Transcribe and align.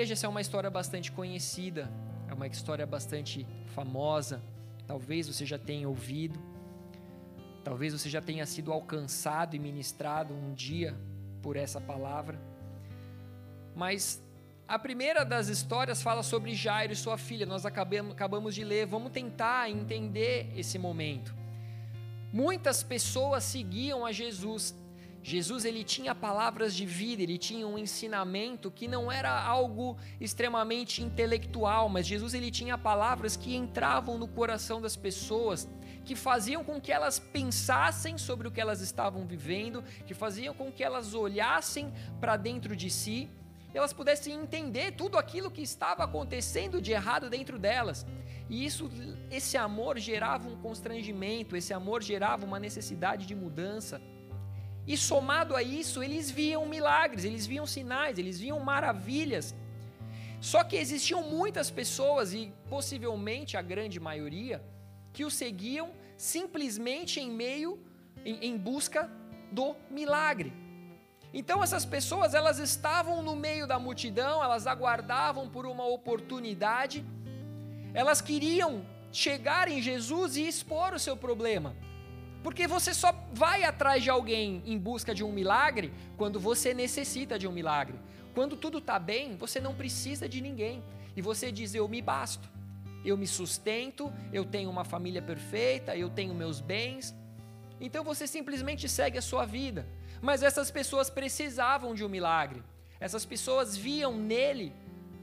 igreja, 0.00 0.14
essa 0.14 0.26
é 0.26 0.30
uma 0.30 0.40
história 0.40 0.70
bastante 0.70 1.12
conhecida, 1.12 1.90
é 2.26 2.32
uma 2.32 2.46
história 2.46 2.86
bastante 2.86 3.46
famosa. 3.74 4.42
Talvez 4.86 5.26
você 5.28 5.44
já 5.44 5.58
tenha 5.58 5.86
ouvido, 5.86 6.40
talvez 7.62 7.92
você 7.92 8.08
já 8.08 8.22
tenha 8.22 8.46
sido 8.46 8.72
alcançado 8.72 9.54
e 9.54 9.58
ministrado 9.58 10.32
um 10.32 10.54
dia 10.54 10.96
por 11.42 11.54
essa 11.54 11.78
palavra. 11.82 12.40
Mas 13.76 14.22
a 14.66 14.78
primeira 14.78 15.22
das 15.22 15.48
histórias 15.48 16.00
fala 16.00 16.22
sobre 16.22 16.54
Jairo 16.54 16.94
e 16.94 16.96
sua 16.96 17.18
filha, 17.18 17.44
nós 17.44 17.66
acabamos, 17.66 18.54
de 18.54 18.64
ler. 18.64 18.86
Vamos 18.86 19.12
tentar 19.12 19.68
entender 19.68 20.50
esse 20.56 20.78
momento. 20.78 21.34
Muitas 22.32 22.82
pessoas 22.82 23.44
seguiam 23.44 24.06
a 24.06 24.12
Jesus. 24.12 24.74
Jesus 25.22 25.64
ele 25.64 25.84
tinha 25.84 26.14
palavras 26.14 26.74
de 26.74 26.86
vida, 26.86 27.22
ele 27.22 27.36
tinha 27.36 27.66
um 27.66 27.76
ensinamento 27.76 28.70
que 28.70 28.88
não 28.88 29.12
era 29.12 29.30
algo 29.30 29.96
extremamente 30.20 31.02
intelectual, 31.02 31.88
mas 31.88 32.06
Jesus 32.06 32.32
ele 32.32 32.50
tinha 32.50 32.78
palavras 32.78 33.36
que 33.36 33.54
entravam 33.54 34.16
no 34.16 34.26
coração 34.26 34.80
das 34.80 34.96
pessoas, 34.96 35.68
que 36.04 36.16
faziam 36.16 36.64
com 36.64 36.80
que 36.80 36.90
elas 36.90 37.18
pensassem 37.18 38.16
sobre 38.16 38.48
o 38.48 38.50
que 38.50 38.60
elas 38.60 38.80
estavam 38.80 39.26
vivendo, 39.26 39.84
que 40.06 40.14
faziam 40.14 40.54
com 40.54 40.72
que 40.72 40.82
elas 40.82 41.12
olhassem 41.12 41.92
para 42.18 42.36
dentro 42.36 42.74
de 42.74 42.88
si 42.88 43.28
elas 43.72 43.92
pudessem 43.92 44.34
entender 44.34 44.92
tudo 44.92 45.16
aquilo 45.16 45.50
que 45.50 45.62
estava 45.62 46.02
acontecendo 46.04 46.80
de 46.80 46.92
errado 46.92 47.30
dentro 47.30 47.58
delas. 47.58 48.04
E 48.48 48.64
isso, 48.64 48.90
esse 49.30 49.56
amor 49.56 49.98
gerava 49.98 50.48
um 50.48 50.56
constrangimento, 50.56 51.56
esse 51.56 51.72
amor 51.72 52.02
gerava 52.02 52.44
uma 52.44 52.58
necessidade 52.58 53.26
de 53.26 53.34
mudança. 53.34 54.00
E 54.86 54.96
somado 54.96 55.54
a 55.54 55.62
isso, 55.62 56.02
eles 56.02 56.30
viam 56.30 56.66
milagres, 56.66 57.24
eles 57.24 57.46
viam 57.46 57.66
sinais, 57.66 58.18
eles 58.18 58.40
viam 58.40 58.58
maravilhas. 58.60 59.54
Só 60.40 60.64
que 60.64 60.76
existiam 60.76 61.22
muitas 61.22 61.70
pessoas, 61.70 62.32
e 62.32 62.52
possivelmente 62.68 63.56
a 63.56 63.62
grande 63.62 64.00
maioria, 64.00 64.62
que 65.12 65.24
o 65.24 65.30
seguiam 65.30 65.90
simplesmente 66.16 67.20
em 67.20 67.30
meio, 67.30 67.78
em, 68.24 68.38
em 68.46 68.56
busca 68.56 69.10
do 69.52 69.76
milagre. 69.90 70.52
Então 71.32 71.62
essas 71.62 71.84
pessoas, 71.84 72.34
elas 72.34 72.58
estavam 72.58 73.22
no 73.22 73.36
meio 73.36 73.66
da 73.66 73.78
multidão, 73.78 74.42
elas 74.42 74.66
aguardavam 74.66 75.48
por 75.48 75.66
uma 75.66 75.86
oportunidade, 75.86 77.04
elas 77.94 78.20
queriam 78.20 78.84
chegar 79.12 79.68
em 79.68 79.80
Jesus 79.80 80.36
e 80.36 80.46
expor 80.46 80.94
o 80.94 80.98
seu 80.98 81.16
problema. 81.16 81.76
Porque 82.42 82.66
você 82.66 82.94
só 82.94 83.12
vai 83.32 83.64
atrás 83.64 84.02
de 84.02 84.10
alguém 84.10 84.62
em 84.64 84.78
busca 84.78 85.14
de 85.14 85.22
um 85.22 85.32
milagre 85.32 85.92
quando 86.16 86.40
você 86.40 86.72
necessita 86.72 87.38
de 87.38 87.46
um 87.46 87.52
milagre. 87.52 87.98
Quando 88.34 88.56
tudo 88.56 88.78
está 88.78 88.98
bem, 88.98 89.36
você 89.36 89.60
não 89.60 89.74
precisa 89.74 90.28
de 90.28 90.40
ninguém. 90.40 90.82
E 91.16 91.20
você 91.20 91.52
diz: 91.52 91.74
Eu 91.74 91.86
me 91.88 92.00
basto, 92.00 92.48
eu 93.04 93.16
me 93.16 93.26
sustento, 93.26 94.12
eu 94.32 94.44
tenho 94.44 94.70
uma 94.70 94.84
família 94.84 95.20
perfeita, 95.20 95.96
eu 95.96 96.08
tenho 96.08 96.34
meus 96.34 96.60
bens. 96.60 97.14
Então 97.80 98.04
você 98.04 98.26
simplesmente 98.26 98.88
segue 98.88 99.18
a 99.18 99.22
sua 99.22 99.44
vida. 99.44 99.86
Mas 100.22 100.42
essas 100.42 100.70
pessoas 100.70 101.10
precisavam 101.10 101.94
de 101.94 102.04
um 102.04 102.08
milagre. 102.08 102.62
Essas 102.98 103.24
pessoas 103.24 103.76
viam 103.76 104.14
nele 104.14 104.72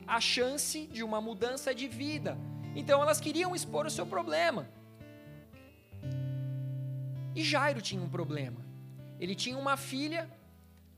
a 0.07 0.19
chance 0.19 0.87
de 0.87 1.03
uma 1.03 1.21
mudança 1.21 1.73
de 1.73 1.87
vida. 1.87 2.37
Então 2.75 3.01
elas 3.01 3.19
queriam 3.19 3.55
expor 3.55 3.85
o 3.85 3.91
seu 3.91 4.05
problema. 4.05 4.67
E 7.37 7.43
Jairo 7.43 7.81
tinha 7.83 8.01
um 8.01 8.09
problema. 8.09 8.59
Ele 9.19 9.35
tinha 9.35 9.55
uma 9.59 9.77
filha, 9.77 10.27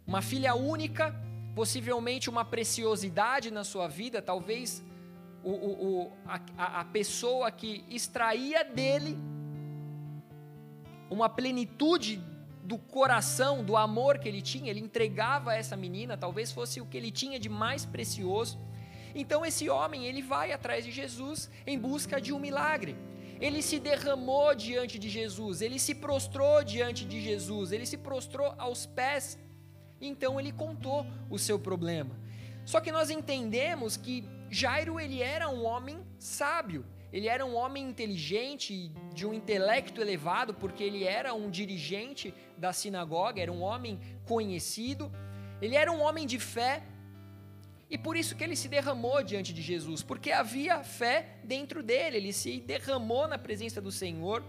uma 0.08 0.22
filha 0.22 0.56
única, 0.56 1.14
possivelmente 1.54 2.30
uma 2.30 2.46
preciosidade 2.46 3.52
na 3.52 3.66
sua 3.66 3.90
vida, 3.90 4.22
talvez 4.22 4.82
o, 5.44 5.52
o, 5.52 5.72
o 6.06 6.14
a, 6.26 6.80
a 6.80 6.86
pessoa 6.86 7.52
que 7.52 7.84
extraía 7.90 8.64
dele 8.64 9.18
uma 11.10 11.28
plenitude 11.28 12.24
do 12.64 12.78
coração, 12.78 13.62
do 13.62 13.76
amor 13.76 14.18
que 14.18 14.30
ele 14.30 14.42
tinha, 14.42 14.72
ele 14.72 14.80
entregava 14.80 15.52
a 15.52 15.56
essa 15.56 15.76
menina, 15.76 16.16
talvez 16.16 16.54
fosse 16.54 16.80
o 16.80 16.86
que 16.86 16.96
ele 16.96 17.12
tinha 17.12 17.38
de 17.38 17.50
mais 17.50 17.86
precioso. 17.86 18.58
Então 19.14 19.46
esse 19.46 19.70
homem, 19.70 20.06
ele 20.06 20.22
vai 20.22 20.54
atrás 20.54 20.86
de 20.86 20.92
Jesus 20.92 21.52
em 21.68 21.78
busca 21.78 22.22
de 22.22 22.32
um 22.32 22.40
milagre. 22.40 22.96
Ele 23.40 23.62
se 23.62 23.80
derramou 23.80 24.54
diante 24.54 25.00
de 25.00 25.10
Jesus, 25.10 25.62
ele 25.62 25.80
se 25.80 25.96
prostrou 25.96 26.64
diante 26.64 27.06
de 27.06 27.22
Jesus, 27.22 27.72
ele 27.72 27.86
se 27.86 27.98
prostrou 27.98 28.54
aos 28.58 28.86
pés. 28.86 29.40
Então 30.02 30.40
ele 30.40 30.52
contou 30.52 31.06
o 31.30 31.38
seu 31.40 31.58
problema. 31.58 32.18
Só 32.66 32.80
que 32.80 32.92
nós 32.92 33.10
entendemos 33.10 33.98
que 33.98 34.24
Jairo 34.50 35.00
ele 35.00 35.22
era 35.22 35.50
um 35.50 35.66
homem 35.66 36.00
sábio. 36.18 36.86
Ele 37.12 37.28
era 37.28 37.44
um 37.44 37.56
homem 37.56 37.90
inteligente, 37.90 38.92
de 39.14 39.26
um 39.26 39.34
intelecto 39.34 40.00
elevado, 40.00 40.54
porque 40.54 40.84
ele 40.84 41.04
era 41.04 41.34
um 41.34 41.50
dirigente 41.50 42.34
da 42.58 42.72
sinagoga, 42.72 43.42
era 43.42 43.52
um 43.52 43.62
homem 43.62 44.00
conhecido. 44.28 45.12
Ele 45.62 45.76
era 45.76 45.92
um 45.92 46.02
homem 46.02 46.28
de 46.28 46.40
fé, 46.40 46.84
e 47.90 47.98
por 47.98 48.16
isso 48.16 48.36
que 48.36 48.44
ele 48.44 48.56
se 48.56 48.68
derramou 48.68 49.24
diante 49.24 49.52
de 49.52 49.62
Jesus, 49.62 50.04
porque 50.04 50.32
havia 50.32 50.84
fé 50.84 51.40
dentro 51.44 51.82
dele, 51.82 52.18
ele 52.18 52.32
se 52.32 52.60
derramou 52.60 53.28
na 53.28 53.38
presença 53.38 53.82
do 53.82 53.92
Senhor, 53.92 54.44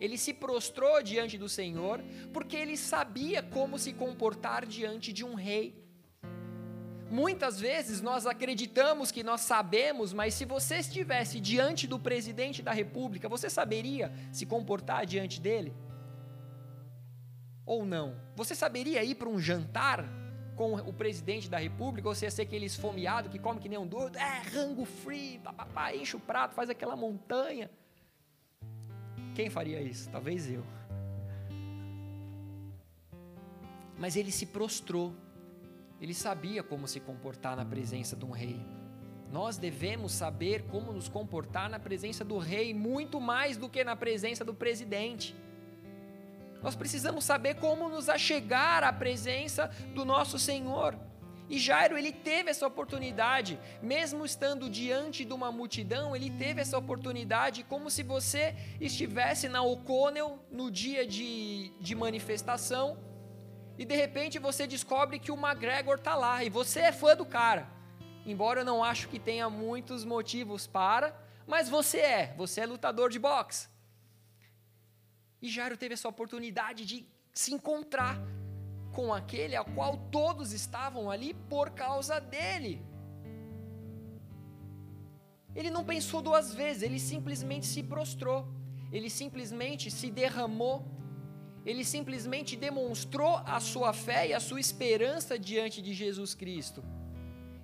ele 0.00 0.16
se 0.16 0.32
prostrou 0.32 1.02
diante 1.02 1.36
do 1.36 1.48
Senhor, 1.48 2.00
porque 2.32 2.56
ele 2.56 2.76
sabia 2.76 3.42
como 3.42 3.78
se 3.78 3.92
comportar 3.92 4.64
diante 4.64 5.12
de 5.12 5.24
um 5.24 5.34
rei. 5.34 5.82
Muitas 7.10 7.60
vezes 7.60 8.00
nós 8.00 8.26
acreditamos 8.26 9.10
que 9.10 9.24
nós 9.24 9.40
sabemos, 9.40 10.12
mas 10.12 10.34
se 10.34 10.44
você 10.44 10.76
estivesse 10.76 11.40
diante 11.40 11.86
do 11.86 11.98
presidente 11.98 12.62
da 12.62 12.72
república, 12.72 13.28
você 13.28 13.50
saberia 13.50 14.12
se 14.32 14.46
comportar 14.46 15.04
diante 15.04 15.40
dele? 15.40 15.74
Ou 17.66 17.84
não? 17.84 18.20
Você 18.36 18.54
saberia 18.54 19.02
ir 19.02 19.16
para 19.16 19.28
um 19.28 19.38
jantar 19.38 20.23
com 20.56 20.74
o 20.74 20.92
presidente 20.92 21.48
da 21.48 21.58
república, 21.58 22.08
ou 22.08 22.14
você 22.14 22.26
ia 22.26 22.30
ser 22.30 22.42
aquele 22.42 22.66
esfomeado 22.66 23.28
que 23.28 23.38
come 23.38 23.60
que 23.60 23.68
nem 23.68 23.78
um 23.78 23.86
doido, 23.86 24.16
é, 24.16 24.42
rango 24.52 24.84
free, 24.84 25.38
papapá, 25.38 25.94
enche 25.94 26.16
o 26.16 26.20
prato, 26.20 26.54
faz 26.54 26.70
aquela 26.70 26.96
montanha. 26.96 27.70
Quem 29.34 29.50
faria 29.50 29.80
isso? 29.80 30.08
Talvez 30.10 30.50
eu. 30.50 30.64
Mas 33.98 34.16
ele 34.16 34.30
se 34.30 34.46
prostrou 34.46 35.14
ele 36.04 36.12
sabia 36.12 36.62
como 36.62 36.86
se 36.86 37.00
comportar 37.00 37.56
na 37.56 37.64
presença 37.64 38.14
de 38.14 38.26
um 38.26 38.30
rei. 38.30 38.60
Nós 39.32 39.56
devemos 39.56 40.12
saber 40.12 40.64
como 40.64 40.92
nos 40.92 41.08
comportar 41.08 41.70
na 41.70 41.78
presença 41.78 42.24
do 42.24 42.36
rei, 42.36 42.74
muito 42.74 43.18
mais 43.18 43.56
do 43.56 43.70
que 43.70 43.82
na 43.82 43.96
presença 43.96 44.44
do 44.44 44.52
presidente. 44.52 45.34
Nós 46.64 46.74
precisamos 46.74 47.24
saber 47.24 47.56
como 47.56 47.90
nos 47.90 48.08
achegar 48.08 48.82
à 48.82 48.90
presença 48.90 49.70
do 49.94 50.02
nosso 50.02 50.38
Senhor. 50.38 50.98
E 51.46 51.58
Jairo, 51.58 51.98
ele 51.98 52.10
teve 52.10 52.50
essa 52.50 52.66
oportunidade, 52.66 53.60
mesmo 53.82 54.24
estando 54.24 54.70
diante 54.70 55.26
de 55.26 55.32
uma 55.34 55.52
multidão, 55.52 56.16
ele 56.16 56.30
teve 56.30 56.62
essa 56.62 56.78
oportunidade, 56.78 57.64
como 57.64 57.90
se 57.90 58.02
você 58.02 58.56
estivesse 58.80 59.46
na 59.46 59.62
O'Connell 59.62 60.42
no 60.50 60.70
dia 60.70 61.06
de, 61.06 61.70
de 61.78 61.94
manifestação 61.94 62.96
e 63.76 63.84
de 63.84 63.94
repente 63.94 64.38
você 64.38 64.66
descobre 64.66 65.18
que 65.18 65.30
o 65.30 65.36
McGregor 65.36 65.96
está 65.96 66.14
lá 66.14 66.42
e 66.42 66.48
você 66.48 66.80
é 66.80 66.92
fã 66.92 67.14
do 67.14 67.26
cara. 67.26 67.68
Embora 68.24 68.60
eu 68.60 68.64
não 68.64 68.82
acho 68.82 69.10
que 69.10 69.18
tenha 69.18 69.50
muitos 69.50 70.02
motivos 70.02 70.66
para, 70.66 71.14
mas 71.46 71.68
você 71.68 71.98
é, 71.98 72.34
você 72.38 72.62
é 72.62 72.66
lutador 72.66 73.10
de 73.10 73.18
boxe. 73.18 73.73
E 75.44 75.48
Jairo 75.56 75.76
teve 75.82 75.94
essa 75.96 76.08
oportunidade 76.14 76.82
de 76.90 76.96
se 77.40 77.50
encontrar 77.56 78.16
com 78.96 79.06
aquele 79.20 79.56
a 79.56 79.64
qual 79.76 79.92
todos 80.18 80.52
estavam 80.52 81.04
ali 81.14 81.30
por 81.54 81.66
causa 81.84 82.16
dele. 82.34 82.74
Ele 85.54 85.70
não 85.76 85.84
pensou 85.92 86.20
duas 86.28 86.48
vezes, 86.62 86.82
ele 86.82 87.00
simplesmente 87.12 87.66
se 87.74 87.82
prostrou, 87.82 88.40
ele 88.96 89.10
simplesmente 89.20 89.90
se 89.98 90.08
derramou 90.10 90.76
ele 91.64 91.84
simplesmente 91.84 92.56
demonstrou 92.56 93.36
a 93.46 93.58
sua 93.58 93.92
fé 93.92 94.28
e 94.28 94.34
a 94.34 94.40
sua 94.40 94.60
esperança 94.60 95.38
diante 95.38 95.80
de 95.80 95.94
Jesus 95.94 96.34
Cristo. 96.34 96.84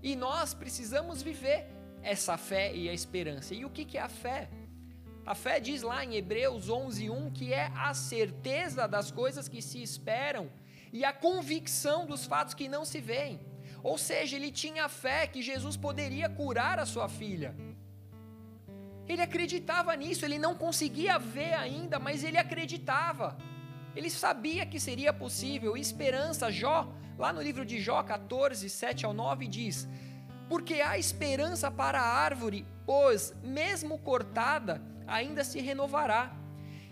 E 0.03 0.17
nós 0.17 0.55
precisamos 0.55 1.23
viver 1.23 1.67
essa 2.03 2.39
fé 2.39 2.75
e 2.75 2.89
a 2.89 2.95
esperança. 2.95 3.55
E 3.55 3.65
o 3.65 3.71
que 3.71 3.99
é 3.99 4.01
a 4.01 4.09
fé? 4.09 4.49
A 5.25 5.35
fé 5.35 5.61
diz 5.61 5.83
lá 5.83 6.05
em 6.05 6.15
Hebreus 6.15 6.69
11:1 6.69 7.33
que 7.33 7.53
é 7.53 7.71
a 7.75 7.93
certeza 7.95 8.89
das 8.89 9.11
coisas 9.11 9.49
que 9.49 9.63
se 9.63 9.83
esperam 9.83 10.51
e 10.93 11.05
a 11.05 11.13
convicção 11.13 12.07
dos 12.07 12.27
fatos 12.27 12.55
que 12.55 12.69
não 12.69 12.85
se 12.85 13.01
veem. 13.01 13.41
Ou 13.83 13.97
seja, 13.97 14.37
ele 14.37 14.51
tinha 14.51 14.89
fé 14.89 15.27
que 15.27 15.43
Jesus 15.43 15.77
poderia 15.77 16.29
curar 16.29 16.79
a 16.79 16.87
sua 16.87 17.09
filha. 17.09 17.55
Ele 19.09 19.23
acreditava 19.23 19.95
nisso, 19.97 20.25
ele 20.25 20.39
não 20.39 20.55
conseguia 20.55 21.19
ver 21.19 21.55
ainda, 21.55 21.99
mas 21.99 22.23
ele 22.23 22.39
acreditava. 22.39 23.37
Ele 23.97 24.11
sabia 24.11 24.67
que 24.67 24.79
seria 24.79 25.13
possível. 25.13 25.77
Esperança, 25.77 26.51
Jó, 26.51 26.93
lá 27.19 27.33
no 27.33 27.43
livro 27.43 27.65
de 27.65 27.81
Jó 27.81 28.03
14, 28.03 28.69
7 28.69 29.07
ao 29.07 29.13
9, 29.13 29.47
diz: 29.49 29.89
porque 30.51 30.81
há 30.81 30.99
esperança 30.99 31.71
para 31.71 32.01
a 32.01 32.13
árvore, 32.13 32.67
pois, 32.85 33.33
mesmo 33.41 34.01
cortada, 34.01 34.83
ainda 35.11 35.45
se 35.45 35.61
renovará, 35.61 36.33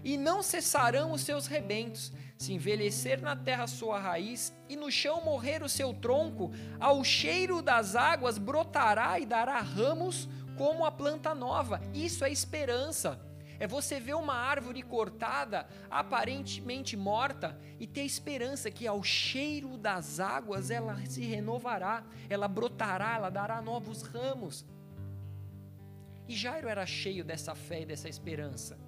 e 0.05 0.17
não 0.17 0.43
cessarão 0.43 1.13
os 1.13 1.23
seus 1.23 1.47
rebentos. 1.47 2.13
Se 2.37 2.53
envelhecer 2.53 3.21
na 3.21 3.35
terra 3.35 3.67
sua 3.67 3.99
raiz, 3.99 4.53
e 4.69 4.77
no 4.77 4.91
chão 4.91 5.25
morrer 5.25 5.63
o 5.63 5.69
seu 5.69 5.93
tronco, 5.93 6.53
ao 6.79 7.03
cheiro 7.03 7.61
das 7.61 7.97
águas 7.97 8.39
brotará 8.39 9.19
e 9.19 9.27
dará 9.27 9.61
ramos 9.61 10.29
como 10.57 10.85
a 10.85 10.91
planta 10.91 11.35
nova. 11.35 11.81
Isso 11.93 12.25
é 12.25 12.31
esperança. 12.31 13.21
É 13.61 13.67
você 13.67 13.99
ver 13.99 14.15
uma 14.15 14.35
árvore 14.35 14.83
cortada, 14.83 15.67
aparentemente 15.91 16.97
morta, 16.97 17.59
e 17.81 17.89
ter 17.89 18.03
esperança 18.03 18.71
que 18.71 18.87
ao 18.87 19.03
cheiro 19.03 19.77
das 19.77 20.21
águas 20.21 20.71
ela 20.71 20.97
se 21.07 21.25
renovará, 21.25 22.05
ela 22.31 22.47
brotará, 22.47 23.17
ela 23.17 23.31
dará 23.31 23.61
novos 23.61 24.03
ramos. 24.03 24.65
E 26.29 26.37
Jairo 26.37 26.69
era 26.69 26.85
cheio 26.85 27.25
dessa 27.25 27.55
fé 27.55 27.83
e 27.83 27.87
dessa 27.87 28.09
esperança. 28.09 28.79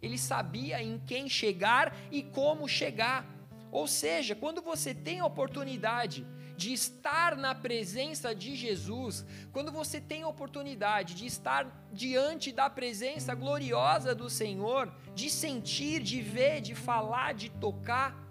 Ele 0.00 0.18
sabia 0.18 0.82
em 0.82 0.98
quem 0.98 1.28
chegar 1.28 1.94
e 2.10 2.22
como 2.22 2.68
chegar. 2.68 3.26
Ou 3.70 3.86
seja, 3.86 4.34
quando 4.34 4.62
você 4.62 4.94
tem 4.94 5.20
a 5.20 5.26
oportunidade 5.26 6.26
de 6.56 6.72
estar 6.72 7.36
na 7.36 7.54
presença 7.54 8.34
de 8.34 8.56
Jesus, 8.56 9.26
quando 9.52 9.70
você 9.70 10.00
tem 10.00 10.22
a 10.22 10.28
oportunidade 10.28 11.14
de 11.14 11.26
estar 11.26 11.86
diante 11.92 12.50
da 12.50 12.70
presença 12.70 13.34
gloriosa 13.34 14.14
do 14.14 14.30
Senhor, 14.30 14.90
de 15.14 15.28
sentir, 15.28 16.02
de 16.02 16.22
ver, 16.22 16.62
de 16.62 16.74
falar, 16.74 17.34
de 17.34 17.50
tocar, 17.50 18.26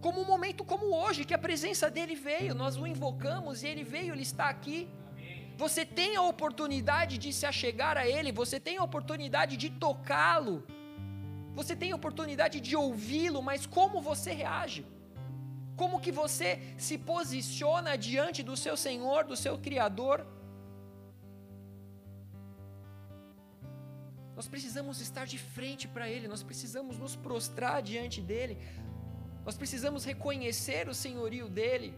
como 0.00 0.20
um 0.20 0.24
momento 0.26 0.64
como 0.64 0.94
hoje, 0.94 1.24
que 1.24 1.32
a 1.34 1.38
presença 1.38 1.90
dele 1.90 2.14
veio, 2.14 2.54
nós 2.54 2.76
o 2.76 2.86
invocamos 2.86 3.62
e 3.62 3.66
ele 3.66 3.84
veio, 3.84 4.12
ele 4.14 4.22
está 4.22 4.48
aqui. 4.48 4.88
Você 5.56 5.84
tem 5.84 6.16
a 6.16 6.22
oportunidade 6.22 7.16
de 7.24 7.32
se 7.32 7.46
achegar 7.46 7.96
a 7.96 8.06
ele, 8.06 8.32
você 8.32 8.58
tem 8.58 8.76
a 8.78 8.82
oportunidade 8.82 9.56
de 9.56 9.70
tocá-lo, 9.70 10.56
você 11.54 11.76
tem 11.76 11.92
a 11.92 11.96
oportunidade 11.96 12.60
de 12.60 12.74
ouvi-lo, 12.74 13.40
mas 13.40 13.64
como 13.64 14.00
você 14.00 14.32
reage? 14.32 14.84
Como 15.76 16.00
que 16.00 16.12
você 16.12 16.48
se 16.76 16.96
posiciona 16.98 17.96
diante 17.96 18.42
do 18.42 18.56
seu 18.56 18.76
Senhor, 18.76 19.24
do 19.24 19.36
seu 19.36 19.56
Criador? 19.58 20.26
Nós 24.36 24.48
precisamos 24.48 25.00
estar 25.00 25.26
de 25.26 25.38
frente 25.38 25.86
para 25.86 26.08
Ele, 26.08 26.26
nós 26.26 26.42
precisamos 26.42 26.98
nos 26.98 27.14
prostrar 27.14 27.80
diante 27.82 28.20
dEle, 28.20 28.58
nós 29.44 29.56
precisamos 29.56 30.04
reconhecer 30.04 30.88
o 30.88 30.94
senhorio 30.94 31.48
dEle. 31.48 31.94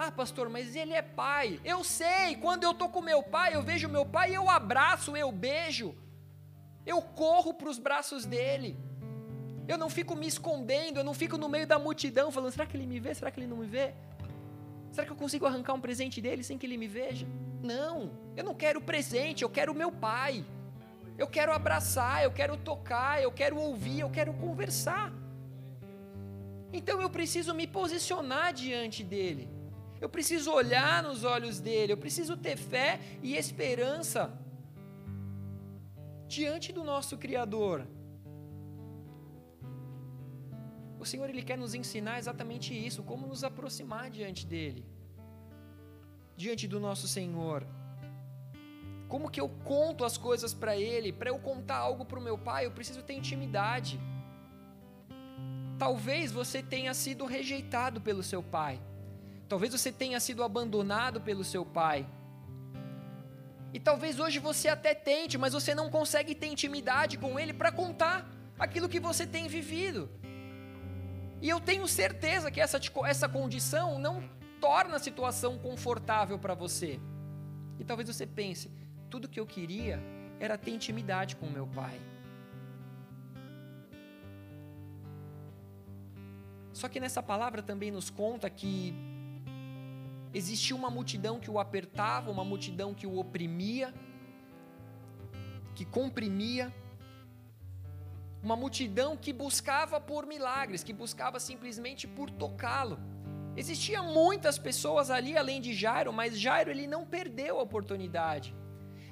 Ah, 0.00 0.12
pastor, 0.12 0.48
mas 0.48 0.76
Ele 0.76 0.92
é 0.92 1.02
Pai. 1.02 1.60
Eu 1.64 1.82
sei, 1.82 2.36
quando 2.36 2.62
eu 2.62 2.70
estou 2.70 2.88
com 2.88 3.00
meu 3.00 3.20
Pai, 3.20 3.56
eu 3.56 3.62
vejo 3.64 3.88
meu 3.88 4.06
Pai, 4.06 4.28
eu 4.34 4.48
abraço, 4.48 5.16
eu 5.16 5.32
beijo, 5.32 5.92
eu 6.86 7.02
corro 7.02 7.52
para 7.52 7.68
os 7.68 7.80
braços 7.80 8.24
dEle. 8.24 8.76
Eu 9.66 9.76
não 9.76 9.90
fico 9.90 10.14
me 10.14 10.28
escondendo, 10.28 11.00
eu 11.00 11.04
não 11.04 11.12
fico 11.12 11.36
no 11.36 11.48
meio 11.48 11.66
da 11.66 11.80
multidão 11.80 12.30
falando: 12.30 12.52
será 12.52 12.64
que 12.64 12.76
ele 12.76 12.86
me 12.86 13.00
vê? 13.00 13.12
Será 13.12 13.28
que 13.32 13.40
ele 13.40 13.48
não 13.48 13.56
me 13.56 13.66
vê? 13.66 13.92
Será 14.92 15.04
que 15.04 15.12
eu 15.12 15.16
consigo 15.16 15.44
arrancar 15.46 15.74
um 15.74 15.80
presente 15.80 16.20
dele 16.20 16.44
sem 16.44 16.56
que 16.56 16.64
ele 16.64 16.78
me 16.78 16.86
veja? 16.86 17.26
Não, 17.60 18.12
eu 18.36 18.44
não 18.44 18.54
quero 18.54 18.80
presente, 18.80 19.42
eu 19.42 19.50
quero 19.50 19.74
meu 19.74 19.90
pai. 19.90 20.44
Eu 21.18 21.26
quero 21.26 21.52
abraçar, 21.52 22.22
eu 22.22 22.30
quero 22.30 22.56
tocar, 22.56 23.20
eu 23.20 23.32
quero 23.32 23.58
ouvir, 23.58 23.98
eu 23.98 24.10
quero 24.10 24.32
conversar. 24.34 25.12
Então 26.72 27.02
eu 27.02 27.10
preciso 27.10 27.52
me 27.52 27.66
posicionar 27.66 28.52
diante 28.52 29.02
dele. 29.02 29.57
Eu 30.00 30.08
preciso 30.08 30.52
olhar 30.52 31.02
nos 31.02 31.24
olhos 31.24 31.60
dele, 31.60 31.92
eu 31.92 31.96
preciso 31.96 32.36
ter 32.36 32.56
fé 32.56 33.00
e 33.22 33.36
esperança 33.36 34.32
diante 36.28 36.72
do 36.72 36.84
nosso 36.84 37.16
Criador. 37.16 37.86
O 41.00 41.04
Senhor 41.04 41.28
ele 41.30 41.42
quer 41.42 41.56
nos 41.56 41.74
ensinar 41.74 42.18
exatamente 42.18 42.74
isso, 42.74 43.02
como 43.02 43.26
nos 43.26 43.42
aproximar 43.44 44.10
diante 44.10 44.44
dele. 44.46 44.84
Diante 46.36 46.66
do 46.68 46.78
nosso 46.78 47.06
Senhor. 47.08 47.66
Como 49.08 49.30
que 49.30 49.40
eu 49.40 49.48
conto 49.64 50.04
as 50.04 50.18
coisas 50.18 50.52
para 50.52 50.76
ele? 50.76 51.12
Para 51.12 51.30
eu 51.30 51.38
contar 51.38 51.78
algo 51.78 52.04
para 52.04 52.18
o 52.18 52.22
meu 52.22 52.36
pai, 52.36 52.66
eu 52.66 52.72
preciso 52.72 53.02
ter 53.02 53.14
intimidade. 53.14 53.98
Talvez 55.78 56.30
você 56.30 56.62
tenha 56.62 56.92
sido 56.92 57.24
rejeitado 57.24 58.00
pelo 58.00 58.22
seu 58.22 58.42
pai. 58.42 58.80
Talvez 59.48 59.72
você 59.72 59.90
tenha 59.90 60.20
sido 60.20 60.44
abandonado 60.44 61.20
pelo 61.20 61.42
seu 61.42 61.64
pai. 61.64 62.06
E 63.72 63.80
talvez 63.80 64.18
hoje 64.18 64.38
você 64.38 64.68
até 64.68 64.94
tente, 64.94 65.38
mas 65.38 65.52
você 65.52 65.74
não 65.74 65.90
consegue 65.90 66.34
ter 66.34 66.46
intimidade 66.46 67.16
com 67.18 67.38
ele 67.38 67.52
para 67.52 67.72
contar 67.72 68.30
aquilo 68.58 68.88
que 68.88 69.00
você 69.00 69.26
tem 69.26 69.48
vivido. 69.48 70.10
E 71.40 71.48
eu 71.48 71.60
tenho 71.60 71.86
certeza 71.86 72.50
que 72.50 72.60
essa, 72.60 72.80
essa 73.06 73.28
condição 73.28 73.98
não 73.98 74.22
torna 74.60 74.96
a 74.96 74.98
situação 74.98 75.58
confortável 75.58 76.38
para 76.38 76.54
você. 76.54 77.00
E 77.78 77.84
talvez 77.84 78.08
você 78.08 78.26
pense: 78.26 78.70
tudo 79.08 79.28
que 79.28 79.38
eu 79.38 79.46
queria 79.46 80.00
era 80.40 80.58
ter 80.58 80.72
intimidade 80.72 81.36
com 81.36 81.46
meu 81.46 81.66
pai. 81.66 82.00
Só 86.72 86.88
que 86.88 87.00
nessa 87.00 87.22
palavra 87.22 87.62
também 87.62 87.90
nos 87.90 88.08
conta 88.08 88.48
que 88.48 88.94
existia 90.32 90.76
uma 90.76 90.90
multidão 90.90 91.38
que 91.40 91.50
o 91.50 91.58
apertava, 91.58 92.30
uma 92.30 92.44
multidão 92.44 92.94
que 92.94 93.06
o 93.06 93.18
oprimia, 93.18 93.94
que 95.74 95.84
comprimia 95.84 96.72
uma 98.42 98.56
multidão 98.56 99.16
que 99.16 99.32
buscava 99.32 100.00
por 100.00 100.26
milagres, 100.26 100.84
que 100.84 100.92
buscava 100.92 101.40
simplesmente 101.40 102.06
por 102.06 102.30
tocá-lo. 102.30 102.98
Existiam 103.56 104.12
muitas 104.12 104.58
pessoas 104.58 105.10
ali 105.10 105.36
além 105.36 105.60
de 105.60 105.74
Jairo, 105.74 106.12
mas 106.12 106.38
Jairo 106.38 106.70
ele 106.70 106.86
não 106.86 107.04
perdeu 107.04 107.58
a 107.58 107.62
oportunidade. 107.62 108.54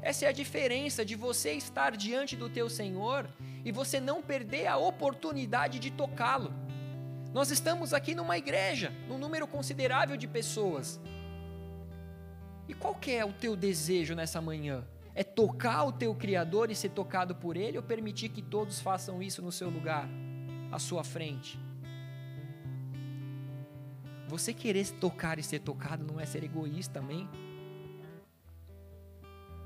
Essa 0.01 0.27
é 0.27 0.29
a 0.29 0.33
diferença 0.33 1.05
de 1.05 1.17
você 1.17 1.53
estar 1.53 1.97
diante 1.97 2.37
do 2.37 2.49
teu 2.49 2.71
Senhor 2.71 3.29
e 3.65 3.73
você 3.73 3.99
não 3.99 4.23
perder 4.23 4.69
a 4.69 4.77
oportunidade 4.77 5.81
de 5.81 5.91
tocá-lo. 5.91 6.53
Nós 7.37 7.51
estamos 7.51 7.93
aqui 7.93 8.15
numa 8.15 8.39
igreja, 8.39 8.91
num 9.07 9.19
número 9.19 9.47
considerável 9.47 10.17
de 10.17 10.27
pessoas. 10.27 10.99
E 12.67 12.73
qual 12.73 12.99
é 13.09 13.23
o 13.27 13.31
teu 13.31 13.55
desejo 13.55 14.15
nessa 14.15 14.41
manhã? 14.41 14.87
é 15.15 15.23
tocar 15.23 15.85
o 15.85 15.93
teu 15.93 16.15
Criador 16.15 16.71
e 16.71 16.75
ser 16.75 16.91
tocado 16.91 17.35
por 17.35 17.59
Ele, 17.59 17.77
ou 17.77 17.83
permitir 17.83 18.31
que 18.31 18.41
todos 18.41 18.81
façam 18.81 19.23
isso 19.23 19.43
no 19.43 19.53
seu 19.53 19.69
lugar, 19.69 20.09
à 20.73 20.79
sua 20.79 21.05
frente? 21.05 21.59
Você 24.29 24.55
querer 24.55 24.87
tocar 24.93 25.39
e 25.39 25.43
ser 25.43 25.59
tocado 25.61 26.07
não 26.11 26.19
é 26.19 26.25
ser 26.25 26.43
egoísta 26.43 27.01
também? 27.01 27.29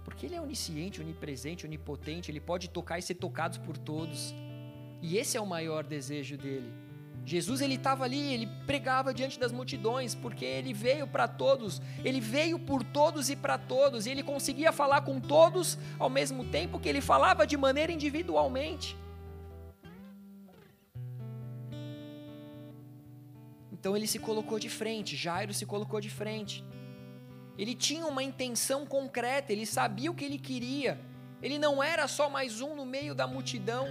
Porque 0.04 0.26
Ele 0.26 0.34
é 0.34 0.40
onisciente, 0.40 1.00
onipresente, 1.00 1.66
onipotente, 1.66 2.32
Ele 2.32 2.40
pode 2.40 2.68
tocar 2.68 2.98
e 2.98 3.02
ser 3.02 3.14
tocado 3.14 3.60
por 3.60 3.76
todos. 3.76 4.34
E 5.00 5.16
esse 5.16 5.36
é 5.36 5.40
o 5.40 5.46
maior 5.46 5.84
desejo 5.84 6.36
dele. 6.36 6.89
Jesus 7.24 7.60
ele 7.60 7.74
estava 7.74 8.04
ali, 8.04 8.32
ele 8.32 8.48
pregava 8.66 9.14
diante 9.14 9.38
das 9.38 9.52
multidões, 9.52 10.14
porque 10.14 10.44
ele 10.44 10.72
veio 10.72 11.06
para 11.06 11.28
todos, 11.28 11.80
ele 12.04 12.20
veio 12.20 12.58
por 12.58 12.82
todos 12.82 13.30
e 13.30 13.36
para 13.36 13.58
todos, 13.58 14.06
e 14.06 14.10
ele 14.10 14.22
conseguia 14.22 14.72
falar 14.72 15.02
com 15.02 15.20
todos 15.20 15.78
ao 15.98 16.10
mesmo 16.10 16.44
tempo 16.44 16.80
que 16.80 16.88
ele 16.88 17.00
falava 17.00 17.46
de 17.46 17.56
maneira 17.56 17.92
individualmente. 17.92 18.96
Então 23.72 23.96
ele 23.96 24.06
se 24.06 24.18
colocou 24.18 24.58
de 24.58 24.68
frente, 24.68 25.16
Jairo 25.16 25.54
se 25.54 25.64
colocou 25.64 26.00
de 26.00 26.10
frente. 26.10 26.64
Ele 27.56 27.74
tinha 27.74 28.06
uma 28.06 28.22
intenção 28.22 28.84
concreta, 28.86 29.52
ele 29.52 29.66
sabia 29.66 30.10
o 30.10 30.14
que 30.14 30.24
ele 30.24 30.38
queria. 30.38 31.00
Ele 31.42 31.58
não 31.58 31.82
era 31.82 32.06
só 32.06 32.28
mais 32.28 32.60
um 32.60 32.74
no 32.74 32.84
meio 32.84 33.14
da 33.14 33.26
multidão 33.26 33.88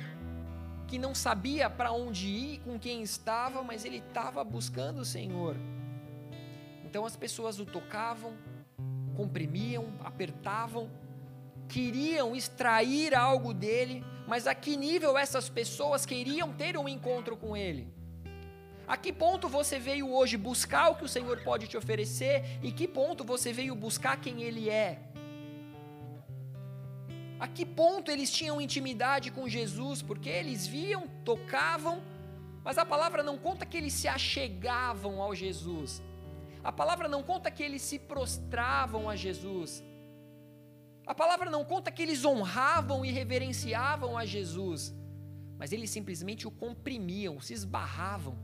que 0.89 0.97
não 0.97 1.13
sabia 1.13 1.69
para 1.69 1.91
onde 1.91 2.27
ir, 2.27 2.59
com 2.61 2.79
quem 2.79 3.03
estava, 3.03 3.61
mas 3.61 3.85
ele 3.85 3.97
estava 3.97 4.43
buscando 4.43 5.01
o 5.01 5.05
Senhor. 5.05 5.55
Então 6.83 7.05
as 7.05 7.15
pessoas 7.15 7.59
o 7.59 7.65
tocavam, 7.65 8.33
comprimiam, 9.15 9.93
apertavam, 10.03 10.89
queriam 11.67 12.35
extrair 12.35 13.13
algo 13.13 13.53
dele, 13.53 14.03
mas 14.27 14.47
a 14.47 14.55
que 14.55 14.75
nível 14.75 15.15
essas 15.15 15.47
pessoas 15.47 16.07
queriam 16.07 16.51
ter 16.51 16.75
um 16.75 16.89
encontro 16.89 17.37
com 17.37 17.55
ele? 17.55 17.87
A 18.87 18.97
que 18.97 19.13
ponto 19.13 19.47
você 19.47 19.77
veio 19.77 20.11
hoje 20.11 20.35
buscar 20.37 20.89
o 20.89 20.95
que 20.95 21.05
o 21.05 21.07
Senhor 21.07 21.43
pode 21.43 21.67
te 21.67 21.77
oferecer 21.77 22.43
e 22.63 22.71
que 22.71 22.87
ponto 22.87 23.23
você 23.23 23.53
veio 23.53 23.75
buscar 23.75 24.19
quem 24.19 24.41
ele 24.41 24.67
é? 24.67 24.99
A 27.39 27.47
que 27.47 27.65
ponto 27.65 28.11
eles 28.11 28.29
tinham 28.31 28.59
intimidade 28.59 29.31
com 29.31 29.47
Jesus, 29.47 30.01
porque 30.01 30.29
eles 30.29 30.67
viam, 30.67 31.07
tocavam, 31.23 32.03
mas 32.63 32.77
a 32.77 32.85
palavra 32.85 33.23
não 33.23 33.37
conta 33.37 33.65
que 33.65 33.77
eles 33.77 33.93
se 33.93 34.07
achegavam 34.07 35.21
ao 35.21 35.33
Jesus. 35.33 36.01
a 36.61 36.71
palavra 36.71 37.07
não 37.07 37.23
conta 37.23 37.49
que 37.49 37.63
eles 37.63 37.81
se 37.81 37.97
prostravam 37.97 39.09
a 39.09 39.15
Jesus. 39.15 39.81
A 41.07 41.15
palavra 41.15 41.49
não 41.49 41.63
conta 41.63 41.89
que 41.89 42.03
eles 42.03 42.25
honravam 42.25 43.05
e 43.05 43.11
reverenciavam 43.11 44.17
a 44.17 44.25
Jesus, 44.25 44.93
mas 45.57 45.71
eles 45.71 45.89
simplesmente 45.89 46.47
o 46.47 46.51
comprimiam, 46.51 47.39
se 47.39 47.53
esbarravam, 47.53 48.37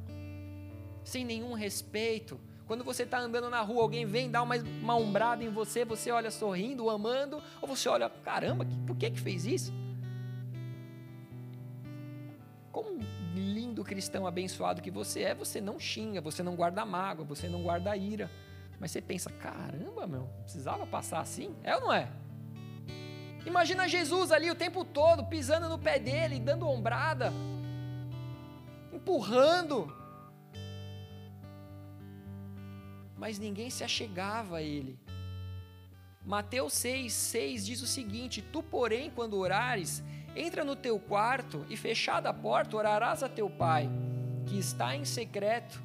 sem 1.03 1.23
nenhum 1.25 1.53
respeito. 1.53 2.39
Quando 2.67 2.83
você 2.83 3.03
está 3.03 3.19
andando 3.19 3.49
na 3.49 3.61
rua, 3.61 3.83
alguém 3.83 4.05
vem 4.05 4.29
dar 4.29 4.41
uma, 4.41 4.55
uma 4.55 4.95
ombrada 4.95 5.43
em 5.43 5.49
você, 5.49 5.85
você 5.85 6.09
olha 6.09 6.31
sorrindo, 6.31 6.89
amando, 6.89 7.41
ou 7.61 7.67
você 7.67 7.87
olha, 7.87 8.09
caramba, 8.09 8.65
por 8.87 8.95
que 8.95 9.11
que 9.11 9.19
fez 9.19 9.45
isso? 9.45 9.73
Como 12.71 12.89
um 12.89 12.99
lindo 13.35 13.83
cristão 13.83 14.25
abençoado 14.25 14.81
que 14.81 14.89
você 14.89 15.21
é, 15.21 15.35
você 15.35 15.61
não 15.61 15.79
xinga, 15.79 16.21
você 16.21 16.41
não 16.41 16.55
guarda 16.55 16.83
mágoa, 16.83 17.23
você 17.23 17.47
não 17.47 17.61
guarda 17.61 17.95
ira. 17.95 18.31
Mas 18.79 18.91
você 18.91 19.01
pensa, 19.01 19.29
caramba, 19.29 20.07
meu, 20.07 20.27
precisava 20.43 20.87
passar 20.87 21.19
assim? 21.19 21.55
É 21.63 21.75
ou 21.75 21.81
não 21.81 21.93
é? 21.93 22.09
Imagina 23.45 23.87
Jesus 23.87 24.31
ali 24.31 24.49
o 24.49 24.55
tempo 24.55 24.83
todo, 24.83 25.23
pisando 25.25 25.69
no 25.69 25.77
pé 25.77 25.99
dele, 25.99 26.39
dando 26.39 26.67
ombrada, 26.67 27.31
empurrando. 28.91 30.04
Mas 33.17 33.39
ninguém 33.39 33.69
se 33.69 33.83
achegava 33.83 34.57
a 34.57 34.61
ele. 34.61 34.99
Mateus 36.25 36.73
6, 36.73 37.13
6 37.13 37.65
diz 37.65 37.81
o 37.81 37.87
seguinte: 37.87 38.41
Tu, 38.41 38.63
porém, 38.63 39.11
quando 39.11 39.37
orares, 39.37 40.03
entra 40.35 40.65
no 40.65 40.75
teu 40.75 40.99
quarto 40.99 41.65
e, 41.69 41.77
fechada 41.77 42.29
a 42.29 42.33
porta, 42.33 42.75
orarás 42.75 43.21
a 43.21 43.29
teu 43.29 43.49
pai, 43.49 43.89
que 44.47 44.57
está 44.57 44.95
em 44.95 45.05
secreto, 45.05 45.81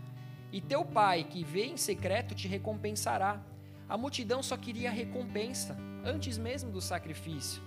e 0.50 0.60
teu 0.60 0.84
pai, 0.84 1.24
que 1.24 1.44
vê 1.44 1.66
em 1.66 1.76
secreto, 1.76 2.34
te 2.34 2.48
recompensará. 2.48 3.40
A 3.88 3.96
multidão 3.96 4.42
só 4.42 4.56
queria 4.56 4.90
recompensa 4.90 5.76
antes 6.04 6.38
mesmo 6.38 6.72
do 6.72 6.80
sacrifício. 6.80 7.62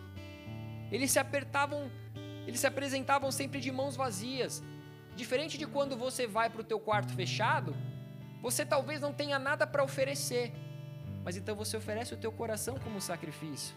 Eles 0.92 1.12
se 1.12 1.20
apertavam, 1.20 1.92
eles 2.48 2.60
se 2.60 2.68
apresentavam 2.68 3.32
sempre 3.32 3.60
de 3.60 3.72
mãos 3.72 3.96
vazias. 3.96 4.64
Diferente 5.16 5.58
de 5.58 5.68
quando 5.68 5.96
você 5.96 6.26
vai 6.26 6.50
para 6.50 6.62
o 6.62 6.64
teu 6.64 6.80
quarto 6.80 7.14
fechado, 7.14 7.76
você 8.44 8.66
talvez 8.66 9.00
não 9.00 9.14
tenha 9.14 9.40
nada 9.40 9.66
para 9.66 9.82
oferecer, 9.82 10.52
mas 11.24 11.38
então 11.38 11.56
você 11.56 11.78
oferece 11.78 12.14
o 12.14 12.18
teu 12.18 12.30
coração 12.30 12.78
como 12.78 13.00
sacrifício. 13.00 13.74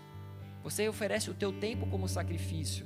Você 0.65 0.89
oferece 0.89 1.31
o 1.31 1.35
teu 1.35 1.53
tempo 1.53 1.87
como 1.87 2.09
sacrifício. 2.09 2.85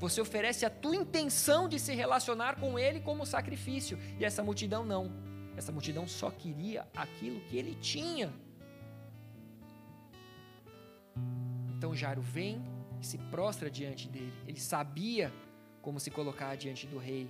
Você 0.00 0.22
oferece 0.22 0.64
a 0.64 0.70
tua 0.70 0.96
intenção 0.96 1.68
de 1.68 1.78
se 1.78 1.94
relacionar 1.94 2.56
com 2.56 2.78
ele 2.78 2.98
como 2.98 3.26
sacrifício. 3.26 3.98
E 4.18 4.24
essa 4.24 4.42
multidão 4.42 4.86
não. 4.86 5.12
Essa 5.54 5.70
multidão 5.70 6.08
só 6.08 6.30
queria 6.30 6.88
aquilo 6.96 7.40
que 7.42 7.58
ele 7.58 7.74
tinha. 7.74 8.32
Então 11.76 11.94
Jairo 11.94 12.22
vem 12.22 12.64
e 13.02 13.04
se 13.04 13.18
prostra 13.18 13.70
diante 13.70 14.08
dele. 14.08 14.32
Ele 14.48 14.58
sabia 14.58 15.30
como 15.82 16.00
se 16.00 16.10
colocar 16.10 16.56
diante 16.56 16.86
do 16.86 16.96
rei. 16.96 17.28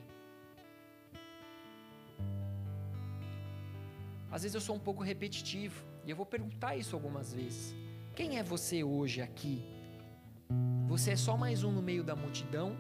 Às 4.32 4.42
vezes 4.42 4.54
eu 4.54 4.60
sou 4.62 4.74
um 4.74 4.78
pouco 4.78 5.02
repetitivo 5.02 5.84
e 6.06 6.10
eu 6.10 6.16
vou 6.16 6.24
perguntar 6.24 6.74
isso 6.74 6.96
algumas 6.96 7.34
vezes. 7.34 7.74
Quem 8.16 8.38
é 8.38 8.42
você 8.42 8.82
hoje 8.82 9.20
aqui? 9.20 9.62
Você 10.88 11.10
é 11.10 11.16
só 11.16 11.36
mais 11.36 11.62
um 11.62 11.70
no 11.70 11.82
meio 11.82 12.02
da 12.02 12.16
multidão? 12.16 12.74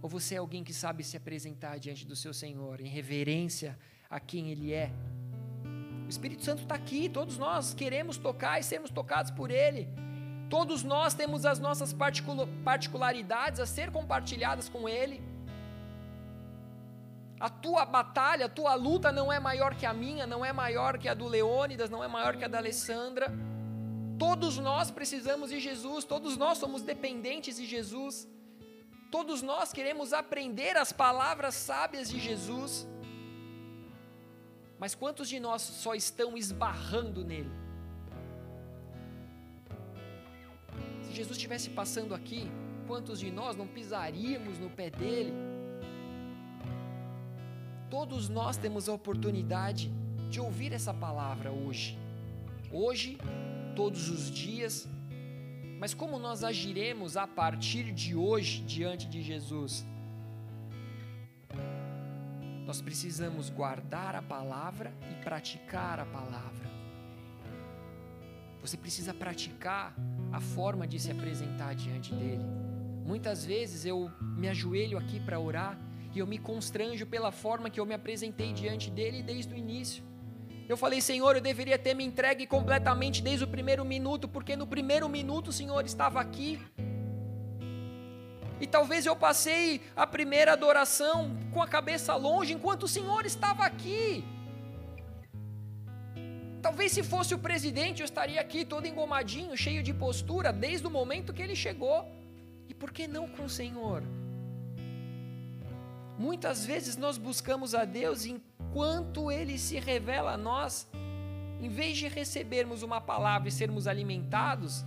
Ou 0.00 0.08
você 0.08 0.36
é 0.36 0.38
alguém 0.38 0.62
que 0.62 0.72
sabe 0.72 1.02
se 1.02 1.16
apresentar 1.16 1.78
diante 1.78 2.06
do 2.06 2.14
seu 2.14 2.32
Senhor 2.32 2.80
em 2.80 2.86
reverência 2.86 3.76
a 4.08 4.20
quem 4.20 4.50
Ele 4.50 4.72
é? 4.72 4.92
O 6.06 6.08
Espírito 6.08 6.44
Santo 6.44 6.62
está 6.62 6.76
aqui, 6.76 7.08
todos 7.08 7.36
nós 7.36 7.74
queremos 7.74 8.16
tocar 8.16 8.60
e 8.60 8.62
sermos 8.62 8.90
tocados 8.90 9.32
por 9.32 9.50
Ele. 9.50 9.88
Todos 10.48 10.84
nós 10.84 11.14
temos 11.14 11.44
as 11.44 11.58
nossas 11.58 11.92
particularidades 12.64 13.58
a 13.58 13.66
ser 13.66 13.90
compartilhadas 13.90 14.68
com 14.68 14.88
Ele. 14.88 15.20
A 17.42 17.50
tua 17.50 17.84
batalha, 17.84 18.46
a 18.46 18.48
tua 18.48 18.72
luta 18.74 19.10
não 19.10 19.32
é 19.32 19.40
maior 19.40 19.74
que 19.74 19.84
a 19.84 19.92
minha, 19.92 20.24
não 20.24 20.44
é 20.44 20.52
maior 20.52 20.96
que 20.96 21.08
a 21.08 21.14
do 21.20 21.26
Leônidas, 21.26 21.90
não 21.90 22.04
é 22.04 22.06
maior 22.06 22.36
que 22.36 22.44
a 22.44 22.48
da 22.48 22.58
Alessandra. 22.58 23.26
Todos 24.16 24.58
nós 24.58 24.92
precisamos 24.92 25.50
de 25.50 25.58
Jesus, 25.58 26.04
todos 26.04 26.36
nós 26.36 26.58
somos 26.58 26.82
dependentes 26.82 27.56
de 27.56 27.66
Jesus. 27.66 28.28
Todos 29.10 29.42
nós 29.42 29.72
queremos 29.72 30.12
aprender 30.12 30.76
as 30.76 30.92
palavras 30.92 31.56
sábias 31.56 32.08
de 32.08 32.20
Jesus. 32.20 32.86
Mas 34.78 34.94
quantos 34.94 35.28
de 35.28 35.40
nós 35.40 35.62
só 35.62 35.96
estão 35.96 36.36
esbarrando 36.36 37.24
nele? 37.24 37.50
Se 41.02 41.12
Jesus 41.12 41.36
estivesse 41.36 41.70
passando 41.70 42.14
aqui, 42.14 42.48
quantos 42.86 43.18
de 43.18 43.32
nós 43.32 43.56
não 43.56 43.66
pisaríamos 43.66 44.60
no 44.60 44.70
pé 44.70 44.90
dele? 44.90 45.51
Todos 47.92 48.30
nós 48.30 48.56
temos 48.56 48.88
a 48.88 48.94
oportunidade 48.94 49.92
de 50.30 50.40
ouvir 50.40 50.72
essa 50.72 50.94
palavra 50.94 51.52
hoje. 51.52 51.98
Hoje, 52.72 53.18
todos 53.76 54.08
os 54.08 54.30
dias. 54.30 54.88
Mas 55.78 55.92
como 55.92 56.18
nós 56.18 56.42
agiremos 56.42 57.18
a 57.18 57.26
partir 57.26 57.92
de 57.92 58.16
hoje 58.16 58.62
diante 58.62 59.06
de 59.06 59.20
Jesus? 59.20 59.84
Nós 62.64 62.80
precisamos 62.80 63.50
guardar 63.50 64.16
a 64.16 64.22
palavra 64.22 64.90
e 65.10 65.22
praticar 65.22 66.00
a 66.00 66.06
palavra. 66.06 66.70
Você 68.62 68.78
precisa 68.78 69.12
praticar 69.12 69.94
a 70.32 70.40
forma 70.40 70.86
de 70.86 70.98
se 70.98 71.10
apresentar 71.10 71.74
diante 71.74 72.14
dele. 72.14 72.46
Muitas 73.04 73.44
vezes 73.44 73.84
eu 73.84 74.10
me 74.20 74.48
ajoelho 74.48 74.96
aqui 74.96 75.20
para 75.20 75.38
orar 75.38 75.78
e 76.14 76.18
eu 76.18 76.26
me 76.26 76.38
constranjo 76.38 77.06
pela 77.06 77.32
forma 77.32 77.70
que 77.70 77.80
eu 77.80 77.86
me 77.86 77.94
apresentei 77.94 78.52
diante 78.52 78.90
dele 78.90 79.22
desde 79.22 79.52
o 79.54 79.56
início. 79.56 80.04
Eu 80.68 80.76
falei, 80.76 81.00
Senhor, 81.00 81.34
eu 81.34 81.40
deveria 81.40 81.78
ter 81.78 81.94
me 81.94 82.04
entregue 82.04 82.46
completamente 82.46 83.22
desde 83.22 83.44
o 83.44 83.48
primeiro 83.48 83.84
minuto, 83.84 84.28
porque 84.28 84.54
no 84.56 84.66
primeiro 84.66 85.08
minuto 85.08 85.48
o 85.48 85.52
Senhor 85.52 85.84
estava 85.84 86.20
aqui. 86.20 86.60
E 88.60 88.66
talvez 88.66 89.06
eu 89.06 89.16
passei 89.16 89.80
a 89.96 90.06
primeira 90.06 90.52
adoração 90.52 91.36
com 91.52 91.60
a 91.60 91.66
cabeça 91.66 92.14
longe, 92.14 92.52
enquanto 92.52 92.84
o 92.84 92.88
Senhor 92.88 93.26
estava 93.26 93.64
aqui. 93.64 94.24
Talvez 96.62 96.92
se 96.92 97.02
fosse 97.02 97.34
o 97.34 97.38
presidente, 97.38 98.02
eu 98.02 98.04
estaria 98.04 98.40
aqui 98.40 98.64
todo 98.64 98.86
engomadinho, 98.86 99.56
cheio 99.56 99.82
de 99.82 99.92
postura, 99.92 100.52
desde 100.52 100.86
o 100.86 100.90
momento 100.90 101.32
que 101.32 101.42
ele 101.42 101.56
chegou. 101.56 102.06
E 102.68 102.72
por 102.72 102.92
que 102.92 103.08
não 103.08 103.26
com 103.26 103.46
o 103.46 103.50
Senhor? 103.50 104.04
Muitas 106.22 106.64
vezes 106.64 106.96
nós 106.96 107.18
buscamos 107.18 107.74
a 107.74 107.84
Deus 107.84 108.24
enquanto 108.24 109.28
Ele 109.28 109.58
se 109.58 109.80
revela 109.80 110.34
a 110.34 110.36
nós, 110.36 110.88
em 111.60 111.68
vez 111.68 111.96
de 111.96 112.06
recebermos 112.06 112.84
uma 112.84 113.00
palavra 113.00 113.48
e 113.48 113.50
sermos 113.50 113.88
alimentados, 113.88 114.84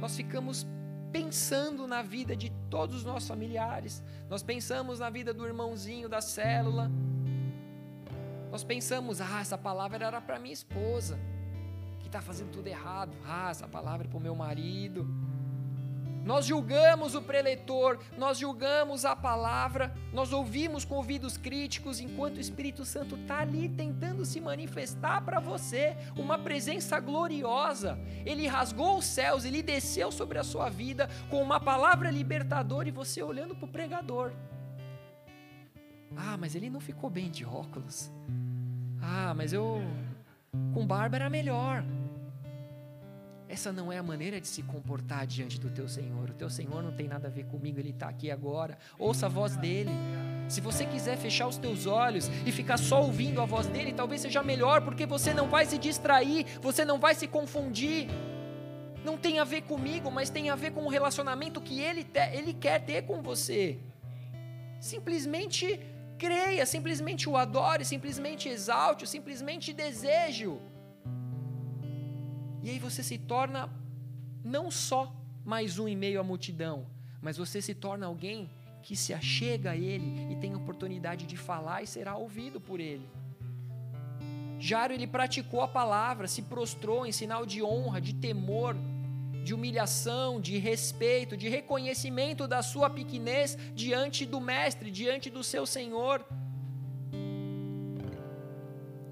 nós 0.00 0.16
ficamos 0.16 0.66
pensando 1.12 1.86
na 1.86 2.00
vida 2.00 2.34
de 2.34 2.48
todos 2.70 2.96
os 2.96 3.04
nossos 3.04 3.28
familiares, 3.28 4.02
nós 4.30 4.42
pensamos 4.42 5.00
na 5.00 5.10
vida 5.10 5.34
do 5.34 5.46
irmãozinho 5.46 6.08
da 6.08 6.22
célula, 6.22 6.90
nós 8.50 8.64
pensamos, 8.64 9.20
ah, 9.20 9.40
essa 9.42 9.58
palavra 9.58 10.06
era 10.06 10.18
para 10.18 10.38
minha 10.38 10.54
esposa, 10.54 11.20
que 12.00 12.06
está 12.06 12.22
fazendo 12.22 12.52
tudo 12.52 12.68
errado. 12.68 13.12
Ah, 13.26 13.50
essa 13.50 13.68
palavra 13.68 14.06
é 14.06 14.08
para 14.08 14.16
o 14.16 14.20
meu 14.20 14.34
marido. 14.34 15.06
Nós 16.24 16.46
julgamos 16.46 17.14
o 17.14 17.20
preletor, 17.20 17.98
nós 18.16 18.38
julgamos 18.38 19.04
a 19.04 19.14
palavra, 19.14 19.94
nós 20.10 20.32
ouvimos 20.32 20.82
com 20.82 20.94
ouvidos 20.94 21.36
críticos, 21.36 22.00
enquanto 22.00 22.38
o 22.38 22.40
Espírito 22.40 22.84
Santo 22.84 23.14
está 23.14 23.40
ali 23.40 23.68
tentando 23.68 24.24
se 24.24 24.40
manifestar 24.40 25.20
para 25.20 25.38
você, 25.38 25.94
uma 26.16 26.38
presença 26.38 26.98
gloriosa. 26.98 27.98
Ele 28.24 28.46
rasgou 28.46 28.96
os 28.98 29.04
céus, 29.04 29.44
ele 29.44 29.62
desceu 29.62 30.10
sobre 30.10 30.38
a 30.38 30.44
sua 30.44 30.70
vida 30.70 31.10
com 31.28 31.42
uma 31.42 31.60
palavra 31.60 32.10
libertadora 32.10 32.88
e 32.88 32.92
você 32.92 33.22
olhando 33.22 33.54
para 33.54 33.66
o 33.66 33.68
pregador. 33.68 34.32
Ah, 36.16 36.38
mas 36.38 36.54
ele 36.54 36.70
não 36.70 36.80
ficou 36.80 37.10
bem 37.10 37.30
de 37.30 37.44
óculos. 37.44 38.10
Ah, 39.02 39.34
mas 39.34 39.52
eu 39.52 39.82
com 40.72 40.86
barba 40.86 41.16
era 41.16 41.28
melhor. 41.28 41.84
Essa 43.54 43.72
não 43.72 43.92
é 43.92 43.98
a 43.98 44.02
maneira 44.02 44.40
de 44.40 44.48
se 44.48 44.64
comportar 44.64 45.28
diante 45.28 45.60
do 45.60 45.70
teu 45.70 45.88
Senhor. 45.88 46.28
O 46.28 46.34
teu 46.34 46.50
Senhor 46.50 46.82
não 46.82 46.90
tem 46.90 47.06
nada 47.06 47.28
a 47.28 47.30
ver 47.30 47.44
comigo, 47.44 47.78
Ele 47.78 47.90
está 47.90 48.08
aqui 48.08 48.28
agora. 48.28 48.76
Ouça 48.98 49.26
a 49.26 49.28
voz 49.28 49.54
dele. 49.56 49.92
Se 50.48 50.60
você 50.60 50.84
quiser 50.84 51.16
fechar 51.16 51.46
os 51.46 51.56
teus 51.56 51.86
olhos 51.86 52.28
e 52.44 52.50
ficar 52.50 52.76
só 52.76 53.00
ouvindo 53.00 53.40
a 53.40 53.44
voz 53.44 53.68
dele, 53.68 53.92
talvez 53.92 54.22
seja 54.22 54.42
melhor, 54.42 54.82
porque 54.82 55.06
você 55.06 55.32
não 55.32 55.48
vai 55.48 55.66
se 55.66 55.78
distrair, 55.78 56.44
você 56.60 56.84
não 56.84 56.98
vai 56.98 57.14
se 57.14 57.28
confundir. 57.28 58.08
Não 59.04 59.16
tem 59.16 59.38
a 59.38 59.44
ver 59.44 59.62
comigo, 59.62 60.10
mas 60.10 60.30
tem 60.30 60.50
a 60.50 60.56
ver 60.56 60.72
com 60.72 60.84
o 60.84 60.88
relacionamento 60.88 61.60
que 61.60 61.78
ele, 61.80 62.02
te, 62.02 62.26
ele 62.32 62.54
quer 62.54 62.80
ter 62.84 63.02
com 63.02 63.22
você. 63.22 63.78
Simplesmente 64.80 65.78
Creia, 66.16 66.64
simplesmente 66.64 67.28
o 67.28 67.36
adore, 67.36 67.84
simplesmente 67.84 68.48
exalte, 68.48 69.06
simplesmente 69.06 69.72
deseje. 69.72 70.48
E 72.64 72.70
aí 72.70 72.78
você 72.78 73.02
se 73.02 73.18
torna 73.18 73.68
não 74.42 74.70
só 74.70 75.14
mais 75.44 75.78
um 75.78 75.86
em 75.86 75.94
meio 75.94 76.18
à 76.18 76.22
multidão, 76.24 76.86
mas 77.20 77.36
você 77.36 77.60
se 77.60 77.74
torna 77.74 78.06
alguém 78.06 78.50
que 78.82 78.96
se 78.96 79.12
achega 79.12 79.72
a 79.72 79.76
Ele 79.76 80.32
e 80.32 80.36
tem 80.36 80.54
a 80.54 80.56
oportunidade 80.56 81.26
de 81.26 81.36
falar 81.36 81.82
e 81.82 81.86
será 81.86 82.16
ouvido 82.16 82.58
por 82.58 82.80
Ele. 82.80 83.06
Jairo 84.58 84.94
ele 84.94 85.06
praticou 85.06 85.60
a 85.60 85.68
palavra, 85.68 86.26
se 86.26 86.40
prostrou 86.40 87.04
em 87.04 87.12
sinal 87.12 87.44
de 87.44 87.62
honra, 87.62 88.00
de 88.00 88.14
temor, 88.14 88.74
de 89.44 89.52
humilhação, 89.52 90.40
de 90.40 90.56
respeito, 90.56 91.36
de 91.36 91.50
reconhecimento 91.50 92.48
da 92.48 92.62
sua 92.62 92.88
pequenez 92.88 93.58
diante 93.74 94.24
do 94.24 94.40
Mestre, 94.40 94.90
diante 94.90 95.28
do 95.28 95.44
seu 95.44 95.66
Senhor. 95.66 96.24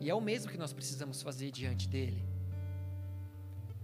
E 0.00 0.08
é 0.08 0.14
o 0.14 0.22
mesmo 0.22 0.50
que 0.50 0.56
nós 0.56 0.72
precisamos 0.72 1.20
fazer 1.20 1.50
diante 1.50 1.86
dele. 1.86 2.31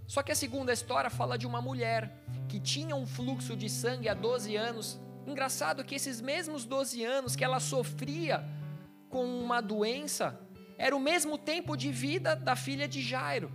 Só 0.08 0.22
que 0.22 0.32
a 0.32 0.34
segunda 0.34 0.72
história 0.72 1.10
fala 1.10 1.36
de 1.36 1.46
uma 1.46 1.60
mulher 1.60 2.24
que 2.48 2.58
tinha 2.58 2.96
um 2.96 3.06
fluxo 3.06 3.54
de 3.54 3.68
sangue 3.68 4.08
há 4.08 4.14
12 4.14 4.56
anos. 4.56 4.98
Engraçado 5.26 5.84
que 5.84 5.94
esses 5.94 6.20
mesmos 6.20 6.64
12 6.64 7.04
anos 7.04 7.36
que 7.36 7.44
ela 7.44 7.60
sofria 7.60 8.42
com 9.10 9.24
uma 9.24 9.60
doença, 9.60 10.40
era 10.78 10.96
o 10.96 11.00
mesmo 11.00 11.36
tempo 11.36 11.76
de 11.76 11.92
vida 11.92 12.34
da 12.34 12.56
filha 12.56 12.88
de 12.88 13.02
Jairo. 13.02 13.52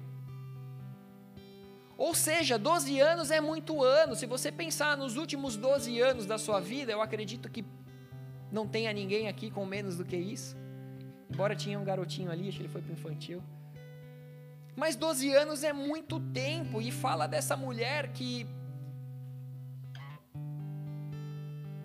Ou 1.98 2.14
seja, 2.14 2.58
12 2.58 3.00
anos 3.00 3.32
é 3.32 3.42
muito 3.42 3.84
ano. 3.84 4.16
Se 4.16 4.28
você 4.28 4.52
pensar 4.52 4.96
nos 4.96 5.18
últimos 5.18 5.56
12 5.56 6.00
anos 6.00 6.26
da 6.28 6.38
sua 6.38 6.60
vida, 6.60 6.92
eu 6.92 7.02
acredito 7.02 7.50
que 7.50 7.66
não 8.52 8.68
tenha 8.68 8.94
ninguém 8.94 9.28
aqui 9.28 9.50
com 9.50 9.66
menos 9.66 9.98
do 9.98 10.06
que 10.06 10.18
isso. 10.18 10.56
Embora 11.32 11.56
tinha 11.56 11.80
um 11.80 11.84
garotinho 11.84 12.32
ali, 12.32 12.50
acho 12.50 12.58
que 12.58 12.64
ele 12.64 12.70
foi 12.70 12.82
para 12.82 12.92
o 12.92 12.94
infantil. 12.94 13.42
Mas 14.75 14.96
12 14.96 15.32
anos 15.34 15.63
é 15.63 15.72
muito 15.72 16.20
tempo 16.20 16.82
e 16.82 16.92
fala 16.92 17.27
dessa 17.27 17.56
mulher 17.56 18.12
que 18.12 18.48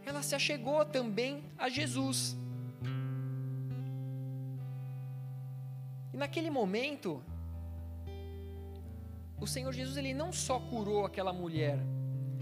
ela 0.04 0.23
se 0.23 0.35
achegou 0.35 0.85
também 0.85 1.45
a 1.59 1.68
Jesus. 1.68 2.37
E 6.12 6.16
naquele 6.16 6.50
momento, 6.50 7.23
o 9.38 9.47
Senhor 9.47 9.73
Jesus 9.73 9.97
ele 9.97 10.14
não 10.14 10.33
só 10.33 10.59
curou 10.59 11.04
aquela 11.04 11.33
mulher, 11.33 11.78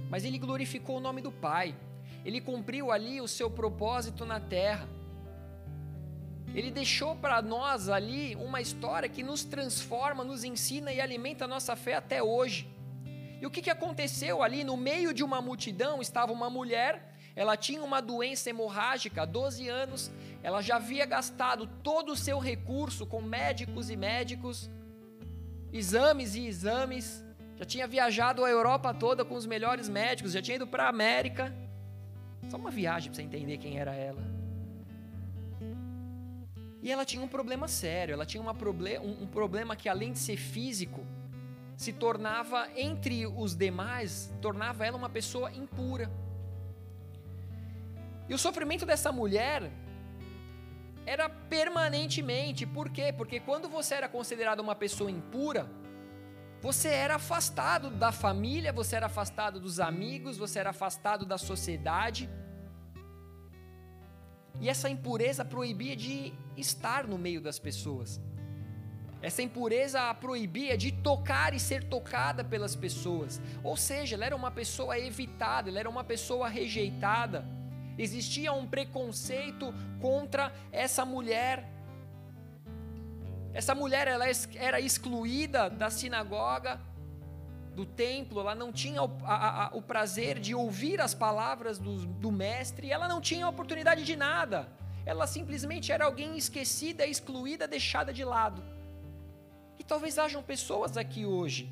mas 0.08 0.24
ele 0.24 0.38
glorificou 0.38 0.98
o 0.98 1.00
nome 1.00 1.20
do 1.20 1.32
Pai. 1.32 1.76
Ele 2.24 2.40
cumpriu 2.40 2.90
ali 2.90 3.20
o 3.20 3.28
seu 3.28 3.50
propósito 3.50 4.24
na 4.24 4.40
terra. 4.40 4.88
Ele 6.54 6.70
deixou 6.70 7.14
para 7.16 7.42
nós 7.42 7.88
ali 7.88 8.34
uma 8.36 8.60
história 8.60 9.08
que 9.08 9.22
nos 9.22 9.44
transforma, 9.44 10.24
nos 10.24 10.44
ensina 10.44 10.92
e 10.92 11.00
alimenta 11.00 11.44
a 11.44 11.48
nossa 11.48 11.76
fé 11.76 11.94
até 11.94 12.22
hoje. 12.22 12.68
E 13.40 13.46
o 13.46 13.50
que, 13.50 13.60
que 13.60 13.70
aconteceu 13.70 14.42
ali? 14.42 14.64
No 14.64 14.76
meio 14.76 15.12
de 15.12 15.22
uma 15.22 15.42
multidão 15.42 16.00
estava 16.00 16.32
uma 16.32 16.48
mulher, 16.48 17.14
ela 17.34 17.56
tinha 17.56 17.82
uma 17.82 18.00
doença 18.00 18.48
hemorrágica 18.48 19.22
há 19.22 19.26
12 19.26 19.68
anos, 19.68 20.10
ela 20.42 20.62
já 20.62 20.76
havia 20.76 21.04
gastado 21.04 21.66
todo 21.82 22.12
o 22.12 22.16
seu 22.16 22.38
recurso 22.38 23.06
com 23.06 23.20
médicos 23.20 23.90
e 23.90 23.96
médicos, 23.96 24.70
exames 25.70 26.34
e 26.34 26.46
exames, 26.46 27.22
já 27.56 27.64
tinha 27.64 27.86
viajado 27.86 28.44
a 28.44 28.50
Europa 28.50 28.94
toda 28.94 29.24
com 29.24 29.34
os 29.34 29.46
melhores 29.46 29.88
médicos, 29.88 30.32
já 30.32 30.40
tinha 30.40 30.56
ido 30.56 30.66
para 30.66 30.84
a 30.84 30.88
América. 30.88 31.54
Só 32.50 32.56
uma 32.56 32.70
viagem 32.70 33.10
para 33.10 33.16
você 33.16 33.22
entender 33.22 33.58
quem 33.58 33.78
era 33.78 33.94
ela. 33.94 34.35
E 36.82 36.90
ela 36.90 37.04
tinha 37.04 37.22
um 37.22 37.28
problema 37.28 37.66
sério, 37.68 38.12
ela 38.12 38.26
tinha 38.26 38.42
proble 38.54 38.98
um, 38.98 39.22
um 39.22 39.26
problema 39.26 39.74
que 39.74 39.88
além 39.88 40.12
de 40.12 40.18
ser 40.18 40.36
físico, 40.36 41.06
se 41.76 41.92
tornava 41.92 42.68
entre 42.76 43.26
os 43.26 43.54
demais, 43.54 44.32
tornava 44.40 44.86
ela 44.86 44.96
uma 44.96 45.10
pessoa 45.10 45.52
impura. 45.52 46.10
E 48.28 48.34
o 48.34 48.38
sofrimento 48.38 48.86
dessa 48.86 49.12
mulher 49.12 49.70
era 51.04 51.28
permanentemente. 51.28 52.66
Por 52.66 52.90
quê? 52.90 53.12
Porque 53.12 53.38
quando 53.38 53.68
você 53.68 53.94
era 53.94 54.08
considerado 54.08 54.60
uma 54.60 54.74
pessoa 54.74 55.10
impura, 55.10 55.70
você 56.60 56.88
era 56.88 57.14
afastado 57.14 57.90
da 57.90 58.10
família, 58.10 58.72
você 58.72 58.96
era 58.96 59.06
afastado 59.06 59.60
dos 59.60 59.78
amigos, 59.78 60.36
você 60.36 60.58
era 60.58 60.70
afastado 60.70 61.24
da 61.24 61.38
sociedade. 61.38 62.28
E 64.60 64.68
essa 64.68 64.88
impureza 64.88 65.44
proibia 65.44 65.94
de 65.94 66.32
estar 66.56 67.06
no 67.06 67.18
meio 67.18 67.40
das 67.40 67.58
pessoas. 67.58 68.20
Essa 69.22 69.42
impureza 69.42 70.02
a 70.02 70.14
proibia 70.14 70.76
de 70.76 70.92
tocar 70.92 71.54
e 71.54 71.60
ser 71.60 71.84
tocada 71.84 72.44
pelas 72.44 72.76
pessoas. 72.76 73.40
Ou 73.62 73.76
seja, 73.76 74.14
ela 74.14 74.26
era 74.26 74.36
uma 74.36 74.50
pessoa 74.50 74.98
evitada, 74.98 75.68
ela 75.68 75.80
era 75.80 75.90
uma 75.90 76.04
pessoa 76.04 76.48
rejeitada. 76.48 77.44
Existia 77.98 78.52
um 78.52 78.66
preconceito 78.66 79.74
contra 80.00 80.52
essa 80.70 81.04
mulher. 81.04 81.66
Essa 83.54 83.74
mulher 83.74 84.06
ela 84.06 84.26
era 84.54 84.80
excluída 84.80 85.70
da 85.70 85.88
sinagoga, 85.88 86.78
do 87.76 87.86
templo, 87.86 88.40
ela 88.40 88.54
não 88.54 88.72
tinha 88.72 89.02
o, 89.02 89.10
a, 89.24 89.66
a, 89.66 89.76
o 89.76 89.82
prazer 89.82 90.40
de 90.40 90.54
ouvir 90.54 91.00
as 91.00 91.14
palavras 91.14 91.78
do, 91.78 91.94
do 92.06 92.32
mestre, 92.32 92.90
ela 92.90 93.06
não 93.06 93.20
tinha 93.20 93.46
oportunidade 93.46 94.02
de 94.02 94.16
nada. 94.16 94.68
Ela 95.04 95.26
simplesmente 95.26 95.92
era 95.92 96.04
alguém 96.04 96.36
esquecida, 96.36 97.06
excluída, 97.06 97.68
deixada 97.68 98.12
de 98.12 98.24
lado. 98.24 98.60
E 99.78 99.84
talvez 99.84 100.18
hajam 100.18 100.42
pessoas 100.42 100.96
aqui 100.96 101.24
hoje 101.24 101.70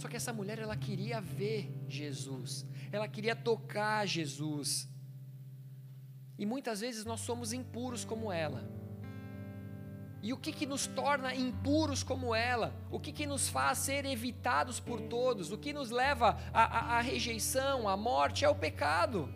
Só 0.00 0.08
que 0.08 0.16
essa 0.16 0.32
mulher 0.32 0.58
ela 0.58 0.74
queria 0.74 1.20
ver 1.20 1.70
Jesus, 1.86 2.64
ela 2.90 3.06
queria 3.06 3.36
tocar 3.36 4.06
Jesus. 4.06 4.88
E 6.38 6.46
muitas 6.46 6.80
vezes 6.80 7.04
nós 7.04 7.20
somos 7.20 7.52
impuros 7.52 8.02
como 8.02 8.32
ela. 8.32 8.66
E 10.22 10.32
o 10.32 10.36
que, 10.36 10.52
que 10.52 10.66
nos 10.66 10.86
torna 10.86 11.34
impuros 11.34 12.02
como 12.02 12.34
ela? 12.34 12.74
O 12.90 13.00
que, 13.00 13.10
que 13.10 13.26
nos 13.26 13.48
faz 13.48 13.78
ser 13.78 14.04
evitados 14.04 14.78
por 14.78 15.00
todos? 15.00 15.50
O 15.50 15.56
que 15.56 15.72
nos 15.72 15.90
leva 15.90 16.38
à, 16.52 16.98
à 16.98 17.00
rejeição, 17.00 17.88
à 17.88 17.96
morte? 17.96 18.44
É 18.44 18.48
o 18.48 18.54
pecado. 18.54 19.32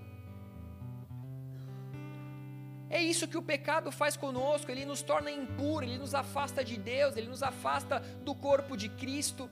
É 2.91 3.03
isso 3.03 3.27
que 3.27 3.39
o 3.39 3.43
pecado 3.43 3.91
faz 3.91 4.17
conosco, 4.17 4.71
ele 4.71 4.85
nos 4.85 5.03
torna 5.03 5.31
impuros, 5.31 5.89
ele 5.89 5.99
nos 5.99 6.15
afasta 6.15 6.63
de 6.63 6.77
Deus, 6.77 7.17
ele 7.17 7.29
nos 7.29 7.43
afasta 7.43 7.99
do 8.23 8.35
corpo 8.35 8.77
de 8.77 8.89
Cristo. 8.89 9.51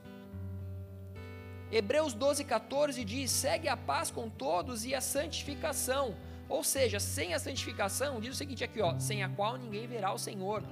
Hebreus 1.71 2.13
12, 2.13 2.45
14 2.45 3.03
diz: 3.03 3.31
segue 3.31 3.67
a 3.67 3.75
paz 3.75 4.11
com 4.11 4.29
todos 4.29 4.85
e 4.85 4.93
a 4.93 5.01
santificação. 5.01 6.15
Ou 6.47 6.63
seja, 6.63 6.99
sem 6.99 7.33
a 7.33 7.39
santificação, 7.39 8.21
diz 8.21 8.35
o 8.35 8.37
seguinte 8.37 8.63
aqui, 8.63 8.79
ó, 8.79 8.99
sem 8.99 9.23
a 9.23 9.29
qual 9.29 9.57
ninguém 9.57 9.87
verá 9.87 10.13
o 10.13 10.19
Senhor. 10.19 10.63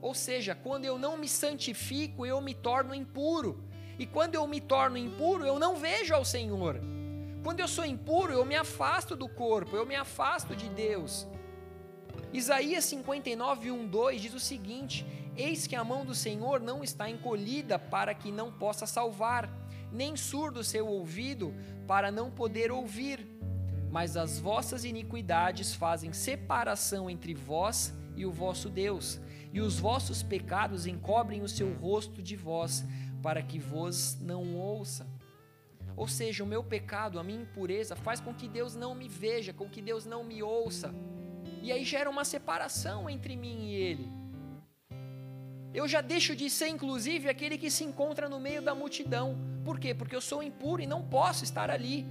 Ou 0.00 0.14
seja, 0.14 0.54
quando 0.54 0.84
eu 0.84 0.98
não 0.98 1.16
me 1.16 1.28
santifico, 1.28 2.24
eu 2.24 2.40
me 2.40 2.54
torno 2.54 2.94
impuro. 2.94 3.64
E 3.98 4.06
quando 4.06 4.34
eu 4.34 4.46
me 4.46 4.60
torno 4.60 4.96
impuro, 4.96 5.44
eu 5.44 5.58
não 5.58 5.76
vejo 5.76 6.14
ao 6.14 6.24
Senhor. 6.24 6.80
Quando 7.42 7.60
eu 7.60 7.68
sou 7.68 7.84
impuro, 7.84 8.32
eu 8.32 8.44
me 8.44 8.56
afasto 8.56 9.14
do 9.16 9.28
corpo, 9.28 9.76
eu 9.76 9.86
me 9.86 9.94
afasto 9.94 10.54
de 10.54 10.68
Deus. 10.68 11.26
Isaías 12.32 12.84
59, 12.84 13.70
1, 13.70 13.86
2 13.86 14.20
diz 14.20 14.34
o 14.34 14.40
seguinte: 14.40 15.06
Eis 15.36 15.66
que 15.66 15.76
a 15.76 15.84
mão 15.84 16.04
do 16.04 16.14
Senhor 16.14 16.60
não 16.60 16.82
está 16.82 17.08
encolhida 17.08 17.78
para 17.78 18.12
que 18.14 18.32
não 18.32 18.52
possa 18.52 18.86
salvar 18.86 19.50
nem 19.92 20.16
surdo 20.16 20.62
seu 20.64 20.86
ouvido 20.86 21.54
para 21.86 22.10
não 22.10 22.30
poder 22.30 22.70
ouvir. 22.70 23.26
Mas 23.90 24.16
as 24.16 24.38
vossas 24.38 24.84
iniquidades 24.84 25.74
fazem 25.74 26.12
separação 26.12 27.08
entre 27.08 27.34
vós 27.34 27.94
e 28.16 28.26
o 28.26 28.32
vosso 28.32 28.68
Deus, 28.68 29.20
e 29.56 29.60
os 29.60 29.78
vossos 29.78 30.22
pecados 30.22 30.86
encobrem 30.86 31.42
o 31.42 31.48
seu 31.48 31.72
rosto 31.74 32.22
de 32.22 32.36
vós, 32.36 32.84
para 33.22 33.42
que 33.42 33.58
vos 33.58 34.18
não 34.20 34.54
ouça. 34.54 35.06
Ou 35.96 36.06
seja, 36.06 36.44
o 36.44 36.46
meu 36.46 36.62
pecado, 36.62 37.18
a 37.18 37.24
minha 37.24 37.40
impureza, 37.40 37.96
faz 37.96 38.20
com 38.20 38.34
que 38.34 38.48
Deus 38.48 38.74
não 38.74 38.94
me 38.94 39.08
veja, 39.08 39.54
com 39.54 39.66
que 39.66 39.80
Deus 39.80 40.04
não 40.04 40.22
me 40.22 40.42
ouça. 40.42 40.94
E 41.62 41.72
aí 41.72 41.84
gera 41.84 42.10
uma 42.10 42.22
separação 42.22 43.08
entre 43.08 43.34
mim 43.34 43.70
e 43.70 43.74
Ele. 43.74 44.12
Eu 45.72 45.88
já 45.88 46.02
deixo 46.02 46.36
de 46.36 46.50
ser, 46.50 46.68
inclusive, 46.68 47.28
aquele 47.28 47.56
que 47.56 47.70
se 47.70 47.82
encontra 47.82 48.28
no 48.28 48.38
meio 48.38 48.60
da 48.60 48.74
multidão 48.74 49.56
por 49.66 49.80
quê? 49.80 49.92
Porque 49.92 50.14
eu 50.14 50.20
sou 50.20 50.44
impuro 50.44 50.80
e 50.80 50.86
não 50.86 51.02
posso 51.02 51.42
estar 51.42 51.72
ali. 51.72 52.06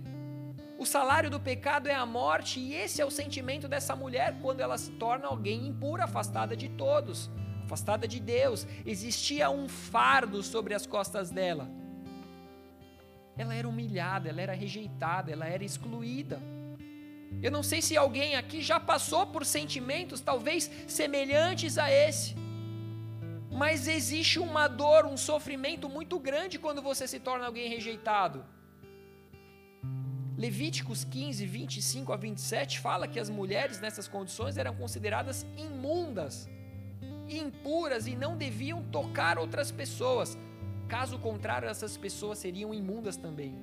O 0.78 0.86
salário 0.86 1.30
do 1.30 1.40
pecado 1.40 1.88
é 1.88 1.96
a 1.96 2.06
morte, 2.06 2.60
e 2.60 2.74
esse 2.74 3.02
é 3.02 3.06
o 3.06 3.12
sentimento 3.12 3.68
dessa 3.68 3.96
mulher 3.96 4.38
quando 4.42 4.60
ela 4.60 4.78
se 4.78 4.92
torna 4.92 5.28
alguém 5.28 5.68
impura, 5.68 6.04
afastada 6.04 6.56
de 6.56 6.68
todos, 6.68 7.30
afastada 7.64 8.06
de 8.06 8.20
Deus. 8.20 8.68
Existia 8.86 9.50
um 9.50 9.70
fardo 9.70 10.44
sobre 10.44 10.74
as 10.74 10.86
costas 10.86 11.32
dela. 11.32 11.70
Ela 13.38 13.56
era 13.56 13.68
humilhada, 13.68 14.30
ela 14.30 14.42
era 14.42 14.54
rejeitada, 14.54 15.32
ela 15.32 15.48
era 15.48 15.64
excluída. 15.64 16.42
Eu 17.42 17.52
não 17.52 17.64
sei 17.64 17.82
se 17.82 17.96
alguém 17.96 18.36
aqui 18.36 18.62
já 18.62 18.80
passou 18.80 19.26
por 19.28 19.46
sentimentos 19.46 20.20
talvez 20.20 20.70
semelhantes 20.88 21.78
a 21.78 21.90
esse. 21.90 22.36
Mas 23.50 23.88
existe 23.88 24.40
uma 24.40 24.68
dor, 24.68 25.06
um 25.06 25.16
sofrimento 25.16 25.88
muito 25.88 26.20
grande 26.20 26.60
quando 26.60 26.82
você 26.82 27.08
se 27.08 27.20
torna 27.20 27.46
alguém 27.46 27.70
rejeitado. 27.70 28.46
Levíticos 30.38 31.06
15, 31.06 31.45
25 31.45 32.12
a 32.12 32.17
27 32.17 32.80
fala 32.80 33.08
que 33.08 33.19
as 33.19 33.30
mulheres 33.30 33.80
nessas 33.80 34.08
condições 34.08 34.58
eram 34.58 34.76
consideradas 34.76 35.45
imundas, 35.56 36.50
impuras 37.30 38.06
e 38.06 38.15
não 38.15 38.36
deviam 38.36 38.84
tocar 38.84 39.38
outras 39.38 39.71
pessoas. 39.71 40.38
Caso 40.89 41.17
contrário, 41.19 41.69
essas 41.69 41.95
pessoas 41.95 42.38
seriam 42.38 42.74
imundas 42.74 43.15
também. 43.15 43.56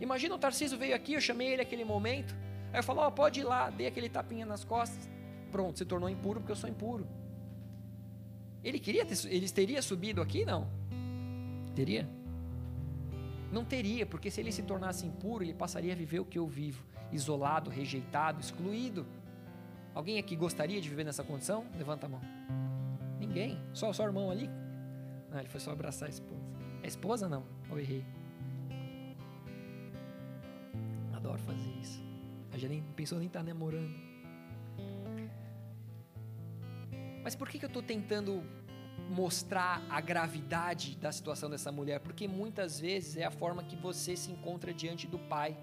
Imagina 0.00 0.34
o 0.34 0.38
Tarcísio 0.38 0.76
veio 0.76 0.94
aqui, 0.94 1.14
eu 1.14 1.20
chamei 1.20 1.48
ele 1.48 1.58
naquele 1.58 1.84
momento. 1.84 2.34
Aí 2.72 2.80
eu 2.80 2.82
falo, 2.82 3.06
oh, 3.06 3.12
pode 3.12 3.40
ir 3.40 3.44
lá, 3.44 3.70
dei 3.70 3.86
aquele 3.86 4.08
tapinha 4.08 4.44
nas 4.44 4.64
costas. 4.64 5.08
Pronto, 5.52 5.78
se 5.78 5.84
tornou 5.84 6.10
impuro 6.10 6.40
porque 6.40 6.52
eu 6.52 6.56
sou 6.56 6.68
impuro. 6.68 7.06
Ele 8.62 8.80
queria 8.80 9.06
ter, 9.06 9.16
ele 9.26 9.48
teria 9.48 9.80
subido 9.80 10.20
aqui? 10.20 10.44
Não. 10.44 10.68
Teria? 11.74 12.08
Não 13.56 13.64
teria, 13.64 14.04
porque 14.04 14.30
se 14.30 14.38
ele 14.38 14.52
se 14.52 14.62
tornasse 14.62 15.06
impuro, 15.06 15.42
ele 15.42 15.54
passaria 15.54 15.94
a 15.94 15.96
viver 15.96 16.20
o 16.20 16.26
que 16.26 16.38
eu 16.38 16.46
vivo, 16.46 16.84
isolado, 17.10 17.70
rejeitado, 17.70 18.38
excluído. 18.38 19.06
Alguém 19.94 20.18
aqui 20.18 20.36
gostaria 20.36 20.78
de 20.78 20.86
viver 20.90 21.04
nessa 21.04 21.24
condição? 21.24 21.64
Levanta 21.74 22.04
a 22.04 22.08
mão. 22.10 22.20
Ninguém. 23.18 23.58
Só 23.72 23.88
o 23.88 23.94
seu 23.94 24.04
irmão 24.04 24.30
ali? 24.30 24.50
Não, 25.30 25.38
ele 25.38 25.48
foi 25.48 25.58
só 25.58 25.70
abraçar 25.70 26.06
a 26.06 26.10
esposa. 26.10 26.44
É 26.82 26.86
esposa 26.86 27.30
não? 27.30 27.46
Ou 27.70 27.78
errei? 27.78 28.04
Adoro 31.14 31.38
fazer 31.38 31.70
isso. 31.80 32.04
A 32.52 32.58
gente 32.58 32.68
nem 32.68 32.82
pensou 32.94 33.16
nem 33.16 33.26
estar 33.26 33.40
tá 33.40 33.46
namorando. 33.46 33.96
Mas 37.24 37.34
por 37.34 37.48
que, 37.48 37.58
que 37.58 37.64
eu 37.64 37.68
estou 37.68 37.82
tentando 37.82 38.44
mostrar 39.10 39.82
a 39.88 40.00
gravidade 40.00 40.96
da 40.96 41.12
situação 41.12 41.48
dessa 41.48 41.70
mulher, 41.70 42.00
porque 42.00 42.26
muitas 42.26 42.80
vezes 42.80 43.16
é 43.16 43.24
a 43.24 43.30
forma 43.30 43.62
que 43.62 43.76
você 43.76 44.16
se 44.16 44.30
encontra 44.30 44.72
diante 44.72 45.06
do 45.06 45.18
Pai. 45.18 45.56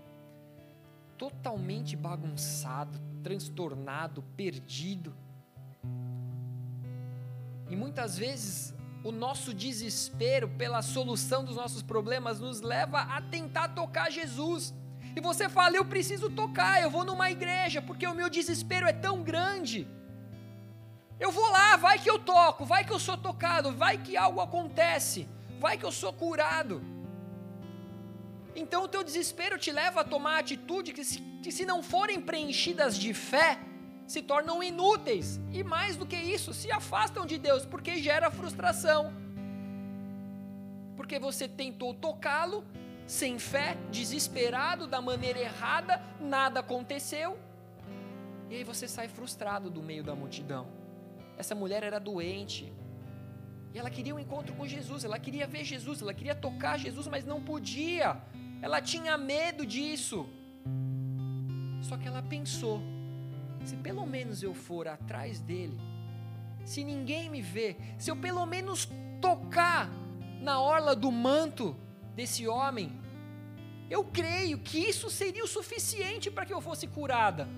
Totalmente 1.17 1.95
bagunçado, 1.95 2.99
transtornado, 3.21 4.23
perdido. 4.35 5.15
E 7.69 7.75
muitas 7.75 8.17
vezes 8.17 8.73
o 9.03 9.11
nosso 9.11 9.53
desespero 9.53 10.47
pela 10.47 10.81
solução 10.81 11.43
dos 11.43 11.55
nossos 11.55 11.81
problemas 11.81 12.39
nos 12.39 12.61
leva 12.61 12.99
a 13.01 13.21
tentar 13.21 13.69
tocar 13.69 14.09
Jesus. 14.09 14.73
E 15.15 15.21
você 15.21 15.49
fala: 15.49 15.75
Eu 15.75 15.85
preciso 15.85 16.29
tocar, 16.29 16.81
eu 16.81 16.89
vou 16.89 17.03
numa 17.03 17.29
igreja, 17.29 17.81
porque 17.81 18.07
o 18.07 18.15
meu 18.15 18.29
desespero 18.29 18.87
é 18.87 18.93
tão 18.93 19.21
grande. 19.21 19.87
Eu 21.19 21.31
vou 21.31 21.49
lá, 21.49 21.77
vai 21.77 21.99
que 21.99 22.09
eu 22.09 22.19
toco, 22.19 22.65
vai 22.65 22.83
que 22.83 22.91
eu 22.91 22.99
sou 22.99 23.17
tocado, 23.17 23.71
vai 23.71 23.97
que 23.97 24.17
algo 24.17 24.41
acontece, 24.41 25.27
vai 25.59 25.77
que 25.77 25.85
eu 25.85 25.91
sou 25.91 26.11
curado. 26.11 26.81
Então 28.55 28.83
o 28.83 28.87
teu 28.87 29.03
desespero 29.03 29.57
te 29.57 29.71
leva 29.71 30.01
a 30.01 30.03
tomar 30.03 30.39
atitude 30.39 30.93
que 30.93 31.03
se, 31.03 31.19
que 31.41 31.51
se 31.51 31.65
não 31.65 31.81
forem 31.81 32.21
preenchidas 32.21 32.97
de 32.97 33.13
fé, 33.13 33.57
se 34.05 34.21
tornam 34.21 34.61
inúteis. 34.61 35.39
E 35.51 35.63
mais 35.63 35.95
do 35.95 36.05
que 36.05 36.15
isso, 36.15 36.53
se 36.53 36.71
afastam 36.71 37.25
de 37.25 37.37
Deus, 37.37 37.65
porque 37.65 37.97
gera 37.97 38.29
frustração. 38.29 39.13
Porque 40.95 41.17
você 41.17 41.47
tentou 41.47 41.93
tocá-lo 41.93 42.63
sem 43.07 43.39
fé, 43.39 43.77
desesperado, 43.91 44.87
da 44.87 45.01
maneira 45.01 45.39
errada, 45.39 46.01
nada 46.19 46.59
aconteceu. 46.59 47.37
E 48.49 48.55
aí 48.55 48.63
você 48.63 48.87
sai 48.87 49.07
frustrado 49.07 49.69
do 49.69 49.81
meio 49.81 50.03
da 50.03 50.15
multidão. 50.15 50.82
Essa 51.43 51.55
mulher 51.61 51.83
era 51.83 51.99
doente. 51.99 52.71
E 53.73 53.79
ela 53.79 53.89
queria 53.95 54.15
um 54.15 54.19
encontro 54.25 54.53
com 54.55 54.65
Jesus, 54.65 55.03
ela 55.03 55.19
queria 55.25 55.45
ver 55.45 55.63
Jesus, 55.65 56.01
ela 56.01 56.13
queria 56.13 56.33
tocar 56.33 56.79
Jesus, 56.79 57.05
mas 57.13 57.25
não 57.25 57.39
podia. 57.51 58.09
Ela 58.61 58.79
tinha 58.81 59.17
medo 59.17 59.65
disso. 59.65 60.19
Só 61.81 61.97
que 61.97 62.07
ela 62.07 62.21
pensou: 62.35 62.81
se 63.65 63.75
pelo 63.87 64.05
menos 64.05 64.41
eu 64.41 64.53
for 64.53 64.87
atrás 64.87 65.41
dele, 65.41 65.77
se 66.63 66.81
ninguém 66.91 67.29
me 67.29 67.41
vê, 67.41 67.75
se 67.97 68.09
eu 68.09 68.15
pelo 68.15 68.45
menos 68.45 68.87
tocar 69.19 69.89
na 70.39 70.61
orla 70.61 70.95
do 70.95 71.11
manto 71.11 71.75
desse 72.15 72.47
homem, 72.47 72.87
eu 73.89 74.05
creio 74.05 74.59
que 74.59 74.79
isso 74.79 75.09
seria 75.09 75.43
o 75.43 75.53
suficiente 75.57 76.31
para 76.31 76.45
que 76.45 76.53
eu 76.53 76.61
fosse 76.61 76.87
curada. 76.87 77.49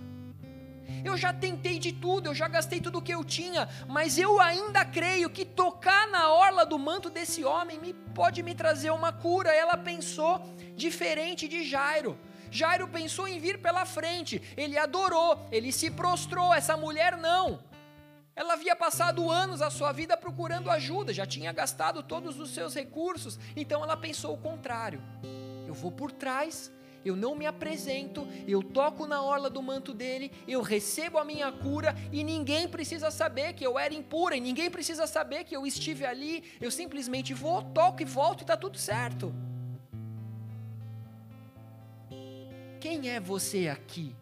Eu 1.03 1.17
já 1.17 1.31
tentei 1.31 1.79
de 1.79 1.91
tudo, 1.91 2.29
eu 2.29 2.35
já 2.35 2.47
gastei 2.47 2.79
tudo 2.79 2.99
o 2.99 3.01
que 3.01 3.13
eu 3.13 3.23
tinha, 3.23 3.67
mas 3.87 4.17
eu 4.17 4.39
ainda 4.39 4.83
creio 4.83 5.29
que 5.29 5.45
tocar 5.45 6.07
na 6.07 6.29
orla 6.31 6.65
do 6.65 6.77
manto 6.79 7.09
desse 7.09 7.43
homem 7.43 7.79
me, 7.79 7.93
pode 7.93 8.41
me 8.41 8.55
trazer 8.55 8.91
uma 8.91 9.11
cura. 9.11 9.51
Ela 9.53 9.77
pensou 9.77 10.41
diferente 10.75 11.47
de 11.47 11.63
Jairo. 11.63 12.17
Jairo 12.51 12.87
pensou 12.87 13.27
em 13.27 13.39
vir 13.39 13.61
pela 13.61 13.85
frente, 13.85 14.41
ele 14.55 14.77
adorou, 14.77 15.45
ele 15.51 15.71
se 15.71 15.91
prostrou, 15.91 16.53
essa 16.53 16.77
mulher 16.77 17.17
não. 17.17 17.59
Ela 18.35 18.53
havia 18.53 18.75
passado 18.75 19.31
anos 19.31 19.61
a 19.61 19.69
sua 19.69 19.91
vida 19.91 20.17
procurando 20.17 20.69
ajuda, 20.69 21.13
já 21.13 21.25
tinha 21.25 21.53
gastado 21.53 22.03
todos 22.03 22.39
os 22.39 22.53
seus 22.53 22.73
recursos, 22.73 23.39
então 23.55 23.83
ela 23.83 23.95
pensou 23.95 24.33
o 24.33 24.37
contrário. 24.37 25.01
Eu 25.65 25.73
vou 25.73 25.91
por 25.91 26.11
trás, 26.11 26.71
eu 27.05 27.15
não 27.15 27.35
me 27.35 27.45
apresento, 27.45 28.27
eu 28.47 28.63
toco 28.63 29.05
na 29.05 29.21
orla 29.21 29.49
do 29.49 29.61
manto 29.61 29.93
dele, 29.93 30.31
eu 30.47 30.61
recebo 30.61 31.19
a 31.19 31.23
minha 31.23 31.51
cura 31.51 31.95
e 32.11 32.23
ninguém 32.23 32.67
precisa 32.67 33.11
saber 33.11 33.53
que 33.53 33.65
eu 33.65 33.77
era 33.77 33.93
impura, 33.93 34.35
e 34.35 34.41
ninguém 34.41 34.71
precisa 34.71 35.05
saber 35.05 35.43
que 35.43 35.55
eu 35.55 35.67
estive 35.67 36.05
ali, 36.05 36.43
eu 36.59 36.71
simplesmente 36.71 37.33
vou, 37.33 37.61
toco 37.61 38.01
e 38.01 38.05
volto 38.05 38.41
e 38.41 38.43
está 38.43 38.57
tudo 38.57 38.77
certo. 38.77 39.33
Quem 42.79 43.09
é 43.09 43.19
você 43.19 43.67
aqui? 43.67 44.15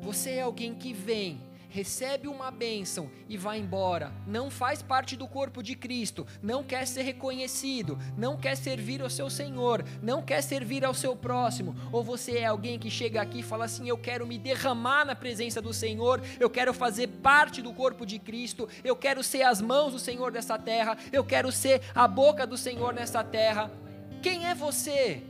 Você 0.00 0.30
é 0.30 0.42
alguém 0.42 0.74
que 0.74 0.92
vem 0.92 1.40
recebe 1.72 2.28
uma 2.28 2.50
bênção 2.50 3.10
e 3.26 3.38
vai 3.38 3.58
embora, 3.58 4.12
não 4.26 4.50
faz 4.50 4.82
parte 4.82 5.16
do 5.16 5.26
corpo 5.26 5.62
de 5.62 5.74
Cristo, 5.74 6.26
não 6.42 6.62
quer 6.62 6.86
ser 6.86 7.00
reconhecido, 7.00 7.98
não 8.14 8.36
quer 8.36 8.56
servir 8.58 9.00
ao 9.00 9.08
seu 9.08 9.30
Senhor, 9.30 9.82
não 10.02 10.22
quer 10.22 10.42
servir 10.42 10.84
ao 10.84 10.92
seu 10.92 11.16
próximo, 11.16 11.74
ou 11.90 12.04
você 12.04 12.38
é 12.38 12.44
alguém 12.44 12.78
que 12.78 12.90
chega 12.90 13.22
aqui 13.22 13.40
e 13.40 13.42
fala 13.42 13.64
assim: 13.64 13.88
Eu 13.88 13.96
quero 13.96 14.26
me 14.26 14.36
derramar 14.36 15.06
na 15.06 15.14
presença 15.14 15.62
do 15.62 15.72
Senhor, 15.72 16.22
eu 16.38 16.50
quero 16.50 16.74
fazer 16.74 17.08
parte 17.08 17.62
do 17.62 17.72
corpo 17.72 18.04
de 18.04 18.18
Cristo, 18.18 18.68
eu 18.84 18.94
quero 18.94 19.24
ser 19.24 19.42
as 19.42 19.62
mãos 19.62 19.92
do 19.92 19.98
Senhor 19.98 20.30
dessa 20.30 20.58
terra, 20.58 20.98
eu 21.10 21.24
quero 21.24 21.50
ser 21.50 21.80
a 21.94 22.06
boca 22.06 22.46
do 22.46 22.58
Senhor 22.58 22.92
nessa 22.92 23.24
terra. 23.24 23.70
Quem 24.20 24.46
é 24.46 24.54
você? 24.54 25.22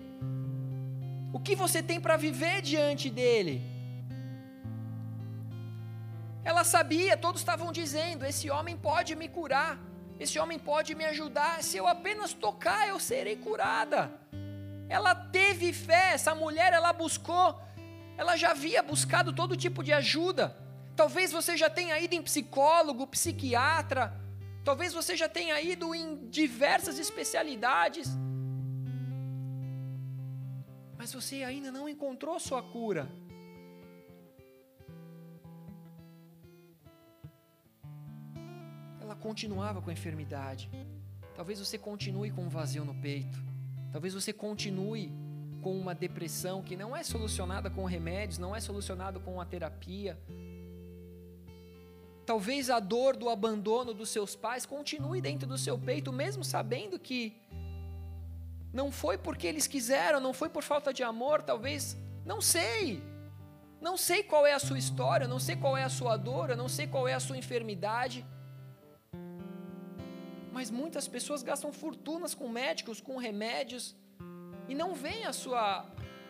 O 1.32 1.38
que 1.38 1.54
você 1.54 1.82
tem 1.82 2.00
para 2.00 2.16
viver 2.16 2.60
diante 2.60 3.08
dele? 3.08 3.71
Ela 6.44 6.64
sabia, 6.64 7.16
todos 7.16 7.40
estavam 7.40 7.70
dizendo: 7.72 8.24
esse 8.24 8.50
homem 8.50 8.76
pode 8.76 9.14
me 9.14 9.28
curar, 9.28 9.78
esse 10.18 10.38
homem 10.38 10.58
pode 10.58 10.94
me 10.94 11.04
ajudar, 11.04 11.62
se 11.62 11.76
eu 11.76 11.86
apenas 11.86 12.32
tocar, 12.32 12.88
eu 12.88 12.98
serei 12.98 13.36
curada. 13.36 14.10
Ela 14.88 15.14
teve 15.14 15.72
fé, 15.72 16.12
essa 16.14 16.34
mulher, 16.34 16.72
ela 16.72 16.92
buscou, 16.92 17.60
ela 18.16 18.36
já 18.36 18.50
havia 18.50 18.82
buscado 18.82 19.32
todo 19.32 19.56
tipo 19.56 19.82
de 19.82 19.92
ajuda. 19.92 20.56
Talvez 20.94 21.32
você 21.32 21.56
já 21.56 21.70
tenha 21.70 21.98
ido 21.98 22.14
em 22.14 22.22
psicólogo, 22.22 23.06
psiquiatra, 23.06 24.14
talvez 24.64 24.92
você 24.92 25.16
já 25.16 25.28
tenha 25.28 25.60
ido 25.60 25.94
em 25.94 26.28
diversas 26.28 26.98
especialidades, 26.98 28.08
mas 30.98 31.12
você 31.12 31.42
ainda 31.42 31.72
não 31.72 31.88
encontrou 31.88 32.38
sua 32.38 32.62
cura. 32.62 33.08
Continuava 39.14 39.80
com 39.80 39.90
a 39.90 39.92
enfermidade. 39.92 40.70
Talvez 41.34 41.58
você 41.58 41.78
continue 41.78 42.30
com 42.30 42.42
um 42.42 42.48
vazio 42.48 42.84
no 42.84 42.94
peito. 42.94 43.38
Talvez 43.90 44.14
você 44.14 44.32
continue 44.32 45.12
com 45.62 45.78
uma 45.78 45.94
depressão 45.94 46.62
que 46.62 46.76
não 46.76 46.94
é 46.94 47.02
solucionada 47.02 47.70
com 47.70 47.84
remédios, 47.84 48.38
não 48.38 48.54
é 48.54 48.60
solucionada 48.60 49.20
com 49.20 49.40
a 49.40 49.44
terapia. 49.44 50.18
Talvez 52.26 52.70
a 52.70 52.80
dor 52.80 53.16
do 53.16 53.28
abandono 53.28 53.94
dos 53.94 54.10
seus 54.10 54.34
pais 54.34 54.66
continue 54.66 55.20
dentro 55.20 55.46
do 55.46 55.58
seu 55.58 55.78
peito, 55.78 56.12
mesmo 56.12 56.44
sabendo 56.44 56.98
que 56.98 57.36
não 58.72 58.90
foi 58.90 59.18
porque 59.18 59.46
eles 59.46 59.66
quiseram, 59.66 60.20
não 60.20 60.32
foi 60.32 60.48
por 60.48 60.62
falta 60.62 60.92
de 60.92 61.02
amor, 61.02 61.42
talvez, 61.42 61.96
não 62.24 62.40
sei. 62.40 63.02
Não 63.80 63.96
sei 63.96 64.22
qual 64.22 64.46
é 64.46 64.52
a 64.52 64.58
sua 64.58 64.78
história, 64.78 65.26
não 65.26 65.38
sei 65.38 65.56
qual 65.56 65.76
é 65.76 65.82
a 65.82 65.88
sua 65.88 66.16
dor, 66.16 66.50
eu 66.50 66.56
não 66.56 66.68
sei 66.68 66.86
qual 66.86 67.06
é 67.06 67.14
a 67.14 67.20
sua 67.20 67.36
enfermidade. 67.36 68.24
Mas 70.52 70.70
muitas 70.70 71.08
pessoas 71.08 71.42
gastam 71.42 71.72
fortunas 71.72 72.34
com 72.34 72.48
médicos, 72.48 73.00
com 73.00 73.16
remédios, 73.16 73.96
e 74.68 74.74
não 74.74 74.94
veem 74.94 75.24
a 75.24 75.32
sua, 75.32 75.86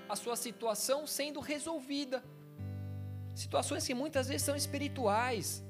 a 0.08 0.16
sua 0.16 0.37
situação 0.37 1.06
sendo 1.06 1.40
resolvida. 1.40 2.22
Situações 3.35 3.87
que 3.87 3.94
muitas 3.94 4.28
vezes 4.28 4.42
são 4.42 4.54
espirituais, 4.54 5.62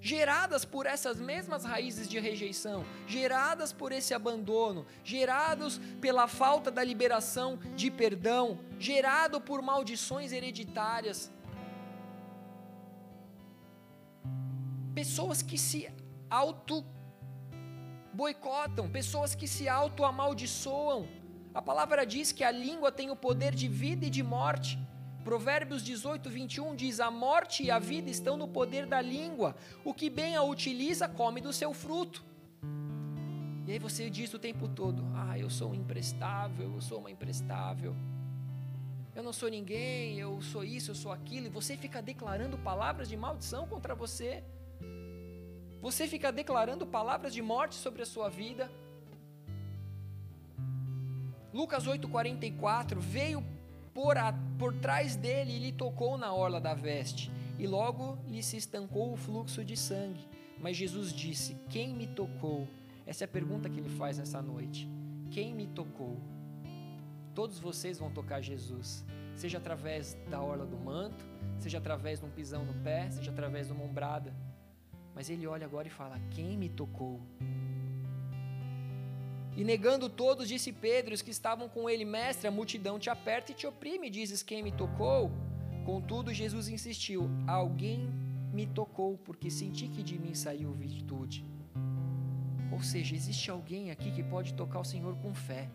geradas 0.00 0.66
por 0.66 0.84
essas 0.84 1.18
mesmas 1.18 1.64
raízes 1.64 2.06
de 2.06 2.18
rejeição, 2.18 2.84
geradas 3.06 3.72
por 3.72 3.90
esse 3.90 4.12
abandono, 4.12 4.84
gerados 5.02 5.80
pela 6.00 6.28
falta 6.28 6.70
da 6.70 6.84
liberação 6.84 7.58
de 7.74 7.90
perdão, 7.90 8.58
gerado 8.78 9.40
por 9.40 9.62
maldições 9.62 10.30
hereditárias. 10.30 11.32
Pessoas 14.94 15.40
que 15.40 15.56
se 15.56 15.90
auto 16.28 16.84
boicotam, 18.14 18.88
pessoas 18.88 19.34
que 19.34 19.48
se 19.48 19.68
auto 19.68 20.04
amaldiçoam. 20.04 21.08
A 21.52 21.60
palavra 21.60 22.06
diz 22.06 22.32
que 22.32 22.44
a 22.44 22.50
língua 22.50 22.90
tem 22.92 23.10
o 23.10 23.16
poder 23.16 23.54
de 23.54 23.68
vida 23.68 24.06
e 24.06 24.10
de 24.10 24.22
morte. 24.22 24.78
Provérbios 25.24 25.82
18, 25.82 26.30
21 26.30 26.76
diz: 26.76 27.00
A 27.00 27.10
morte 27.10 27.64
e 27.64 27.70
a 27.70 27.78
vida 27.78 28.10
estão 28.10 28.36
no 28.36 28.46
poder 28.46 28.86
da 28.86 29.00
língua. 29.00 29.56
O 29.84 29.92
que 29.92 30.08
bem 30.08 30.36
a 30.36 30.42
utiliza, 30.42 31.08
come 31.08 31.40
do 31.40 31.52
seu 31.52 31.72
fruto. 31.74 32.24
E 33.66 33.72
aí 33.72 33.78
você 33.78 34.08
diz 34.10 34.32
o 34.32 34.38
tempo 34.38 34.68
todo: 34.68 35.02
Ah, 35.14 35.38
eu 35.38 35.50
sou 35.50 35.70
um 35.70 35.74
imprestável, 35.74 36.72
eu 36.74 36.80
sou 36.80 36.98
uma 37.00 37.10
imprestável. 37.10 37.96
Eu 39.14 39.22
não 39.22 39.32
sou 39.32 39.48
ninguém, 39.48 40.18
eu 40.18 40.42
sou 40.42 40.64
isso, 40.64 40.90
eu 40.90 40.94
sou 40.94 41.12
aquilo. 41.12 41.46
E 41.46 41.50
você 41.50 41.76
fica 41.76 42.02
declarando 42.02 42.58
palavras 42.58 43.08
de 43.08 43.16
maldição 43.16 43.66
contra 43.66 43.94
você. 43.94 44.42
Você 45.84 46.08
fica 46.08 46.32
declarando 46.32 46.86
palavras 46.86 47.34
de 47.34 47.42
morte 47.42 47.74
sobre 47.74 48.00
a 48.00 48.06
sua 48.06 48.30
vida. 48.30 48.70
Lucas 51.52 51.86
8,44 51.86 52.98
veio 52.98 53.44
por, 53.92 54.16
a, 54.16 54.32
por 54.58 54.72
trás 54.72 55.14
dele 55.14 55.52
e 55.52 55.58
lhe 55.58 55.72
tocou 55.72 56.16
na 56.16 56.32
orla 56.32 56.58
da 56.58 56.72
veste, 56.72 57.30
e 57.58 57.66
logo 57.66 58.18
lhe 58.26 58.42
se 58.42 58.56
estancou 58.56 59.12
o 59.12 59.16
fluxo 59.18 59.62
de 59.62 59.76
sangue. 59.76 60.26
Mas 60.58 60.74
Jesus 60.74 61.12
disse: 61.12 61.54
Quem 61.68 61.92
me 61.92 62.06
tocou? 62.06 62.66
Essa 63.06 63.24
é 63.24 63.26
a 63.26 63.28
pergunta 63.28 63.68
que 63.68 63.78
ele 63.78 63.90
faz 63.90 64.16
nessa 64.16 64.40
noite. 64.40 64.88
Quem 65.30 65.52
me 65.52 65.66
tocou? 65.66 66.16
Todos 67.34 67.58
vocês 67.58 67.98
vão 67.98 68.10
tocar 68.10 68.40
Jesus, 68.40 69.04
seja 69.36 69.58
através 69.58 70.14
da 70.30 70.40
orla 70.40 70.64
do 70.64 70.78
manto, 70.78 71.26
seja 71.58 71.76
através 71.76 72.20
de 72.20 72.24
um 72.24 72.30
pisão 72.30 72.64
no 72.64 72.72
pé, 72.82 73.10
seja 73.10 73.30
através 73.30 73.66
de 73.66 73.74
uma 73.74 73.84
ombrada. 73.84 74.32
Mas 75.14 75.30
ele 75.30 75.46
olha 75.46 75.64
agora 75.64 75.86
e 75.86 75.90
fala: 75.90 76.20
Quem 76.30 76.58
me 76.58 76.68
tocou? 76.68 77.20
E 79.56 79.62
negando 79.62 80.08
todos, 80.08 80.48
disse 80.48 80.72
Pedro, 80.72 81.14
os 81.14 81.22
que 81.22 81.30
estavam 81.30 81.68
com 81.68 81.88
ele, 81.88 82.04
mestre, 82.04 82.48
a 82.48 82.50
multidão 82.50 82.98
te 82.98 83.08
aperta 83.08 83.52
e 83.52 83.54
te 83.54 83.66
oprime, 83.66 84.10
dizes 84.10 84.42
quem 84.42 84.62
me 84.62 84.72
tocou. 84.72 85.30
Contudo, 85.84 86.34
Jesus 86.34 86.68
insistiu: 86.68 87.30
Alguém 87.46 88.10
me 88.52 88.66
tocou, 88.66 89.16
porque 89.18 89.50
senti 89.50 89.88
que 89.88 90.02
de 90.02 90.18
mim 90.18 90.34
saiu 90.34 90.72
virtude. 90.72 91.44
Ou 92.72 92.82
seja, 92.82 93.14
existe 93.14 93.50
alguém 93.50 93.92
aqui 93.92 94.10
que 94.10 94.22
pode 94.22 94.54
tocar 94.54 94.80
o 94.80 94.84
Senhor 94.84 95.16
com 95.18 95.32
fé. 95.32 95.70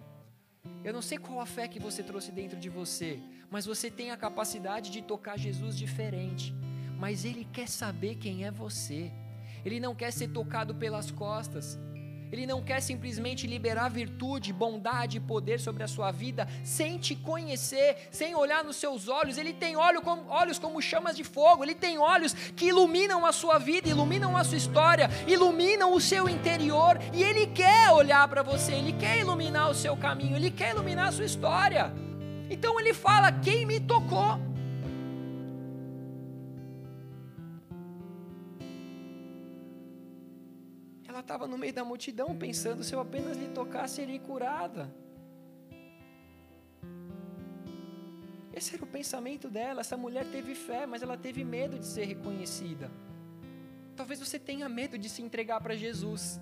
Eu 0.84 0.92
não 0.92 1.02
sei 1.02 1.18
qual 1.18 1.40
a 1.40 1.46
fé 1.46 1.68
que 1.68 1.80
você 1.80 2.04
trouxe 2.04 2.32
dentro 2.32 2.60
de 2.60 2.70
você, 2.70 3.20
mas 3.50 3.66
você 3.66 3.90
tem 3.90 4.12
a 4.12 4.18
capacidade 4.18 4.92
de 4.92 5.02
tocar 5.02 5.38
Jesus 5.38 5.78
diferente. 5.78 6.54
Mas 6.98 7.24
Ele 7.24 7.46
quer 7.46 7.68
saber 7.70 8.16
quem 8.16 8.46
é 8.46 8.52
você. 8.52 9.10
Ele 9.66 9.80
não 9.80 9.96
quer 9.96 10.12
ser 10.12 10.30
tocado 10.30 10.76
pelas 10.76 11.12
costas. 11.12 11.80
Ele 12.32 12.46
não 12.46 12.62
quer 12.62 12.80
simplesmente 12.80 13.48
liberar 13.48 13.90
virtude, 13.90 14.54
bondade 14.54 15.18
e 15.18 15.20
poder 15.20 15.60
sobre 15.60 15.82
a 15.82 15.88
sua 15.88 16.12
vida 16.12 16.48
sem 16.64 16.98
te 17.00 17.16
conhecer, 17.16 18.08
sem 18.12 18.36
olhar 18.36 18.64
nos 18.64 18.76
seus 18.76 19.08
olhos. 19.08 19.38
Ele 19.38 19.52
tem 19.52 19.76
olhos 19.76 20.60
como 20.60 20.82
chamas 20.82 21.16
de 21.16 21.24
fogo, 21.24 21.64
ele 21.64 21.74
tem 21.74 21.98
olhos 21.98 22.34
que 22.34 22.68
iluminam 22.68 23.26
a 23.26 23.32
sua 23.32 23.58
vida, 23.58 23.90
iluminam 23.90 24.38
a 24.38 24.44
sua 24.44 24.58
história, 24.58 25.10
iluminam 25.28 25.94
o 25.94 26.00
seu 26.00 26.30
interior. 26.30 27.00
E 27.14 27.24
ele 27.24 27.48
quer 27.48 27.90
olhar 27.92 28.28
para 28.28 28.44
você, 28.44 28.74
ele 28.74 28.94
quer 28.94 29.18
iluminar 29.18 29.70
o 29.70 29.76
seu 29.76 29.98
caminho, 29.98 30.36
ele 30.36 30.52
quer 30.52 30.72
iluminar 30.72 31.08
a 31.08 31.12
sua 31.12 31.26
história. 31.26 31.92
Então 32.48 32.80
ele 32.80 32.94
fala: 32.94 33.32
Quem 33.32 33.66
me 33.66 33.80
tocou? 33.80 34.49
Ela 41.20 41.22
estava 41.22 41.48
no 41.48 41.58
meio 41.58 41.74
da 41.74 41.84
multidão 41.84 42.36
pensando: 42.36 42.84
se 42.84 42.94
eu 42.94 43.00
apenas 43.00 43.38
lhe 43.38 43.50
tocasse, 43.50 43.96
seria 43.96 44.20
curada. 44.20 44.90
Esse 48.54 48.76
era 48.76 48.84
o 48.84 48.88
pensamento 48.88 49.50
dela. 49.50 49.82
Essa 49.82 49.98
mulher 49.98 50.26
teve 50.32 50.56
fé, 50.56 50.86
mas 50.86 51.02
ela 51.02 51.18
teve 51.18 51.44
medo 51.44 51.78
de 51.78 51.86
ser 51.86 52.06
reconhecida. 52.06 52.90
Talvez 53.96 54.20
você 54.20 54.40
tenha 54.40 54.68
medo 54.70 54.98
de 54.98 55.10
se 55.10 55.22
entregar 55.22 55.60
para 55.62 55.76
Jesus. 55.76 56.40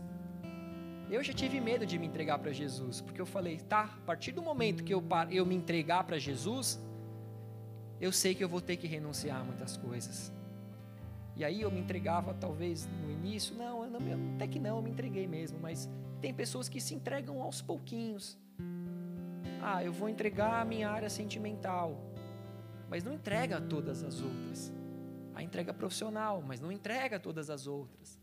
Eu 1.10 1.24
já 1.24 1.34
tive 1.34 1.60
medo 1.60 1.86
de 1.86 1.98
me 1.98 2.06
entregar 2.06 2.38
para 2.38 2.52
Jesus, 2.52 3.02
porque 3.02 3.22
eu 3.22 3.26
falei, 3.26 3.58
tá, 3.58 3.84
a 3.84 4.06
partir 4.06 4.34
do 4.34 4.42
momento 4.42 4.84
que 4.84 4.94
eu, 4.94 5.02
eu 5.32 5.46
me 5.46 5.56
entregar 5.56 6.04
para 6.04 6.20
Jesus, 6.20 6.80
eu 8.00 8.12
sei 8.12 8.36
que 8.36 8.44
eu 8.44 8.50
vou 8.50 8.60
ter 8.60 8.76
que 8.76 8.88
renunciar 8.88 9.40
a 9.40 9.44
muitas 9.44 9.78
coisas. 9.78 10.37
E 11.38 11.45
aí 11.45 11.62
eu 11.62 11.69
me 11.69 11.80
entregava, 11.80 12.34
talvez 12.34 12.88
no 12.88 13.12
início, 13.12 13.56
não, 13.56 13.84
eu 13.84 13.91
não, 13.91 14.00
até 14.36 14.47
que 14.47 14.60
não, 14.60 14.78
eu 14.78 14.82
me 14.82 14.89
entreguei 14.89 15.28
mesmo, 15.28 15.60
mas 15.60 15.88
tem 16.19 16.34
pessoas 16.34 16.67
que 16.67 16.82
se 16.82 16.95
entregam 16.95 17.43
aos 17.43 17.62
pouquinhos. 17.62 18.36
Ah, 19.62 19.84
eu 19.84 19.93
vou 19.93 20.10
entregar 20.10 20.60
a 20.60 20.65
minha 20.65 20.89
área 20.89 21.12
sentimental, 21.12 21.95
mas 22.89 23.04
não 23.04 23.13
entrega 23.13 23.62
todas 23.62 24.04
as 24.04 24.19
outras. 24.19 24.73
A 25.36 25.43
entrega 25.43 25.71
profissional, 25.71 26.41
mas 26.41 26.60
não 26.60 26.71
entrega 26.71 27.19
todas 27.19 27.52
as 27.52 27.67
outras. 27.67 28.19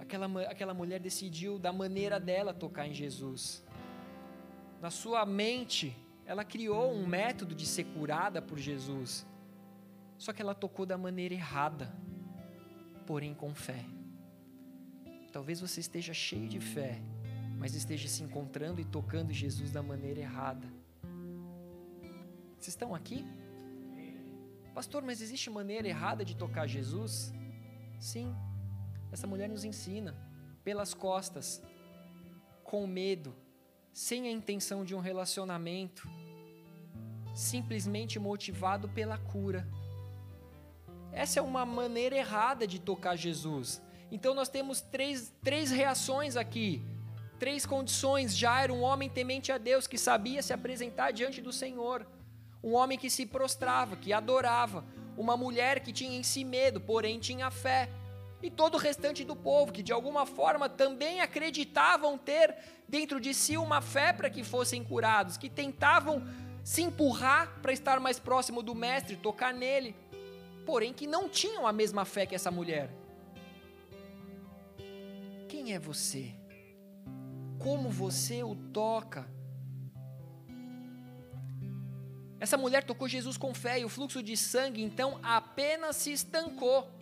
Aquela, 0.00 0.42
aquela 0.42 0.74
mulher 0.74 0.98
decidiu 0.98 1.56
da 1.56 1.72
maneira 1.72 2.18
dela 2.18 2.52
tocar 2.52 2.88
em 2.88 2.92
Jesus 2.92 3.63
na 4.84 4.90
sua 4.90 5.24
mente, 5.24 5.96
ela 6.26 6.44
criou 6.44 6.92
um 6.92 7.06
método 7.06 7.54
de 7.54 7.64
ser 7.64 7.84
curada 7.84 8.42
por 8.42 8.58
Jesus. 8.58 9.26
Só 10.18 10.30
que 10.30 10.42
ela 10.42 10.54
tocou 10.54 10.84
da 10.84 10.98
maneira 10.98 11.32
errada, 11.32 11.90
porém 13.06 13.32
com 13.32 13.54
fé. 13.54 13.82
Talvez 15.32 15.58
você 15.58 15.80
esteja 15.80 16.12
cheio 16.12 16.46
de 16.46 16.60
fé, 16.60 17.00
mas 17.56 17.74
esteja 17.74 18.06
se 18.08 18.22
encontrando 18.22 18.78
e 18.78 18.84
tocando 18.84 19.32
Jesus 19.32 19.72
da 19.72 19.82
maneira 19.82 20.20
errada. 20.20 20.68
Vocês 22.58 22.74
estão 22.74 22.94
aqui? 22.94 23.24
Pastor, 24.74 25.02
mas 25.02 25.22
existe 25.22 25.48
maneira 25.48 25.88
errada 25.88 26.26
de 26.26 26.36
tocar 26.36 26.66
Jesus? 26.66 27.32
Sim. 27.98 28.36
Essa 29.10 29.26
mulher 29.26 29.48
nos 29.48 29.64
ensina 29.64 30.14
pelas 30.62 30.92
costas, 30.92 31.62
com 32.62 32.86
medo, 32.86 33.34
sem 33.94 34.26
a 34.26 34.30
intenção 34.30 34.84
de 34.84 34.92
um 34.92 34.98
relacionamento, 34.98 36.10
simplesmente 37.32 38.18
motivado 38.18 38.88
pela 38.88 39.16
cura. 39.16 39.64
Essa 41.12 41.38
é 41.38 41.42
uma 41.42 41.64
maneira 41.64 42.16
errada 42.16 42.66
de 42.66 42.80
tocar 42.80 43.14
Jesus. 43.14 43.80
Então 44.10 44.34
nós 44.34 44.48
temos 44.48 44.80
três, 44.80 45.32
três 45.44 45.70
reações 45.70 46.36
aqui, 46.36 46.82
três 47.38 47.64
condições. 47.64 48.36
Já 48.36 48.62
era 48.62 48.72
um 48.72 48.82
homem 48.82 49.08
temente 49.08 49.52
a 49.52 49.58
Deus 49.58 49.86
que 49.86 49.96
sabia 49.96 50.42
se 50.42 50.52
apresentar 50.52 51.12
diante 51.12 51.40
do 51.40 51.52
Senhor, 51.52 52.04
um 52.64 52.74
homem 52.74 52.98
que 52.98 53.08
se 53.08 53.24
prostrava, 53.24 53.94
que 53.94 54.12
adorava, 54.12 54.84
uma 55.16 55.36
mulher 55.36 55.78
que 55.78 55.92
tinha 55.92 56.18
em 56.18 56.24
si 56.24 56.42
medo, 56.42 56.80
porém 56.80 57.20
tinha 57.20 57.48
fé 57.48 57.88
e 58.44 58.50
todo 58.50 58.74
o 58.74 58.78
restante 58.78 59.24
do 59.24 59.34
povo, 59.34 59.72
que 59.72 59.82
de 59.82 59.90
alguma 59.90 60.26
forma 60.26 60.68
também 60.68 61.22
acreditavam 61.22 62.18
ter 62.18 62.54
dentro 62.86 63.18
de 63.18 63.32
si 63.32 63.56
uma 63.56 63.80
fé 63.80 64.12
para 64.12 64.28
que 64.28 64.44
fossem 64.44 64.84
curados, 64.84 65.38
que 65.38 65.48
tentavam 65.48 66.22
se 66.62 66.82
empurrar 66.82 67.58
para 67.62 67.72
estar 67.72 67.98
mais 67.98 68.18
próximo 68.18 68.62
do 68.62 68.74
Mestre, 68.74 69.16
tocar 69.16 69.54
nele, 69.54 69.96
porém 70.66 70.92
que 70.92 71.06
não 71.06 71.26
tinham 71.26 71.66
a 71.66 71.72
mesma 71.72 72.04
fé 72.04 72.26
que 72.26 72.34
essa 72.34 72.50
mulher. 72.50 72.90
Quem 75.48 75.72
é 75.72 75.78
você? 75.78 76.34
Como 77.58 77.88
você 77.88 78.42
o 78.42 78.54
toca? 78.54 79.26
Essa 82.38 82.58
mulher 82.58 82.84
tocou 82.84 83.08
Jesus 83.08 83.38
com 83.38 83.54
fé 83.54 83.80
e 83.80 83.86
o 83.86 83.88
fluxo 83.88 84.22
de 84.22 84.36
sangue 84.36 84.82
então 84.82 85.18
apenas 85.22 85.96
se 85.96 86.12
estancou. 86.12 86.93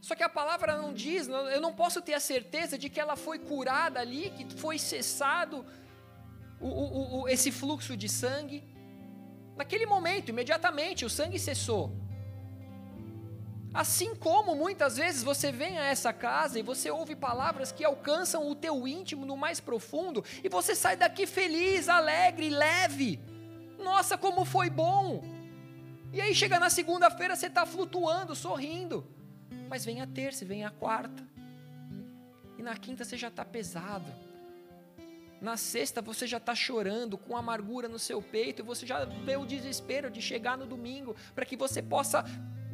Só 0.00 0.14
que 0.14 0.22
a 0.22 0.28
palavra 0.28 0.76
não 0.76 0.92
diz, 0.92 1.28
eu 1.28 1.60
não 1.60 1.72
posso 1.72 2.00
ter 2.00 2.14
a 2.14 2.20
certeza 2.20 2.78
de 2.78 2.88
que 2.88 2.98
ela 2.98 3.16
foi 3.16 3.38
curada 3.38 4.00
ali, 4.00 4.30
que 4.30 4.44
foi 4.58 4.78
cessado 4.78 5.64
o, 6.58 6.68
o, 6.68 7.20
o, 7.20 7.28
esse 7.28 7.52
fluxo 7.52 7.96
de 7.96 8.08
sangue. 8.08 8.64
Naquele 9.56 9.84
momento, 9.84 10.30
imediatamente, 10.30 11.04
o 11.04 11.10
sangue 11.10 11.38
cessou. 11.38 11.92
Assim 13.72 14.14
como 14.16 14.56
muitas 14.56 14.96
vezes 14.96 15.22
você 15.22 15.52
vem 15.52 15.78
a 15.78 15.84
essa 15.84 16.12
casa 16.12 16.58
e 16.58 16.62
você 16.62 16.90
ouve 16.90 17.14
palavras 17.14 17.70
que 17.70 17.84
alcançam 17.84 18.50
o 18.50 18.54
teu 18.54 18.88
íntimo 18.88 19.24
no 19.24 19.36
mais 19.36 19.60
profundo 19.60 20.24
e 20.42 20.48
você 20.48 20.74
sai 20.74 20.96
daqui 20.96 21.26
feliz, 21.26 21.88
alegre, 21.88 22.48
leve. 22.48 23.20
Nossa, 23.78 24.18
como 24.18 24.44
foi 24.44 24.68
bom! 24.70 25.22
E 26.12 26.20
aí 26.20 26.34
chega 26.34 26.58
na 26.58 26.68
segunda-feira 26.68 27.36
você 27.36 27.46
está 27.46 27.64
flutuando, 27.64 28.34
sorrindo. 28.34 29.06
Mas 29.70 29.84
vem 29.84 30.00
a 30.00 30.06
terça, 30.06 30.44
vem 30.44 30.64
a 30.64 30.70
quarta. 30.70 31.22
E 32.58 32.62
na 32.62 32.76
quinta 32.76 33.04
você 33.04 33.16
já 33.16 33.28
está 33.28 33.44
pesado. 33.44 34.12
Na 35.40 35.56
sexta 35.56 36.02
você 36.02 36.26
já 36.26 36.38
está 36.38 36.56
chorando, 36.56 37.16
com 37.16 37.36
amargura 37.36 37.88
no 37.88 37.98
seu 37.98 38.20
peito, 38.20 38.60
e 38.60 38.64
você 38.64 38.84
já 38.84 39.04
vê 39.04 39.36
o 39.36 39.46
desespero 39.46 40.10
de 40.10 40.20
chegar 40.20 40.58
no 40.58 40.66
domingo, 40.66 41.14
para 41.36 41.46
que 41.46 41.56
você 41.56 41.80
possa 41.80 42.24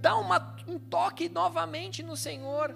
dar 0.00 0.16
uma, 0.16 0.56
um 0.66 0.78
toque 0.78 1.28
novamente 1.28 2.02
no 2.02 2.16
Senhor. 2.16 2.74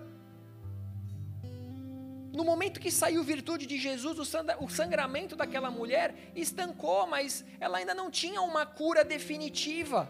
No 2.30 2.44
momento 2.44 2.78
que 2.78 2.90
saiu 2.90 3.24
virtude 3.24 3.66
de 3.66 3.78
Jesus, 3.78 4.18
o 4.18 4.68
sangramento 4.68 5.34
daquela 5.34 5.70
mulher 5.70 6.14
estancou, 6.36 7.06
mas 7.06 7.42
ela 7.58 7.78
ainda 7.78 7.94
não 7.94 8.10
tinha 8.10 8.42
uma 8.42 8.66
cura 8.66 9.02
definitiva. 9.02 10.06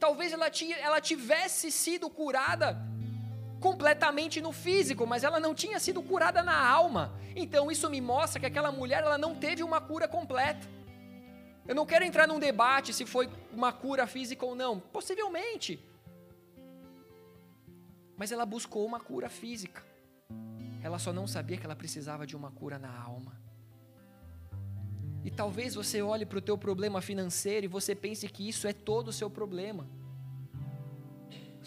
Talvez 0.00 0.32
ela, 0.32 1.00
tivesse 1.00 1.70
sido 1.70 2.08
curada 2.08 2.88
completamente 3.60 4.40
no 4.40 4.52
físico, 4.52 5.06
mas 5.06 5.24
ela 5.24 5.40
não 5.40 5.54
tinha 5.54 5.78
sido 5.78 6.02
curada 6.02 6.42
na 6.42 6.68
alma. 6.68 7.12
Então 7.34 7.70
isso 7.70 7.88
me 7.90 8.00
mostra 8.00 8.40
que 8.40 8.46
aquela 8.46 8.72
mulher 8.72 9.02
ela 9.02 9.18
não 9.18 9.34
teve 9.34 9.62
uma 9.62 9.80
cura 9.80 10.06
completa. 10.08 10.66
Eu 11.66 11.74
não 11.74 11.84
quero 11.84 12.04
entrar 12.04 12.26
num 12.26 12.38
debate 12.38 12.94
se 12.94 13.04
foi 13.04 13.28
uma 13.52 13.72
cura 13.72 14.06
física 14.06 14.44
ou 14.46 14.54
não, 14.54 14.80
possivelmente. 14.80 15.78
Mas 18.16 18.32
ela 18.32 18.46
buscou 18.46 18.86
uma 18.86 18.98
cura 18.98 19.28
física. 19.28 19.84
Ela 20.82 20.98
só 20.98 21.12
não 21.12 21.26
sabia 21.26 21.56
que 21.58 21.66
ela 21.66 21.76
precisava 21.76 22.26
de 22.26 22.36
uma 22.36 22.50
cura 22.50 22.78
na 22.78 22.96
alma. 22.96 23.36
E 25.24 25.30
talvez 25.30 25.74
você 25.74 26.00
olhe 26.00 26.24
para 26.24 26.38
o 26.38 26.40
teu 26.40 26.56
problema 26.56 27.02
financeiro 27.02 27.66
e 27.66 27.68
você 27.68 27.94
pense 27.94 28.26
que 28.28 28.48
isso 28.48 28.66
é 28.66 28.72
todo 28.72 29.08
o 29.08 29.12
seu 29.12 29.28
problema. 29.28 29.86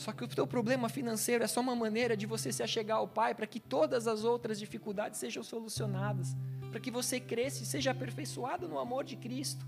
Só 0.01 0.11
que 0.11 0.23
o 0.23 0.27
teu 0.27 0.47
problema 0.47 0.89
financeiro 0.89 1.43
é 1.43 1.47
só 1.47 1.61
uma 1.61 1.75
maneira 1.75 2.17
de 2.17 2.25
você 2.25 2.51
se 2.51 2.63
achegar 2.63 2.97
ao 2.97 3.07
Pai 3.07 3.35
para 3.35 3.45
que 3.45 3.59
todas 3.59 4.07
as 4.07 4.23
outras 4.23 4.57
dificuldades 4.57 5.19
sejam 5.19 5.43
solucionadas, 5.43 6.35
para 6.71 6.79
que 6.79 6.89
você 6.89 7.19
cresça 7.19 7.61
e 7.61 7.67
seja 7.67 7.91
aperfeiçoado 7.91 8.67
no 8.67 8.79
amor 8.79 9.03
de 9.03 9.15
Cristo. 9.15 9.63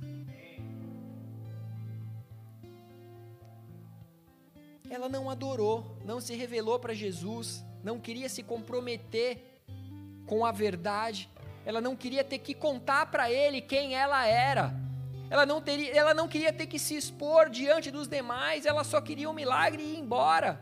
Ela 4.89 5.07
não 5.07 5.29
adorou, 5.29 5.95
não 6.03 6.19
se 6.19 6.33
revelou 6.33 6.79
para 6.79 6.95
Jesus, 6.95 7.63
não 7.83 7.99
queria 7.99 8.27
se 8.27 8.41
comprometer 8.41 9.61
com 10.25 10.43
a 10.43 10.51
verdade, 10.51 11.29
ela 11.63 11.79
não 11.79 11.95
queria 11.95 12.23
ter 12.23 12.39
que 12.39 12.55
contar 12.55 13.05
para 13.11 13.31
ele 13.31 13.61
quem 13.61 13.93
ela 13.93 14.25
era. 14.25 14.82
Ela 15.33 15.47
não, 15.47 15.59
teria, 15.59 15.91
ela 15.91 16.13
não 16.13 16.27
queria 16.27 16.53
ter 16.53 16.67
que 16.67 16.77
se 16.77 16.95
expor 16.95 17.49
diante 17.49 17.89
dos 17.89 18.07
demais, 18.07 18.67
ela 18.67 18.83
só 18.83 19.01
queria 19.01 19.27
um 19.27 19.33
milagre 19.33 19.81
e 19.81 19.93
ir 19.93 19.97
embora. 19.97 20.61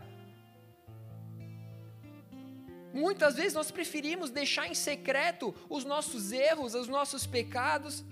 Muitas 2.94 3.36
vezes 3.36 3.54
nós 3.54 3.70
preferimos 3.70 4.30
deixar 4.30 4.68
em 4.70 4.74
secreto 4.74 5.54
os 5.70 5.84
nossos 5.84 6.32
erros, 6.32 6.74
os 6.74 6.88
nossos 6.88 7.28
pecados. 7.28 8.06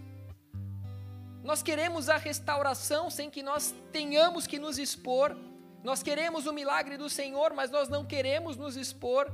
Nós 1.41 1.63
queremos 1.63 2.09
a 2.09 2.17
restauração 2.17 3.09
sem 3.09 3.29
que 3.29 3.41
nós 3.41 3.73
tenhamos 3.93 4.45
que 4.45 4.59
nos 4.59 4.77
expor. 4.77 5.37
Nós 5.81 6.03
queremos 6.03 6.45
o 6.45 6.51
milagre 6.51 6.97
do 6.97 7.09
Senhor, 7.09 7.53
mas 7.53 7.71
nós 7.71 7.87
não 7.87 8.03
queremos 8.05 8.57
nos 8.57 8.75
expor. 8.75 9.31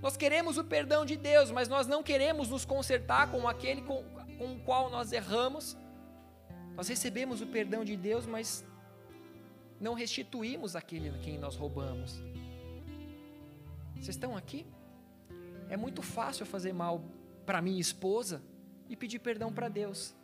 Nós 0.00 0.16
queremos 0.16 0.56
o 0.58 0.62
perdão 0.62 1.04
de 1.04 1.16
Deus, 1.16 1.50
mas 1.50 1.68
nós 1.68 1.88
não 1.88 2.04
queremos 2.04 2.48
nos 2.48 2.64
consertar 2.64 3.32
com 3.32 3.48
aquele 3.48 3.82
com, 3.82 4.04
com 4.38 4.52
o 4.54 4.60
qual 4.60 4.90
nós 4.90 5.10
erramos. 5.10 5.76
Nós 6.80 6.88
recebemos 6.88 7.42
o 7.42 7.46
perdão 7.46 7.84
de 7.84 7.94
Deus, 7.94 8.24
mas 8.24 8.64
não 9.78 9.92
restituímos 9.92 10.74
aquele 10.74 11.10
a 11.10 11.18
quem 11.18 11.36
nós 11.36 11.54
roubamos. 11.54 12.22
Vocês 13.96 14.16
estão 14.16 14.34
aqui? 14.34 14.64
É 15.68 15.76
muito 15.76 16.00
fácil 16.00 16.46
fazer 16.46 16.72
mal 16.72 17.04
para 17.44 17.60
minha 17.60 17.78
esposa 17.78 18.42
e 18.88 18.96
pedir 18.96 19.18
perdão 19.18 19.52
para 19.52 19.68
Deus, 19.68 20.16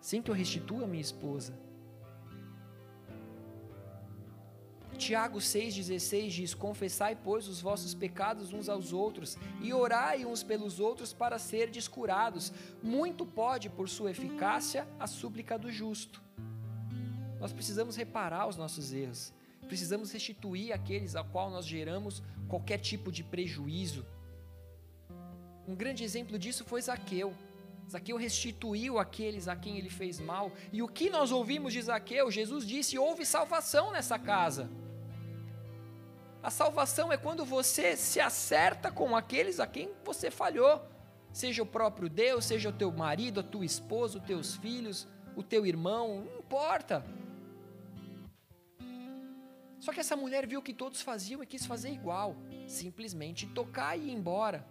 sem 0.00 0.20
que 0.20 0.32
eu 0.32 0.34
restitua 0.34 0.82
a 0.82 0.88
minha 0.88 1.00
esposa. 1.00 1.56
Tiago 4.94 5.38
6,16 5.38 6.28
diz: 6.28 6.54
Confessai, 6.54 7.16
pois, 7.16 7.48
os 7.48 7.60
vossos 7.60 7.94
pecados 7.94 8.52
uns 8.52 8.68
aos 8.68 8.92
outros, 8.92 9.36
e 9.60 9.72
orai 9.72 10.24
uns 10.24 10.42
pelos 10.42 10.80
outros 10.80 11.12
para 11.12 11.38
ser 11.38 11.70
descurados. 11.70 12.52
Muito 12.82 13.26
pode, 13.26 13.68
por 13.68 13.88
sua 13.88 14.10
eficácia, 14.10 14.86
a 14.98 15.06
súplica 15.06 15.58
do 15.58 15.70
justo. 15.70 16.22
Nós 17.40 17.52
precisamos 17.52 17.96
reparar 17.96 18.46
os 18.46 18.56
nossos 18.56 18.92
erros, 18.92 19.32
precisamos 19.66 20.10
restituir 20.12 20.72
aqueles 20.72 21.14
a 21.14 21.22
qual 21.22 21.50
nós 21.50 21.66
geramos 21.66 22.22
qualquer 22.48 22.78
tipo 22.78 23.12
de 23.12 23.22
prejuízo. 23.22 24.06
Um 25.66 25.74
grande 25.74 26.04
exemplo 26.04 26.38
disso 26.38 26.64
foi 26.64 26.80
Zaqueu. 26.80 27.34
Zaqueu 27.90 28.16
restituiu 28.16 28.98
aqueles 28.98 29.46
a 29.48 29.56
quem 29.56 29.76
ele 29.78 29.90
fez 29.90 30.18
mal. 30.18 30.52
E 30.72 30.82
o 30.82 30.88
que 30.88 31.10
nós 31.10 31.30
ouvimos 31.30 31.72
de 31.72 31.82
Zaqueu? 31.82 32.30
Jesus 32.30 32.66
disse: 32.66 32.98
houve 32.98 33.26
salvação 33.26 33.92
nessa 33.92 34.18
casa. 34.18 34.70
A 36.44 36.50
salvação 36.50 37.10
é 37.10 37.16
quando 37.16 37.42
você 37.42 37.96
se 37.96 38.20
acerta 38.20 38.92
com 38.92 39.16
aqueles 39.16 39.58
a 39.58 39.66
quem 39.66 39.90
você 40.04 40.30
falhou, 40.30 40.86
seja 41.32 41.62
o 41.62 41.66
próprio 41.66 42.06
Deus, 42.06 42.44
seja 42.44 42.68
o 42.68 42.72
teu 42.72 42.92
marido, 42.92 43.40
a 43.40 43.42
tua 43.42 43.64
esposa, 43.64 44.18
os 44.18 44.24
teus 44.26 44.54
filhos, 44.56 45.08
o 45.34 45.42
teu 45.42 45.64
irmão, 45.64 46.20
não 46.20 46.38
importa. 46.40 47.02
Só 49.80 49.90
que 49.90 50.00
essa 50.00 50.14
mulher 50.14 50.46
viu 50.46 50.60
que 50.60 50.74
todos 50.74 51.00
faziam 51.00 51.42
e 51.42 51.46
quis 51.46 51.64
fazer 51.64 51.90
igual, 51.90 52.36
simplesmente 52.68 53.46
tocar 53.46 53.96
e 53.98 54.10
ir 54.10 54.12
embora. 54.12 54.68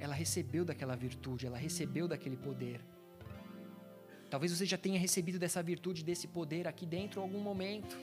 Ela 0.00 0.14
recebeu 0.14 0.64
daquela 0.64 0.96
virtude, 0.96 1.46
ela 1.46 1.56
recebeu 1.56 2.08
daquele 2.08 2.36
poder. 2.36 2.89
Talvez 4.30 4.56
você 4.56 4.64
já 4.64 4.78
tenha 4.78 4.98
recebido 4.98 5.40
dessa 5.40 5.60
virtude, 5.60 6.04
desse 6.04 6.28
poder 6.28 6.68
aqui 6.68 6.86
dentro 6.86 7.20
em 7.20 7.24
algum 7.24 7.40
momento. 7.40 7.98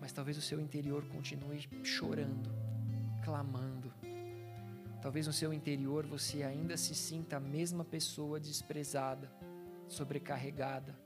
Mas 0.00 0.12
talvez 0.12 0.38
o 0.38 0.40
seu 0.40 0.60
interior 0.60 1.04
continue 1.08 1.68
chorando, 1.82 2.54
clamando. 3.24 3.92
Talvez 5.02 5.26
no 5.26 5.32
seu 5.32 5.52
interior 5.52 6.06
você 6.06 6.44
ainda 6.44 6.76
se 6.76 6.94
sinta 6.94 7.38
a 7.38 7.40
mesma 7.40 7.84
pessoa 7.84 8.38
desprezada, 8.38 9.30
sobrecarregada, 9.88 10.96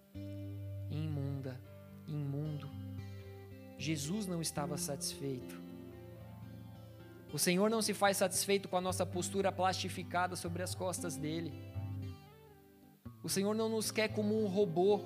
imunda, 0.91 1.61
imundo. 2.07 2.69
Jesus 3.79 4.27
não 4.27 4.43
estava 4.43 4.77
satisfeito. 4.77 5.60
O 7.33 7.39
Senhor 7.39 7.71
não 7.71 7.81
se 7.81 7.95
faz 7.95 8.17
satisfeito 8.17 8.69
com 8.69 8.77
a 8.77 8.81
nossa 8.81 9.07
postura 9.07 9.53
plastificada 9.53 10.35
sobre 10.35 10.63
as 10.63 10.75
costas 10.75 11.17
dele. 11.17 11.53
O 13.23 13.29
Senhor 13.29 13.55
não 13.55 13.69
nos 13.69 13.91
quer 13.91 14.09
como 14.09 14.43
um 14.43 14.49
robô. 14.49 15.01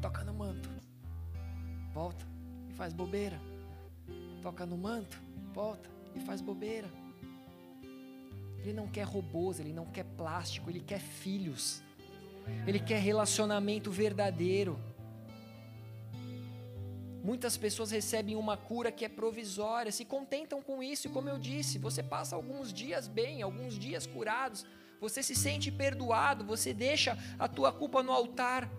Toca 0.00 0.22
no 0.22 0.34
manto, 0.34 0.68
volta 1.92 2.24
e 2.70 2.74
faz 2.74 2.92
bobeira. 2.92 3.40
Toca 4.40 4.64
no 4.64 4.76
manto, 4.76 5.20
volta 5.52 5.90
e 6.14 6.20
faz 6.20 6.40
bobeira. 6.40 6.88
Ele 8.60 8.72
não 8.72 8.86
quer 8.86 9.04
robôs, 9.04 9.58
ele 9.58 9.72
não 9.72 9.86
quer 9.86 10.04
plástico, 10.04 10.70
ele 10.70 10.80
quer 10.80 11.00
filhos. 11.00 11.82
Ele 12.66 12.78
quer 12.78 13.00
relacionamento 13.00 13.90
verdadeiro. 13.90 14.78
Muitas 17.26 17.56
pessoas 17.56 17.90
recebem 17.90 18.36
uma 18.36 18.56
cura 18.56 18.92
que 18.92 19.04
é 19.04 19.08
provisória, 19.08 19.90
se 19.90 20.04
contentam 20.04 20.62
com 20.62 20.80
isso, 20.80 21.08
e 21.08 21.10
como 21.10 21.28
eu 21.28 21.36
disse, 21.36 21.76
você 21.76 22.00
passa 22.00 22.36
alguns 22.36 22.72
dias 22.72 23.08
bem, 23.08 23.42
alguns 23.42 23.76
dias 23.76 24.06
curados, 24.06 24.64
você 25.00 25.24
se 25.24 25.34
sente 25.34 25.72
perdoado, 25.72 26.44
você 26.44 26.72
deixa 26.72 27.18
a 27.36 27.48
tua 27.48 27.72
culpa 27.72 28.00
no 28.00 28.12
altar. 28.12 28.70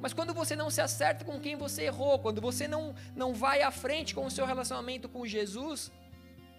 Mas 0.00 0.12
quando 0.12 0.32
você 0.32 0.54
não 0.54 0.70
se 0.70 0.80
acerta 0.80 1.24
com 1.24 1.40
quem 1.40 1.56
você 1.56 1.82
errou, 1.82 2.16
quando 2.20 2.40
você 2.40 2.68
não, 2.68 2.94
não 3.16 3.34
vai 3.34 3.60
à 3.60 3.72
frente 3.72 4.14
com 4.14 4.24
o 4.24 4.30
seu 4.30 4.46
relacionamento 4.46 5.08
com 5.08 5.26
Jesus, 5.26 5.90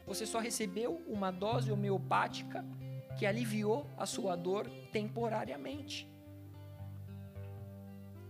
você 0.06 0.26
só 0.26 0.40
recebeu 0.40 1.02
uma 1.08 1.32
dose 1.32 1.72
homeopática 1.72 2.66
que 3.18 3.26
aliviou 3.26 3.90
a 3.98 4.06
sua 4.06 4.36
dor 4.36 4.70
temporariamente. 4.92 6.11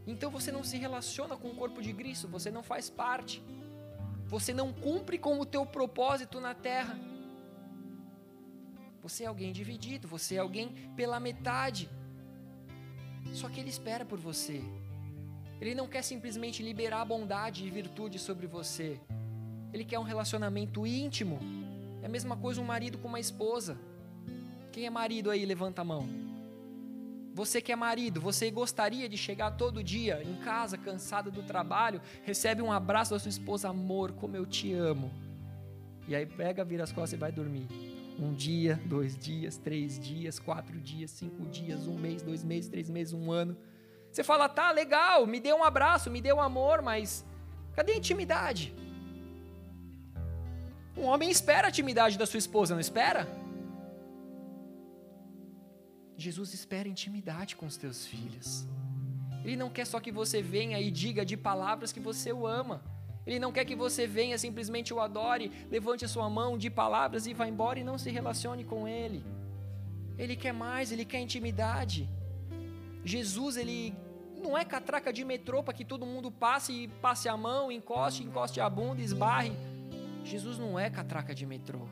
Então 0.06 0.32
você 0.32 0.52
não 0.52 0.64
se 0.64 0.78
relaciona 0.78 1.38
com 1.38 1.50
o 1.50 1.56
corpo 1.56 1.82
de 1.82 1.94
Cristo, 1.94 2.28
você 2.28 2.50
não 2.50 2.64
faz 2.64 2.90
parte. 2.90 3.42
Você 4.28 4.54
não 4.54 4.72
cumpre 4.72 5.18
com 5.18 5.40
o 5.40 5.46
teu 5.46 5.66
propósito 5.66 6.40
na 6.40 6.54
terra. 6.54 6.98
Você 9.02 9.24
é 9.24 9.28
alguém 9.28 9.52
dividido, 9.52 10.08
você 10.08 10.36
é 10.36 10.40
alguém 10.40 10.70
pela 10.96 11.20
metade. 11.20 11.90
Só 13.34 13.50
que 13.50 13.60
Ele 13.60 13.70
espera 13.70 14.06
por 14.06 14.20
você. 14.20 14.62
Ele 15.60 15.76
não 15.76 15.88
quer 15.88 16.02
simplesmente 16.02 16.64
liberar 16.64 17.06
bondade 17.06 17.66
e 17.66 17.70
virtude 17.70 18.18
sobre 18.18 18.48
você. 18.48 19.00
Ele 19.74 19.86
quer 19.86 20.00
um 20.00 20.04
relacionamento 20.04 20.88
íntimo. 20.88 21.40
É 22.02 22.06
a 22.06 22.10
mesma 22.10 22.36
coisa 22.36 22.62
um 22.62 22.66
marido 22.66 22.98
com 22.98 23.08
uma 23.08 23.20
esposa. 23.20 23.78
Quem 24.72 24.86
é 24.86 24.90
marido 24.90 25.30
aí, 25.30 25.46
levanta 25.46 25.82
a 25.82 25.86
mão. 25.86 26.21
Você 27.34 27.62
que 27.62 27.72
é 27.72 27.76
marido, 27.76 28.20
você 28.20 28.52
gostaria 28.52 29.08
de 29.08 29.18
chegar 29.18 29.52
todo 29.52 29.84
dia 29.84 30.22
em 30.24 30.36
casa, 30.44 30.78
cansado 30.78 31.32
do 31.32 31.44
trabalho, 31.44 32.02
recebe 32.24 32.62
um 32.62 32.72
abraço 32.72 33.12
da 33.12 33.20
sua 33.20 33.30
esposa, 33.30 33.70
amor, 33.70 34.12
como 34.12 34.36
eu 34.36 34.46
te 34.46 34.74
amo. 34.74 35.12
E 36.08 36.16
aí 36.16 36.26
pega, 36.26 36.64
vira 36.66 36.84
as 36.84 36.92
costas 36.92 37.14
e 37.14 37.16
vai 37.16 37.32
dormir. 37.32 37.68
Um 38.20 38.34
dia, 38.34 38.80
dois 38.86 39.18
dias, 39.18 39.58
três 39.58 39.98
dias, 39.98 40.40
quatro 40.40 40.78
dias, 40.80 41.10
cinco 41.12 41.46
dias, 41.46 41.88
um 41.88 41.98
mês, 41.98 42.22
dois 42.22 42.44
meses, 42.44 42.70
três 42.70 42.90
meses, 42.90 43.14
um 43.14 43.32
ano. 43.32 43.56
Você 44.12 44.24
fala, 44.24 44.50
tá, 44.50 44.72
legal, 44.72 45.26
me 45.26 45.40
deu 45.40 45.56
um 45.56 45.64
abraço, 45.64 46.12
me 46.12 46.20
deu 46.20 46.36
um 46.36 46.42
amor, 46.42 46.82
mas 46.82 47.26
cadê 47.74 47.94
a 47.94 47.98
intimidade? 47.98 48.76
Um 50.98 51.06
homem 51.06 51.32
espera 51.32 51.68
a 51.68 51.70
intimidade 51.70 52.18
da 52.18 52.26
sua 52.26 52.38
esposa, 52.38 52.74
não 52.74 52.82
espera? 52.82 53.41
Jesus 56.22 56.54
espera 56.54 56.88
intimidade 56.88 57.56
com 57.56 57.66
os 57.66 57.78
teus 57.84 58.06
filhos. 58.06 58.68
Ele 59.44 59.56
não 59.56 59.70
quer 59.70 59.86
só 59.86 60.00
que 60.00 60.12
você 60.12 60.42
venha 60.42 60.80
e 60.80 60.92
diga 60.92 61.26
de 61.26 61.36
palavras 61.36 61.92
que 61.92 62.00
você 62.00 62.32
o 62.32 62.46
ama. 62.46 62.78
Ele 63.26 63.40
não 63.40 63.52
quer 63.52 63.66
que 63.66 63.76
você 63.76 64.08
venha 64.08 64.38
simplesmente 64.38 64.94
o 64.94 65.00
adore, 65.00 65.52
levante 65.70 66.06
a 66.06 66.08
sua 66.08 66.30
mão 66.30 66.58
de 66.58 66.70
palavras 66.70 67.26
e 67.28 67.34
vá 67.34 67.48
embora 67.48 67.80
e 67.80 67.84
não 67.84 67.98
se 67.98 68.10
relacione 68.10 68.64
com 68.64 68.88
ele. 68.88 69.24
Ele 70.18 70.36
quer 70.36 70.54
mais, 70.54 70.92
ele 70.92 71.06
quer 71.06 71.20
intimidade. 71.20 72.10
Jesus, 73.04 73.58
ele 73.58 73.96
não 74.44 74.58
é 74.58 74.64
catraca 74.64 75.12
de 75.12 75.24
metrô 75.24 75.64
para 75.64 75.74
que 75.74 75.86
todo 75.86 76.06
mundo 76.06 76.32
passe 76.32 76.72
e 76.74 76.88
passe 76.88 77.28
a 77.30 77.38
mão, 77.38 77.72
encoste, 77.72 78.24
encoste 78.24 78.60
a 78.60 78.70
bunda, 78.70 79.02
esbarre. 79.02 79.54
Jesus 80.24 80.58
não 80.60 80.78
é 80.80 80.90
catraca 80.90 81.34
de 81.34 81.46
metrô. 81.46 81.88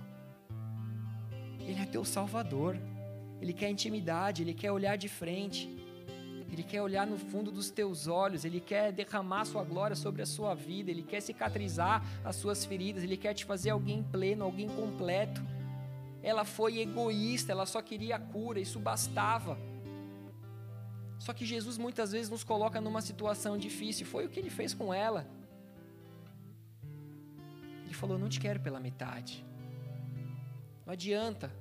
Ele 1.59 1.79
é 1.81 1.85
teu 1.85 2.03
salvador. 2.05 2.77
Ele 3.41 3.53
quer 3.53 3.69
intimidade, 3.69 4.43
ele 4.43 4.53
quer 4.53 4.71
olhar 4.71 4.95
de 4.97 5.07
frente. 5.07 5.69
Ele 6.51 6.63
quer 6.63 6.81
olhar 6.81 7.05
no 7.05 7.17
fundo 7.17 7.51
dos 7.51 7.69
teus 7.69 8.07
olhos, 8.07 8.43
Ele 8.43 8.59
quer 8.59 8.91
derramar 8.91 9.45
sua 9.45 9.63
glória 9.63 9.95
sobre 9.95 10.21
a 10.21 10.25
sua 10.25 10.55
vida, 10.55 10.89
Ele 10.89 11.03
quer 11.03 11.21
cicatrizar 11.21 12.03
as 12.25 12.35
suas 12.35 12.65
feridas, 12.65 13.03
Ele 13.03 13.15
quer 13.15 13.33
te 13.33 13.45
fazer 13.45 13.69
alguém 13.69 14.01
pleno, 14.01 14.43
alguém 14.43 14.67
completo. 14.67 15.41
Ela 16.23 16.43
foi 16.43 16.79
egoísta, 16.79 17.51
ela 17.51 17.65
só 17.65 17.81
queria 17.81 18.15
a 18.15 18.19
cura, 18.19 18.59
isso 18.59 18.79
bastava. 18.79 19.57
Só 21.19 21.33
que 21.33 21.45
Jesus 21.45 21.77
muitas 21.77 22.11
vezes 22.11 22.29
nos 22.29 22.43
coloca 22.43 22.81
numa 22.81 23.01
situação 23.01 23.57
difícil, 23.57 24.05
foi 24.05 24.25
o 24.25 24.29
que 24.29 24.39
ele 24.39 24.49
fez 24.49 24.73
com 24.73 24.93
ela. 24.93 25.27
Ele 27.85 27.93
falou: 27.93 28.17
Não 28.17 28.27
te 28.27 28.39
quero 28.39 28.59
pela 28.59 28.79
metade, 28.79 29.45
não 30.85 30.93
adianta, 30.93 31.51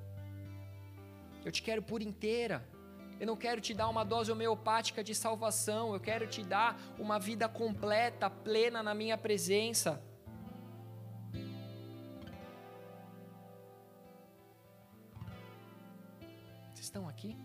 eu 1.45 1.53
te 1.53 1.62
quero 1.62 1.82
por 1.82 2.03
inteira. 2.03 2.66
Eu 3.20 3.26
não 3.26 3.36
quero 3.36 3.61
te 3.61 3.74
dar 3.74 3.89
uma 3.89 4.05
dose 4.05 4.30
homeopática 4.30 5.03
de 5.03 5.14
salvação, 5.14 5.93
eu 5.93 6.01
quero 6.01 6.26
te 6.26 6.43
dar 6.43 6.80
uma 6.99 7.18
vida 7.18 7.49
completa, 7.49 8.30
plena 8.30 8.82
na 8.82 8.95
minha 8.95 9.18
presença. 9.18 10.03
Vocês 16.72 16.86
estão 16.86 17.09
aqui? 17.09 17.36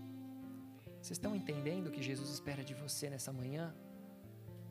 Vocês 1.01 1.17
estão 1.17 1.35
entendendo 1.35 1.87
o 1.87 1.91
que 1.91 2.03
Jesus 2.03 2.29
espera 2.29 2.63
de 2.63 2.75
você 2.75 3.09
nessa 3.09 3.33
manhã? 3.33 3.73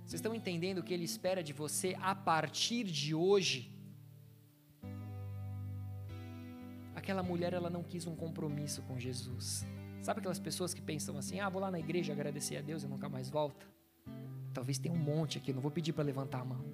Vocês 0.04 0.14
estão 0.14 0.34
entendendo 0.34 0.78
o 0.78 0.82
que 0.82 0.94
Ele 0.94 1.04
espera 1.04 1.42
de 1.42 1.52
você 1.52 1.96
a 2.00 2.14
partir 2.14 2.84
de 2.84 3.14
hoje? 3.14 3.72
Aquela 7.02 7.20
mulher, 7.20 7.52
ela 7.52 7.68
não 7.68 7.82
quis 7.82 8.06
um 8.06 8.14
compromisso 8.14 8.80
com 8.82 8.96
Jesus. 8.96 9.66
Sabe 10.00 10.20
aquelas 10.20 10.38
pessoas 10.38 10.72
que 10.72 10.80
pensam 10.80 11.18
assim: 11.18 11.40
ah, 11.40 11.48
vou 11.48 11.60
lá 11.60 11.68
na 11.68 11.80
igreja 11.80 12.12
agradecer 12.12 12.56
a 12.56 12.60
Deus 12.60 12.84
e 12.84 12.86
nunca 12.86 13.08
mais 13.08 13.28
volta? 13.28 13.66
Talvez 14.54 14.78
tenha 14.78 14.94
um 14.94 14.98
monte 14.98 15.36
aqui, 15.36 15.52
não 15.52 15.60
vou 15.60 15.72
pedir 15.72 15.92
para 15.92 16.04
levantar 16.04 16.42
a 16.42 16.44
mão. 16.44 16.64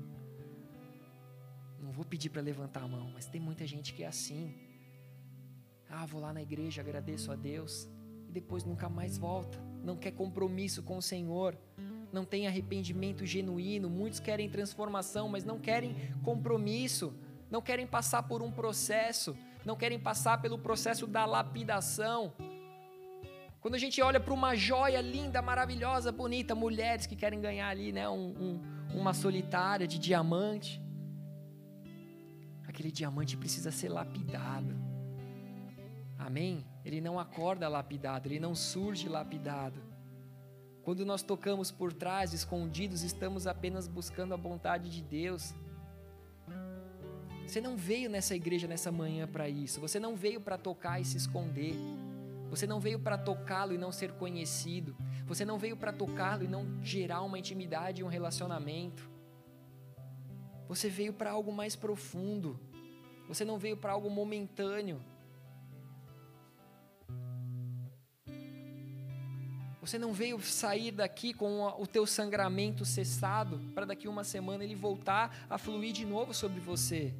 Não 1.80 1.90
vou 1.90 2.04
pedir 2.04 2.28
para 2.28 2.42
levantar 2.42 2.82
a 2.82 2.86
mão, 2.86 3.10
mas 3.14 3.24
tem 3.24 3.40
muita 3.40 3.66
gente 3.66 3.94
que 3.94 4.04
é 4.04 4.06
assim. 4.06 4.54
Ah, 5.88 6.04
vou 6.04 6.20
lá 6.20 6.30
na 6.30 6.42
igreja, 6.42 6.82
agradeço 6.82 7.32
a 7.32 7.34
Deus 7.34 7.88
e 8.28 8.30
depois 8.30 8.64
nunca 8.64 8.86
mais 8.86 9.16
volta. 9.16 9.58
Não 9.82 9.96
quer 9.96 10.10
compromisso 10.10 10.82
com 10.82 10.98
o 10.98 11.02
Senhor, 11.02 11.56
não 12.12 12.26
tem 12.26 12.46
arrependimento 12.46 13.24
genuíno. 13.24 13.88
Muitos 13.88 14.20
querem 14.20 14.50
transformação, 14.50 15.26
mas 15.26 15.42
não 15.42 15.58
querem 15.58 15.96
compromisso, 16.22 17.14
não 17.50 17.62
querem 17.62 17.86
passar 17.86 18.24
por 18.24 18.42
um 18.42 18.52
processo, 18.52 19.34
não 19.64 19.76
querem 19.76 19.98
passar 19.98 20.40
pelo 20.40 20.58
processo 20.58 21.06
da 21.06 21.24
lapidação. 21.24 22.32
Quando 23.60 23.74
a 23.74 23.78
gente 23.78 24.00
olha 24.00 24.20
para 24.20 24.32
uma 24.32 24.54
joia 24.54 25.00
linda, 25.00 25.42
maravilhosa, 25.42 26.12
bonita, 26.12 26.54
mulheres 26.54 27.06
que 27.06 27.16
querem 27.16 27.40
ganhar 27.40 27.68
ali, 27.68 27.92
né, 27.92 28.08
um, 28.08 28.28
um, 28.44 28.62
uma 28.94 29.12
solitária 29.12 29.86
de 29.86 29.98
diamante, 29.98 30.80
aquele 32.66 32.92
diamante 32.92 33.36
precisa 33.36 33.70
ser 33.72 33.88
lapidado. 33.88 34.74
Amém? 36.16 36.64
Ele 36.84 37.00
não 37.00 37.18
acorda 37.18 37.68
lapidado, 37.68 38.28
ele 38.28 38.38
não 38.38 38.54
surge 38.54 39.08
lapidado. 39.08 39.82
Quando 40.82 41.04
nós 41.04 41.22
tocamos 41.22 41.70
por 41.70 41.92
trás, 41.92 42.32
escondidos, 42.32 43.02
estamos 43.02 43.46
apenas 43.46 43.86
buscando 43.86 44.32
a 44.32 44.36
vontade 44.36 44.88
de 44.88 45.02
Deus. 45.02 45.54
Você 47.48 47.62
não 47.62 47.78
veio 47.78 48.10
nessa 48.10 48.36
igreja 48.36 48.68
nessa 48.68 48.92
manhã 48.92 49.26
para 49.26 49.48
isso. 49.48 49.80
Você 49.80 49.98
não 49.98 50.14
veio 50.14 50.38
para 50.38 50.58
tocar 50.58 51.00
e 51.00 51.04
se 51.06 51.16
esconder. 51.16 51.74
Você 52.50 52.66
não 52.66 52.78
veio 52.78 52.98
para 52.98 53.16
tocá-lo 53.16 53.72
e 53.72 53.78
não 53.78 53.90
ser 53.90 54.12
conhecido. 54.12 54.94
Você 55.26 55.46
não 55.46 55.58
veio 55.58 55.74
para 55.74 55.90
tocá-lo 55.90 56.44
e 56.44 56.46
não 56.46 56.66
gerar 56.84 57.22
uma 57.22 57.38
intimidade 57.38 58.02
e 58.02 58.04
um 58.04 58.08
relacionamento. 58.08 59.10
Você 60.68 60.90
veio 60.90 61.14
para 61.14 61.30
algo 61.30 61.50
mais 61.50 61.74
profundo. 61.74 62.60
Você 63.26 63.46
não 63.46 63.58
veio 63.58 63.78
para 63.78 63.92
algo 63.92 64.10
momentâneo. 64.10 65.00
Você 69.80 69.98
não 69.98 70.12
veio 70.12 70.38
sair 70.42 70.90
daqui 70.90 71.32
com 71.32 71.62
o 71.78 71.86
teu 71.86 72.06
sangramento 72.06 72.84
cessado 72.84 73.58
para 73.74 73.86
daqui 73.86 74.06
uma 74.06 74.22
semana 74.22 74.62
ele 74.62 74.74
voltar 74.74 75.46
a 75.48 75.56
fluir 75.56 75.94
de 75.94 76.04
novo 76.04 76.34
sobre 76.34 76.60
você. 76.60 77.14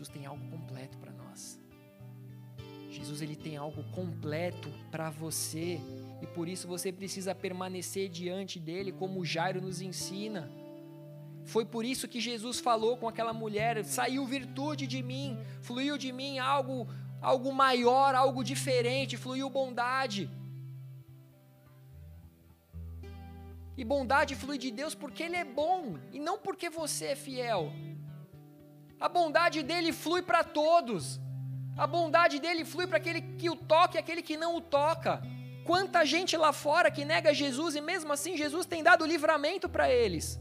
Jesus 0.00 0.08
tem 0.08 0.24
algo 0.24 0.42
completo 0.48 0.96
para 0.96 1.12
nós. 1.12 1.60
Jesus 2.90 3.20
ele 3.20 3.36
tem 3.36 3.58
algo 3.58 3.84
completo 3.92 4.72
para 4.90 5.10
você 5.10 5.78
e 6.22 6.26
por 6.26 6.48
isso 6.48 6.66
você 6.66 6.90
precisa 6.90 7.34
permanecer 7.34 8.08
diante 8.08 8.58
dele 8.58 8.92
como 8.92 9.22
Jairo 9.26 9.60
nos 9.60 9.82
ensina. 9.82 10.50
Foi 11.44 11.66
por 11.66 11.84
isso 11.84 12.08
que 12.08 12.18
Jesus 12.18 12.60
falou 12.60 12.96
com 12.96 13.06
aquela 13.06 13.34
mulher: 13.34 13.84
saiu 13.84 14.24
virtude 14.24 14.86
de 14.86 15.02
mim, 15.02 15.38
fluiu 15.60 15.98
de 15.98 16.12
mim 16.12 16.38
algo, 16.38 16.88
algo 17.20 17.52
maior, 17.52 18.14
algo 18.14 18.42
diferente, 18.42 19.18
fluiu 19.18 19.50
bondade. 19.50 20.30
E 23.76 23.84
bondade 23.84 24.34
flui 24.34 24.56
de 24.56 24.70
Deus 24.70 24.94
porque 24.94 25.24
Ele 25.24 25.36
é 25.36 25.44
bom 25.44 25.98
e 26.10 26.18
não 26.18 26.38
porque 26.38 26.70
você 26.70 27.08
é 27.08 27.16
fiel. 27.16 27.70
A 29.00 29.08
bondade 29.08 29.62
dele 29.62 29.92
flui 29.92 30.20
para 30.20 30.44
todos. 30.44 31.18
A 31.76 31.86
bondade 31.86 32.38
dele 32.38 32.66
flui 32.66 32.86
para 32.86 32.98
aquele 32.98 33.22
que 33.22 33.48
o 33.48 33.56
toca 33.56 33.96
e 33.96 33.98
aquele 33.98 34.20
que 34.20 34.36
não 34.36 34.56
o 34.56 34.60
toca. 34.60 35.22
Quanta 35.64 36.04
gente 36.04 36.36
lá 36.36 36.52
fora 36.52 36.90
que 36.90 37.04
nega 37.04 37.32
Jesus 37.32 37.74
e 37.74 37.80
mesmo 37.80 38.12
assim 38.12 38.36
Jesus 38.36 38.66
tem 38.66 38.82
dado 38.82 39.06
livramento 39.06 39.68
para 39.70 39.90
eles. 39.90 40.38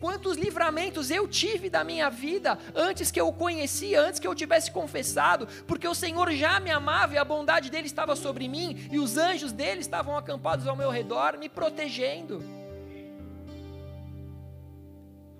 Quantos 0.00 0.36
livramentos 0.36 1.10
eu 1.10 1.26
tive 1.26 1.70
da 1.70 1.82
minha 1.82 2.08
vida 2.10 2.58
antes 2.74 3.10
que 3.10 3.20
eu 3.20 3.28
o 3.28 3.32
conhecia, 3.32 4.00
antes 4.00 4.20
que 4.20 4.28
eu 4.28 4.34
tivesse 4.34 4.70
confessado, 4.70 5.48
porque 5.66 5.88
o 5.88 5.94
Senhor 5.94 6.30
já 6.32 6.60
me 6.60 6.70
amava 6.70 7.14
e 7.14 7.18
a 7.18 7.24
bondade 7.24 7.70
dele 7.70 7.86
estava 7.86 8.14
sobre 8.14 8.46
mim 8.48 8.86
e 8.92 8.98
os 8.98 9.16
anjos 9.16 9.50
dele 9.50 9.80
estavam 9.80 10.16
acampados 10.16 10.66
ao 10.66 10.76
meu 10.76 10.90
redor, 10.90 11.38
me 11.38 11.48
protegendo. 11.48 12.57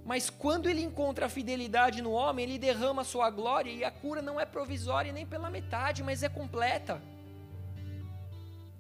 Mas 0.09 0.31
quando 0.31 0.71
ele 0.71 0.81
encontra 0.81 1.27
a 1.27 1.29
fidelidade 1.29 2.01
no 2.01 2.13
homem, 2.13 2.45
ele 2.45 2.59
derrama 2.59 3.03
a 3.03 3.05
sua 3.05 3.29
glória 3.29 3.71
e 3.71 3.85
a 3.85 3.91
cura 3.91 4.23
não 4.23 4.41
é 4.41 4.47
provisória 4.47 5.13
nem 5.13 5.27
pela 5.27 5.51
metade, 5.51 6.03
mas 6.03 6.23
é 6.23 6.31
completa. 6.31 6.95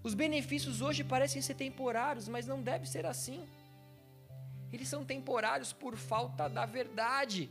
Os 0.02 0.14
benefícios 0.14 0.80
hoje 0.80 1.04
parecem 1.04 1.42
ser 1.42 1.52
temporários, 1.52 2.28
mas 2.28 2.46
não 2.46 2.62
deve 2.62 2.88
ser 2.88 3.04
assim. 3.04 3.46
Eles 4.72 4.88
são 4.88 5.04
temporários 5.04 5.70
por 5.70 5.96
falta 5.96 6.48
da 6.48 6.64
verdade. 6.64 7.50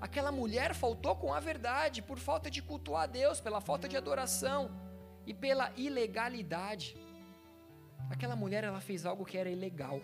Aquela 0.00 0.32
mulher 0.32 0.74
faltou 0.74 1.14
com 1.14 1.32
a 1.32 1.38
verdade 1.38 2.02
por 2.02 2.18
falta 2.18 2.50
de 2.50 2.60
cultuar 2.60 3.04
a 3.04 3.06
Deus, 3.06 3.40
pela 3.40 3.60
falta 3.60 3.88
de 3.88 3.96
adoração 3.96 4.68
e 5.24 5.32
pela 5.32 5.70
ilegalidade. 5.76 6.96
Aquela 8.10 8.34
mulher 8.34 8.64
ela 8.64 8.80
fez 8.80 9.06
algo 9.06 9.24
que 9.24 9.38
era 9.38 9.48
ilegal. 9.48 10.00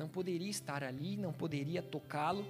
Não 0.00 0.08
poderia 0.08 0.48
estar 0.48 0.82
ali, 0.82 1.14
não 1.24 1.30
poderia 1.30 1.82
tocá-lo. 1.82 2.42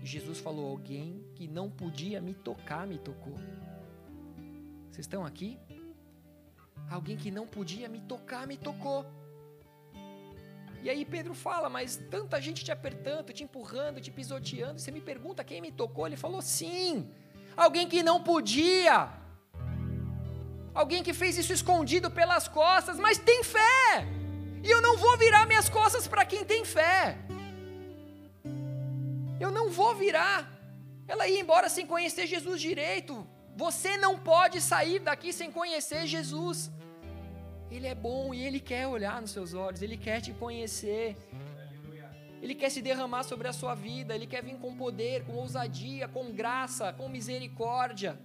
E 0.00 0.06
Jesus 0.06 0.38
falou: 0.38 0.70
alguém 0.70 1.24
que 1.34 1.48
não 1.48 1.68
podia 1.68 2.20
me 2.20 2.34
tocar 2.34 2.86
me 2.86 2.98
tocou. 2.98 3.34
Vocês 4.88 5.04
estão 5.06 5.26
aqui? 5.26 5.58
Alguém 6.88 7.16
que 7.16 7.32
não 7.32 7.48
podia 7.48 7.88
me 7.88 8.00
tocar 8.12 8.46
me 8.46 8.56
tocou. 8.56 9.04
E 10.84 10.88
aí 10.88 11.04
Pedro 11.04 11.34
fala, 11.34 11.68
mas 11.68 11.96
tanta 11.96 12.40
gente 12.40 12.64
te 12.64 12.70
apertando, 12.70 13.32
te 13.32 13.42
empurrando, 13.42 14.00
te 14.00 14.12
pisoteando, 14.12 14.78
você 14.78 14.92
me 14.92 15.00
pergunta 15.00 15.42
quem 15.42 15.60
me 15.60 15.72
tocou? 15.72 16.06
Ele 16.06 16.16
falou, 16.16 16.40
sim, 16.40 17.10
alguém 17.56 17.88
que 17.88 18.04
não 18.04 18.22
podia, 18.22 19.12
alguém 20.72 21.02
que 21.02 21.12
fez 21.12 21.36
isso 21.36 21.52
escondido 21.52 22.08
pelas 22.08 22.46
costas, 22.46 22.96
mas 23.00 23.18
tem 23.18 23.42
fé, 23.42 24.06
e 24.62 24.70
eu 24.70 24.80
não 24.82 24.96
vou 24.96 25.16
virar 25.16 25.46
minhas 25.46 25.68
costas 25.68 26.06
para 26.06 26.24
quem 26.24 26.44
tem 26.44 26.64
fé, 26.64 27.16
eu 29.40 29.50
não 29.50 29.70
vou 29.70 29.94
virar, 29.94 30.50
ela 31.06 31.28
ia 31.28 31.40
embora 31.40 31.68
sem 31.68 31.86
conhecer 31.86 32.26
Jesus 32.26 32.60
direito, 32.60 33.26
você 33.56 33.96
não 33.96 34.18
pode 34.18 34.60
sair 34.60 34.98
daqui 34.98 35.32
sem 35.32 35.50
conhecer 35.50 36.06
Jesus. 36.06 36.70
Ele 37.70 37.86
é 37.86 37.94
bom 37.94 38.32
e 38.32 38.42
Ele 38.46 38.60
quer 38.60 38.86
olhar 38.86 39.20
nos 39.20 39.30
seus 39.30 39.52
olhos, 39.52 39.82
Ele 39.82 39.96
quer 39.96 40.20
te 40.20 40.32
conhecer. 40.32 41.16
Ele 42.40 42.54
quer 42.54 42.70
se 42.70 42.80
derramar 42.80 43.24
sobre 43.24 43.48
a 43.48 43.52
sua 43.52 43.74
vida, 43.74 44.14
Ele 44.14 44.26
quer 44.26 44.42
vir 44.44 44.56
com 44.58 44.76
poder, 44.76 45.24
com 45.24 45.32
ousadia, 45.32 46.06
com 46.06 46.32
graça, 46.32 46.92
com 46.92 47.08
misericórdia. 47.08 48.18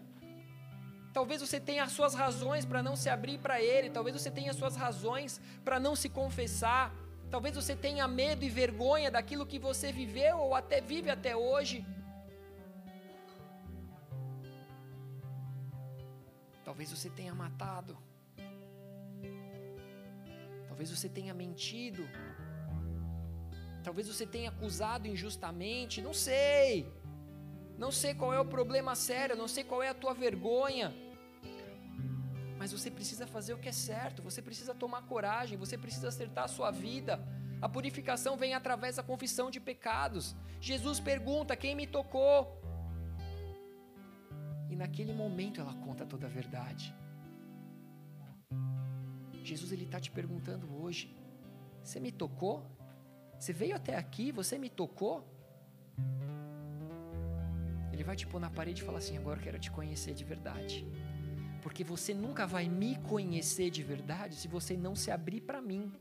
Talvez 1.14 1.42
você 1.42 1.60
tenha 1.60 1.84
as 1.84 1.92
suas 1.92 2.16
razões 2.16 2.66
para 2.66 2.82
não 2.82 2.96
se 2.96 3.08
abrir 3.08 3.38
para 3.38 3.62
Ele, 3.62 3.90
talvez 3.90 4.20
você 4.20 4.32
tenha 4.32 4.50
as 4.50 4.58
suas 4.58 4.76
razões 4.76 5.40
para 5.64 5.80
não 5.80 5.96
se 5.96 6.10
confessar, 6.10 6.92
talvez 7.30 7.56
você 7.56 7.76
tenha 7.76 8.08
medo 8.08 8.44
e 8.44 8.50
vergonha 8.50 9.12
daquilo 9.12 9.46
que 9.46 9.60
você 9.60 9.92
viveu 9.92 10.40
ou 10.40 10.56
até 10.56 10.82
vive 10.82 11.12
até 11.12 11.36
hoje. 11.36 11.86
Talvez 16.66 16.90
você 16.90 17.10
tenha 17.10 17.36
matado. 17.36 17.96
Talvez 20.68 20.90
você 20.90 21.08
tenha 21.08 21.32
mentido. 21.32 22.04
Talvez 23.84 24.08
você 24.08 24.26
tenha 24.26 24.50
acusado 24.50 25.08
injustamente. 25.08 26.02
Não 26.02 26.16
sei. 26.16 26.92
Não 27.78 27.92
sei 27.92 28.16
qual 28.16 28.34
é 28.34 28.40
o 28.40 28.46
problema 28.46 28.96
sério. 28.96 29.36
Não 29.36 29.48
sei 29.48 29.64
qual 29.64 29.84
é 29.84 29.90
a 29.90 29.94
tua 29.94 30.16
vergonha. 30.16 31.03
Mas 32.64 32.72
você 32.72 32.90
precisa 32.90 33.26
fazer 33.28 33.54
o 33.54 33.58
que 33.58 33.68
é 33.68 33.74
certo. 33.74 34.22
Você 34.28 34.42
precisa 34.42 34.74
tomar 34.74 35.02
coragem. 35.02 35.58
Você 35.58 35.78
precisa 35.78 36.08
acertar 36.08 36.46
a 36.46 36.48
sua 36.48 36.72
vida. 36.72 37.20
A 37.62 37.68
purificação 37.68 38.38
vem 38.38 38.54
através 38.54 38.96
da 38.96 39.04
confissão 39.04 39.52
de 39.52 39.60
pecados. 39.60 40.34
Jesus 40.62 40.98
pergunta: 40.98 41.58
Quem 41.58 41.76
me 41.76 41.86
tocou? 41.86 42.38
E 44.72 44.78
naquele 44.78 45.12
momento 45.12 45.60
ela 45.60 45.74
conta 45.74 46.06
toda 46.06 46.26
a 46.28 46.30
verdade. 46.30 46.96
Jesus 49.44 49.74
ele 49.74 49.84
está 49.84 50.00
te 50.00 50.10
perguntando 50.10 50.74
hoje: 50.82 51.14
você 51.84 52.00
me 52.00 52.14
tocou? 52.14 52.66
Você 53.38 53.52
veio 53.52 53.76
até 53.76 53.98
aqui, 53.98 54.32
você 54.32 54.58
me 54.58 54.70
tocou? 54.70 55.16
Ele 57.92 58.06
vai 58.06 58.16
te 58.16 58.26
pôr 58.26 58.40
na 58.40 58.50
parede 58.50 58.82
e 58.82 58.86
falar 58.86 59.00
assim: 59.00 59.18
agora 59.18 59.38
eu 59.38 59.44
quero 59.44 59.60
te 59.60 59.70
conhecer 59.70 60.14
de 60.14 60.24
verdade. 60.24 60.88
Porque 61.64 61.84
você 61.84 62.14
nunca 62.14 62.46
vai 62.46 62.68
me 62.68 62.98
conhecer 62.98 63.70
de 63.72 63.82
verdade 63.82 64.36
se 64.36 64.48
você 64.48 64.76
não 64.76 64.96
se 64.96 65.10
abrir 65.10 65.42
para 65.42 65.62
mim. 65.62 65.92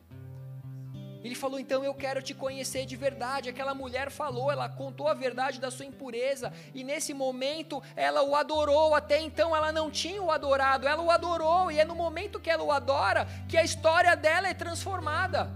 Ele 1.25 1.37
falou: 1.37 1.59
Então 1.59 1.85
eu 1.85 1.95
quero 1.95 2.21
te 2.21 2.35
conhecer 2.35 2.85
de 2.85 2.97
verdade. 2.97 3.49
Aquela 3.49 3.73
mulher 3.73 4.11
falou, 4.11 4.51
ela 4.51 4.69
contou 4.69 5.07
a 5.07 5.15
verdade 5.15 5.61
da 5.61 5.71
sua 5.71 5.87
impureza, 5.87 6.53
e 6.75 6.83
nesse 6.83 7.15
momento 7.15 7.81
ela 7.95 8.23
o 8.23 8.35
adorou. 8.35 8.95
Até 8.95 9.21
então 9.21 9.55
ela 9.55 9.71
não 9.71 9.89
tinha 9.89 10.21
o 10.21 10.33
adorado, 10.33 10.89
ela 10.89 11.03
o 11.03 11.11
adorou, 11.11 11.71
e 11.71 11.79
é 11.79 11.85
no 11.85 11.95
momento 11.95 12.41
que 12.41 12.51
ela 12.51 12.65
o 12.65 12.73
adora 12.73 13.27
que 13.49 13.57
a 13.57 13.63
história 13.63 14.17
dela 14.17 14.49
é 14.49 14.55
transformada. 14.55 15.51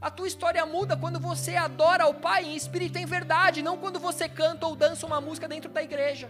A 0.00 0.10
tua 0.10 0.26
história 0.26 0.64
muda 0.66 0.96
quando 0.96 1.20
você 1.20 1.54
adora 1.54 2.08
o 2.08 2.14
Pai 2.14 2.44
em 2.44 2.56
espírito 2.56 2.98
e 2.98 3.02
em 3.02 3.06
verdade, 3.06 3.62
não 3.62 3.76
quando 3.76 4.00
você 4.00 4.28
canta 4.28 4.66
ou 4.66 4.74
dança 4.74 5.06
uma 5.06 5.20
música 5.20 5.46
dentro 5.46 5.70
da 5.70 5.82
igreja. 5.82 6.28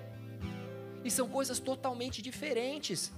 E 1.05 1.11
são 1.11 1.29
coisas 1.29 1.59
totalmente 1.59 2.23
diferentes. 2.23 3.13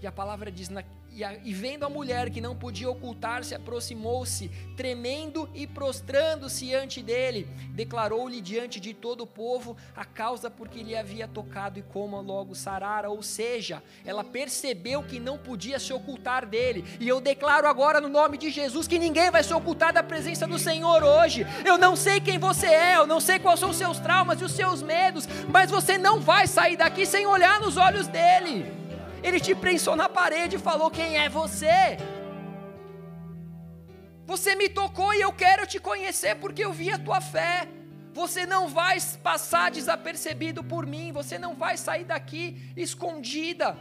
E 0.00 0.06
a 0.06 0.12
palavra 0.12 0.50
diz: 0.50 0.68
e, 1.16 1.24
a, 1.24 1.32
e 1.42 1.54
vendo 1.54 1.86
a 1.86 1.88
mulher 1.88 2.28
que 2.28 2.42
não 2.42 2.54
podia 2.54 2.90
ocultar-se, 2.90 3.54
aproximou-se, 3.54 4.50
tremendo 4.76 5.48
e 5.54 5.66
prostrando-se 5.66 6.74
ante 6.74 7.02
dele, 7.02 7.48
declarou-lhe 7.70 8.38
diante 8.38 8.78
de 8.78 8.92
todo 8.92 9.22
o 9.22 9.26
povo 9.26 9.78
a 9.96 10.04
causa 10.04 10.50
por 10.50 10.68
que 10.68 10.82
lhe 10.82 10.94
havia 10.94 11.26
tocado 11.26 11.78
e 11.78 11.82
como 11.82 12.20
logo 12.20 12.54
sarara. 12.54 13.08
Ou 13.08 13.22
seja, 13.22 13.82
ela 14.04 14.22
percebeu 14.22 15.02
que 15.02 15.18
não 15.18 15.38
podia 15.38 15.78
se 15.78 15.90
ocultar 15.90 16.44
dele. 16.44 16.84
E 17.00 17.08
eu 17.08 17.18
declaro 17.18 17.66
agora 17.66 17.98
no 17.98 18.10
nome 18.10 18.36
de 18.36 18.50
Jesus 18.50 18.86
que 18.86 18.98
ninguém 18.98 19.30
vai 19.30 19.42
se 19.42 19.54
ocultar 19.54 19.94
da 19.94 20.02
presença 20.02 20.46
do 20.46 20.58
Senhor 20.58 21.02
hoje. 21.02 21.46
Eu 21.64 21.78
não 21.78 21.96
sei 21.96 22.20
quem 22.20 22.38
você 22.38 22.66
é, 22.66 22.96
eu 22.98 23.06
não 23.06 23.20
sei 23.20 23.38
quais 23.38 23.58
são 23.58 23.70
os 23.70 23.76
seus 23.76 23.98
traumas 23.98 24.38
e 24.42 24.44
os 24.44 24.52
seus 24.52 24.82
medos, 24.82 25.26
mas 25.48 25.70
você 25.70 25.96
não 25.96 26.20
vai 26.20 26.46
sair 26.46 26.76
daqui 26.76 27.06
sem 27.06 27.26
olhar 27.26 27.58
nos 27.58 27.78
olhos 27.78 28.06
dele. 28.06 28.85
Ele 29.26 29.40
te 29.46 29.54
prensou 29.64 29.96
na 29.96 30.08
parede 30.08 30.54
e 30.56 30.64
falou: 30.68 30.88
Quem 30.98 31.18
é 31.18 31.28
você? 31.28 31.78
Você 34.24 34.54
me 34.60 34.68
tocou 34.68 35.12
e 35.14 35.20
eu 35.20 35.32
quero 35.32 35.66
te 35.66 35.78
conhecer 35.88 36.36
porque 36.36 36.64
eu 36.64 36.72
vi 36.72 36.92
a 36.92 36.98
tua 37.06 37.20
fé. 37.20 37.68
Você 38.20 38.46
não 38.46 38.68
vai 38.68 38.96
passar 39.22 39.70
desapercebido 39.70 40.62
por 40.72 40.86
mim, 40.86 41.12
você 41.12 41.38
não 41.38 41.54
vai 41.54 41.76
sair 41.76 42.04
daqui 42.04 42.72
escondida. 42.76 43.76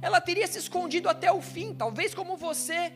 Ela 0.00 0.20
teria 0.20 0.46
se 0.46 0.58
escondido 0.58 1.08
até 1.08 1.30
o 1.30 1.42
fim, 1.42 1.74
talvez 1.74 2.14
como 2.14 2.36
você, 2.36 2.92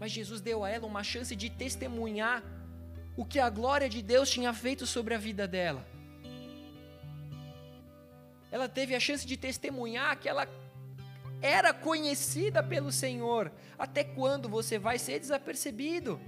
mas 0.00 0.12
Jesus 0.12 0.40
deu 0.40 0.64
a 0.64 0.70
ela 0.70 0.86
uma 0.86 1.02
chance 1.02 1.34
de 1.36 1.50
testemunhar 1.50 2.42
o 3.16 3.24
que 3.24 3.40
a 3.40 3.50
glória 3.50 3.88
de 3.88 4.00
Deus 4.00 4.30
tinha 4.30 4.52
feito 4.54 4.86
sobre 4.86 5.14
a 5.14 5.18
vida 5.18 5.46
dela. 5.46 5.84
Ela 8.50 8.68
teve 8.68 8.94
a 8.94 9.00
chance 9.00 9.26
de 9.26 9.36
testemunhar 9.36 10.16
que 10.18 10.28
ela 10.28 10.46
era 11.40 11.72
conhecida 11.72 12.62
pelo 12.62 12.90
Senhor. 12.90 13.52
Até 13.78 14.04
quando 14.04 14.48
você 14.48 14.78
vai 14.78 14.98
ser 14.98 15.18
desapercebido? 15.20 16.20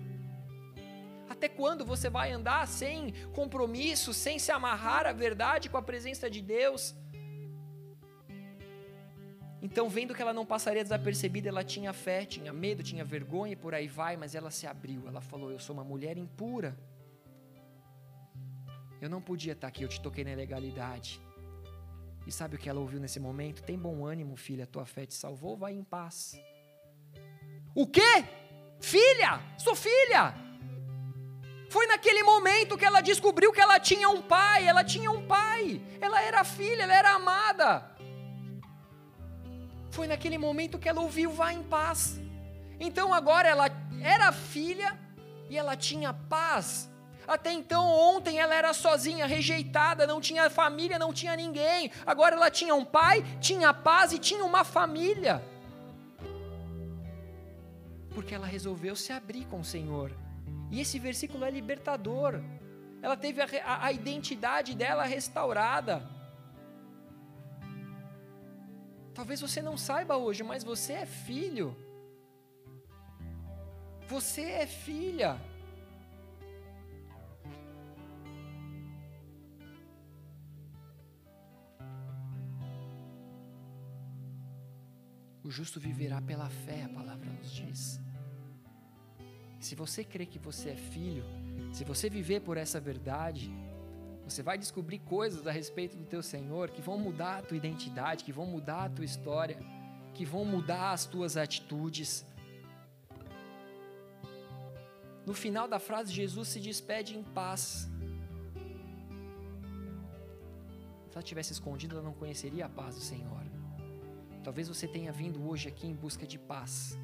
Até 1.29 1.49
quando 1.49 1.85
você 1.85 2.11
vai 2.11 2.33
andar 2.33 2.67
sem 2.67 3.13
compromisso, 3.33 4.13
sem 4.13 4.39
se 4.39 4.51
amarrar 4.51 5.07
à 5.07 5.13
verdade 5.13 5.69
com 5.69 5.77
a 5.77 5.83
presença 5.83 6.29
de 6.29 6.41
Deus? 6.41 6.95
Então, 9.63 9.89
vendo 9.89 10.15
que 10.15 10.23
ela 10.23 10.33
não 10.33 10.47
passaria 10.47 10.83
desapercebida, 10.83 11.49
ela 11.49 11.63
tinha 11.63 11.93
fé, 11.93 12.25
tinha 12.25 12.53
medo, 12.53 12.83
tinha 12.83 13.05
vergonha 13.05 13.53
e 13.53 13.57
por 13.57 13.75
aí 13.75 13.87
vai, 13.87 14.17
mas 14.17 14.35
ela 14.35 14.51
se 14.51 14.67
abriu. 14.67 15.07
Ela 15.07 15.21
falou: 15.21 15.51
Eu 15.51 15.59
sou 15.59 15.75
uma 15.75 15.85
mulher 15.85 16.17
impura. 16.17 16.77
Eu 19.01 19.09
não 19.09 19.21
podia 19.21 19.53
estar 19.53 19.69
aqui, 19.69 19.83
eu 19.83 19.89
te 19.89 20.01
toquei 20.01 20.25
na 20.25 20.33
ilegalidade. 20.33 21.21
E 22.27 22.33
sabe 22.33 22.57
o 22.57 22.59
que 22.59 22.69
ela 22.69 22.81
ouviu 22.81 23.01
nesse 23.01 23.19
momento? 23.19 23.63
Tem 23.63 23.79
bom 23.79 24.05
ânimo, 24.05 24.37
filha, 24.37 24.67
tua 24.67 24.85
fé 24.85 25.07
te 25.07 25.15
salvou, 25.15 25.57
vai 25.57 25.73
em 25.73 25.83
paz. 25.83 26.39
O 27.75 27.87
quê? 27.87 28.25
Filha, 28.81 29.41
sou 29.59 29.75
filha. 29.75 30.35
Foi 31.71 31.87
naquele 31.87 32.23
momento 32.25 32.77
que 32.77 32.85
ela 32.85 33.01
descobriu 33.01 33.53
que 33.53 33.61
ela 33.61 33.79
tinha 33.79 34.09
um 34.09 34.21
pai, 34.21 34.67
ela 34.67 34.83
tinha 34.83 35.11
um 35.11 35.25
pai, 35.27 35.81
ela 36.01 36.21
era 36.21 36.43
filha, 36.43 36.83
ela 36.83 36.95
era 36.95 37.15
amada. 37.15 37.89
Foi 39.91 40.09
naquele 40.09 40.37
momento 40.37 40.79
que 40.79 40.89
ela 40.89 41.01
ouviu, 41.01 41.31
vai 41.31 41.55
em 41.55 41.63
paz. 41.63 42.21
Então 42.81 43.15
agora 43.15 43.49
ela 43.49 43.71
era 44.03 44.33
filha 44.33 44.99
e 45.49 45.57
ela 45.57 45.77
tinha 45.77 46.13
paz. 46.13 46.90
Até 47.31 47.53
então, 47.53 47.89
ontem 47.89 48.41
ela 48.41 48.57
era 48.57 48.73
sozinha, 48.75 49.25
rejeitada, 49.25 50.05
não 50.05 50.21
tinha 50.21 50.51
família, 50.51 50.99
não 50.99 51.13
tinha 51.13 51.37
ninguém. 51.37 51.89
Agora 52.05 52.35
ela 52.35 52.51
tinha 52.51 52.75
um 52.75 52.85
pai, 52.85 53.23
tinha 53.41 53.73
paz 53.73 54.13
e 54.13 54.19
tinha 54.19 54.45
uma 54.45 54.65
família. 54.65 55.41
Porque 58.13 58.35
ela 58.35 58.49
resolveu 58.49 58.97
se 58.97 59.13
abrir 59.13 59.45
com 59.45 59.61
o 59.61 59.65
Senhor. 59.65 60.11
E 60.73 60.81
esse 60.81 60.99
versículo 60.99 61.45
é 61.45 61.53
libertador. 61.53 62.43
Ela 63.01 63.17
teve 63.17 63.41
a, 63.41 63.47
a, 63.65 63.87
a 63.87 63.93
identidade 63.93 64.75
dela 64.75 65.05
restaurada. 65.05 66.03
Talvez 69.15 69.41
você 69.41 69.63
não 69.63 69.77
saiba 69.77 70.17
hoje, 70.17 70.43
mas 70.43 70.65
você 70.65 70.95
é 70.95 71.07
filho. 71.07 71.77
Você 74.09 74.43
é 74.43 74.67
filha. 74.67 75.41
O 85.51 85.53
justo 85.53 85.81
viverá 85.81 86.23
pela 86.23 86.49
fé, 86.49 86.85
a 86.85 86.89
palavra 86.89 87.29
nos 87.29 87.51
diz. 87.51 88.01
Se 89.59 89.75
você 89.75 90.05
crê 90.05 90.25
que 90.25 90.39
você 90.39 90.69
é 90.71 90.77
filho, 90.77 91.25
se 91.73 91.83
você 91.83 92.09
viver 92.09 92.39
por 92.43 92.57
essa 92.57 92.79
verdade, 92.79 93.51
você 94.23 94.45
vai 94.45 94.57
descobrir 94.57 95.01
coisas 95.01 95.49
a 95.49 95.51
respeito 95.51 95.97
do 95.97 96.05
teu 96.05 96.23
Senhor 96.23 96.71
que 96.71 96.81
vão 96.81 96.97
mudar 96.97 97.39
a 97.39 97.43
tua 97.43 97.57
identidade, 97.57 98.23
que 98.23 98.31
vão 98.31 98.47
mudar 98.47 98.85
a 98.85 98.89
tua 98.91 99.05
história, 99.05 99.59
que 100.15 100.25
vão 100.25 100.45
mudar 100.45 100.93
as 100.93 101.05
tuas 101.05 101.37
atitudes. 101.37 102.25
No 105.27 105.35
final 105.35 105.67
da 105.67 105.81
frase, 105.81 106.13
Jesus 106.13 106.47
se 106.47 106.61
despede 106.61 107.19
em 107.19 107.25
paz. 107.25 107.89
Se 111.09 111.17
ela 111.17 111.25
tivesse 111.25 111.53
escondido, 111.53 111.97
ela 111.97 112.05
não 112.05 112.15
conheceria 112.15 112.67
a 112.67 112.69
paz 112.69 112.95
do 112.95 113.01
Senhor. 113.01 113.50
Talvez 114.43 114.69
você 114.69 114.89
tenha 114.89 115.13
vindo 115.13 115.47
hoje 115.49 115.69
aqui 115.69 115.87
em 115.87 115.95
busca 115.95 116.27
de 116.27 116.39
paz. 116.39 116.99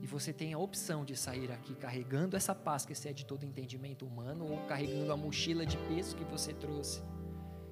E 0.00 0.06
você 0.06 0.32
tenha 0.32 0.56
a 0.56 0.60
opção 0.60 1.04
de 1.04 1.16
sair 1.16 1.50
aqui 1.50 1.74
carregando 1.74 2.36
essa 2.36 2.54
paz 2.54 2.84
que 2.84 2.92
excede 2.92 3.24
todo 3.24 3.44
entendimento 3.44 4.06
humano 4.06 4.46
ou 4.46 4.58
carregando 4.66 5.12
a 5.12 5.16
mochila 5.16 5.64
de 5.64 5.78
peso 5.78 6.14
que 6.14 6.24
você 6.24 6.52
trouxe. 6.52 7.02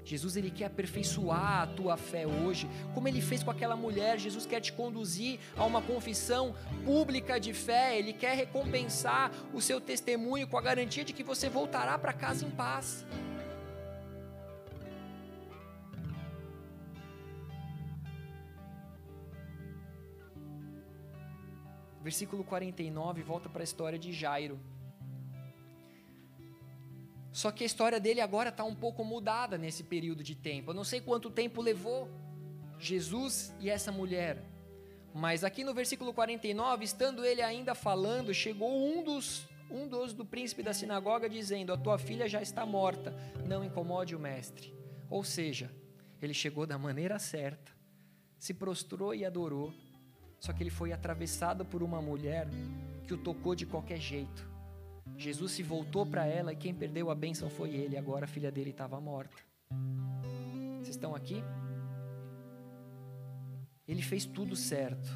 Jesus 0.05 0.37
ele 0.37 0.51
quer 0.51 0.65
aperfeiçoar 0.65 1.63
a 1.63 1.67
tua 1.67 1.97
fé 1.97 2.27
hoje, 2.27 2.69
como 2.95 3.07
ele 3.07 3.21
fez 3.21 3.43
com 3.43 3.51
aquela 3.51 3.77
mulher. 3.77 4.19
Jesus 4.19 4.47
quer 4.47 4.61
te 4.61 4.73
conduzir 4.73 5.39
a 5.57 5.65
uma 5.65 5.81
confissão 5.81 6.55
pública 6.85 7.39
de 7.39 7.53
fé. 7.53 7.99
Ele 7.99 8.13
quer 8.13 8.37
recompensar 8.37 9.31
o 9.53 9.61
seu 9.61 9.81
testemunho 9.81 10.49
com 10.49 10.59
a 10.59 10.63
garantia 10.63 11.05
de 11.05 11.13
que 11.13 11.23
você 11.23 11.49
voltará 11.49 11.99
para 11.99 12.13
casa 12.13 12.45
em 12.45 12.51
paz. 12.51 13.07
Versículo 22.13 22.45
49 22.45 23.23
volta 23.23 23.49
para 23.49 23.63
a 23.63 23.65
história 23.65 23.99
de 23.99 24.13
Jairo. 24.13 24.61
Só 27.33 27.51
que 27.51 27.63
a 27.63 27.67
história 27.67 27.99
dele 27.99 28.21
agora 28.21 28.51
está 28.51 28.65
um 28.65 28.75
pouco 28.75 29.03
mudada 29.03 29.57
nesse 29.57 29.83
período 29.83 30.23
de 30.23 30.35
tempo. 30.35 30.73
Eu 30.73 30.75
não 30.75 30.85
sei 30.85 31.01
quanto 31.01 31.31
tempo 31.31 31.63
levou 31.63 32.11
Jesus 32.79 33.55
e 33.59 33.71
essa 33.71 33.91
mulher. 33.91 34.45
Mas 35.15 35.43
aqui 35.43 35.65
no 35.65 35.73
versículo 35.73 36.13
49, 36.13 36.85
estando 36.85 37.25
ele 37.25 37.41
ainda 37.41 37.75
falando, 37.75 38.35
chegou 38.35 38.71
um 38.71 39.03
dos 39.03 39.49
um 39.71 39.89
dos 39.89 40.13
do 40.13 40.27
príncipe 40.27 40.63
da 40.63 40.75
sinagoga 40.75 41.31
dizendo: 41.31 41.73
A 41.73 41.79
tua 41.79 41.97
filha 41.97 42.29
já 42.29 42.43
está 42.43 42.67
morta, 42.67 43.11
não 43.49 43.65
incomode 43.65 44.15
o 44.15 44.21
mestre. 44.21 44.71
Ou 45.09 45.25
seja, 45.25 45.75
ele 46.21 46.35
chegou 46.35 46.67
da 46.67 46.77
maneira 46.77 47.19
certa, 47.19 47.73
se 48.39 48.53
prostrou 48.53 49.15
e 49.15 49.25
adorou. 49.25 49.73
Só 50.43 50.53
que 50.53 50.61
ele 50.61 50.71
foi 50.71 50.93
atravessado 50.93 51.65
por 51.65 51.85
uma 51.85 52.03
mulher 52.03 52.49
que 53.07 53.15
o 53.15 53.17
tocou 53.17 53.55
de 53.55 53.65
qualquer 53.65 53.99
jeito. 53.99 54.51
Jesus 55.17 55.53
se 55.53 55.63
voltou 55.63 56.05
para 56.05 56.27
ela 56.27 56.53
e 56.53 56.57
quem 56.57 56.75
perdeu 56.75 57.13
a 57.13 57.15
bênção 57.15 57.49
foi 57.49 57.71
ele. 57.71 57.97
Agora 57.97 58.25
a 58.25 58.29
filha 58.29 58.51
dele 58.51 58.71
estava 58.71 59.01
morta. 59.01 59.37
Vocês 60.79 60.97
estão 60.97 61.15
aqui? 61.15 61.45
Ele 63.87 64.03
fez 64.03 64.25
tudo 64.25 64.57
certo. 64.57 65.09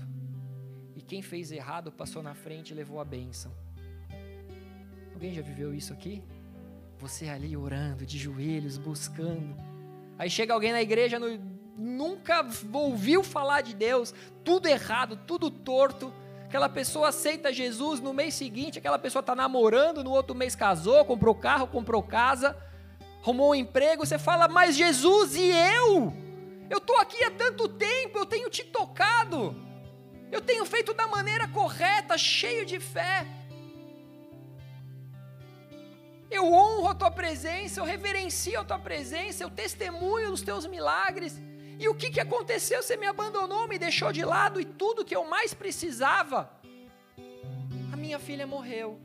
E 0.95 1.03
quem 1.03 1.21
fez 1.23 1.51
errado 1.51 1.91
passou 1.91 2.23
na 2.23 2.35
frente 2.35 2.71
e 2.71 2.75
levou 2.75 3.01
a 3.01 3.05
bênção. 3.05 3.53
Alguém 5.13 5.35
já 5.35 5.43
viveu 5.43 5.75
isso 5.75 5.93
aqui? 5.93 6.23
Você 7.01 7.29
ali 7.29 7.57
orando, 7.57 8.07
de 8.07 8.17
joelhos, 8.17 8.79
buscando. 8.79 9.57
Aí 10.17 10.31
chega 10.31 10.55
alguém 10.55 10.71
na 10.71 10.81
igreja, 10.81 11.19
no, 11.19 11.56
nunca 11.77 12.47
ouviu 12.73 13.23
falar 13.23 13.61
de 13.61 13.75
Deus, 13.75 14.15
tudo 14.45 14.67
errado, 14.67 15.19
tudo 15.27 15.51
torto 15.51 16.13
aquela 16.47 16.69
pessoa 16.69 17.09
aceita 17.09 17.53
Jesus, 17.53 18.01
no 18.01 18.15
mês 18.15 18.35
seguinte 18.35 18.79
aquela 18.79 18.99
pessoa 18.99 19.21
está 19.21 19.35
namorando, 19.35 20.03
no 20.03 20.11
outro 20.11 20.35
mês 20.35 20.55
casou, 20.55 21.05
comprou 21.05 21.35
carro, 21.35 21.67
comprou 21.67 22.03
casa, 22.03 22.57
arrumou 23.21 23.51
um 23.51 23.55
emprego, 23.55 24.07
você 24.07 24.19
fala, 24.19 24.49
mas 24.49 24.77
Jesus 24.77 25.37
e 25.37 25.51
eu? 25.51 26.13
Eu 26.71 26.79
estou 26.79 26.97
aqui 26.97 27.23
há 27.25 27.31
tanto 27.31 27.69
tempo, 27.69 28.19
eu 28.19 28.27
tenho 28.27 28.49
te 28.49 28.65
tocado, 28.65 29.55
eu 30.33 30.41
tenho 30.41 30.65
feito 30.65 30.95
da 30.95 31.07
maneira 31.07 31.47
correta, 31.49 32.17
cheio 32.17 32.65
de 32.65 32.81
fé. 32.81 33.27
Eu 36.31 36.53
honro 36.53 36.89
a 36.89 36.95
tua 36.95 37.11
presença, 37.11 37.81
eu 37.81 37.85
reverencio 37.85 38.59
a 38.59 38.65
tua 38.65 38.79
presença, 38.79 39.45
eu 39.45 39.51
testemunho 39.51 40.33
os 40.33 40.43
teus 40.43 40.67
milagres. 40.67 41.41
E 41.79 41.89
o 41.89 41.95
que, 41.95 42.11
que 42.11 42.21
aconteceu? 42.21 42.83
Você 42.83 42.97
me 42.97 43.07
abandonou, 43.07 43.69
me 43.69 43.79
deixou 43.79 44.13
de 44.13 44.25
lado 44.25 44.61
e 44.61 44.65
tudo 44.65 45.05
que 45.05 45.15
eu 45.15 45.25
mais 45.25 45.53
precisava. 45.53 46.51
A 47.93 47.97
minha 47.97 48.19
filha 48.19 48.47
morreu. 48.47 48.99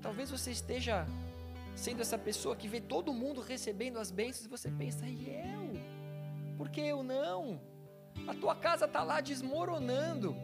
Talvez 0.00 0.30
você 0.30 0.52
esteja 0.52 1.06
sendo 1.74 2.00
essa 2.00 2.16
pessoa 2.16 2.54
que 2.56 2.68
vê 2.68 2.80
todo 2.80 3.12
mundo 3.12 3.40
recebendo 3.40 3.98
as 3.98 4.10
bênçãos 4.10 4.46
e 4.46 4.48
você 4.48 4.70
pensa, 4.70 5.04
e 5.06 5.28
eu? 5.28 5.66
Por 6.56 6.70
que 6.70 6.80
eu 6.80 7.02
não? 7.02 7.60
A 8.26 8.34
tua 8.34 8.54
casa 8.54 8.86
está 8.86 9.02
lá 9.02 9.20
desmoronando, 9.20 10.34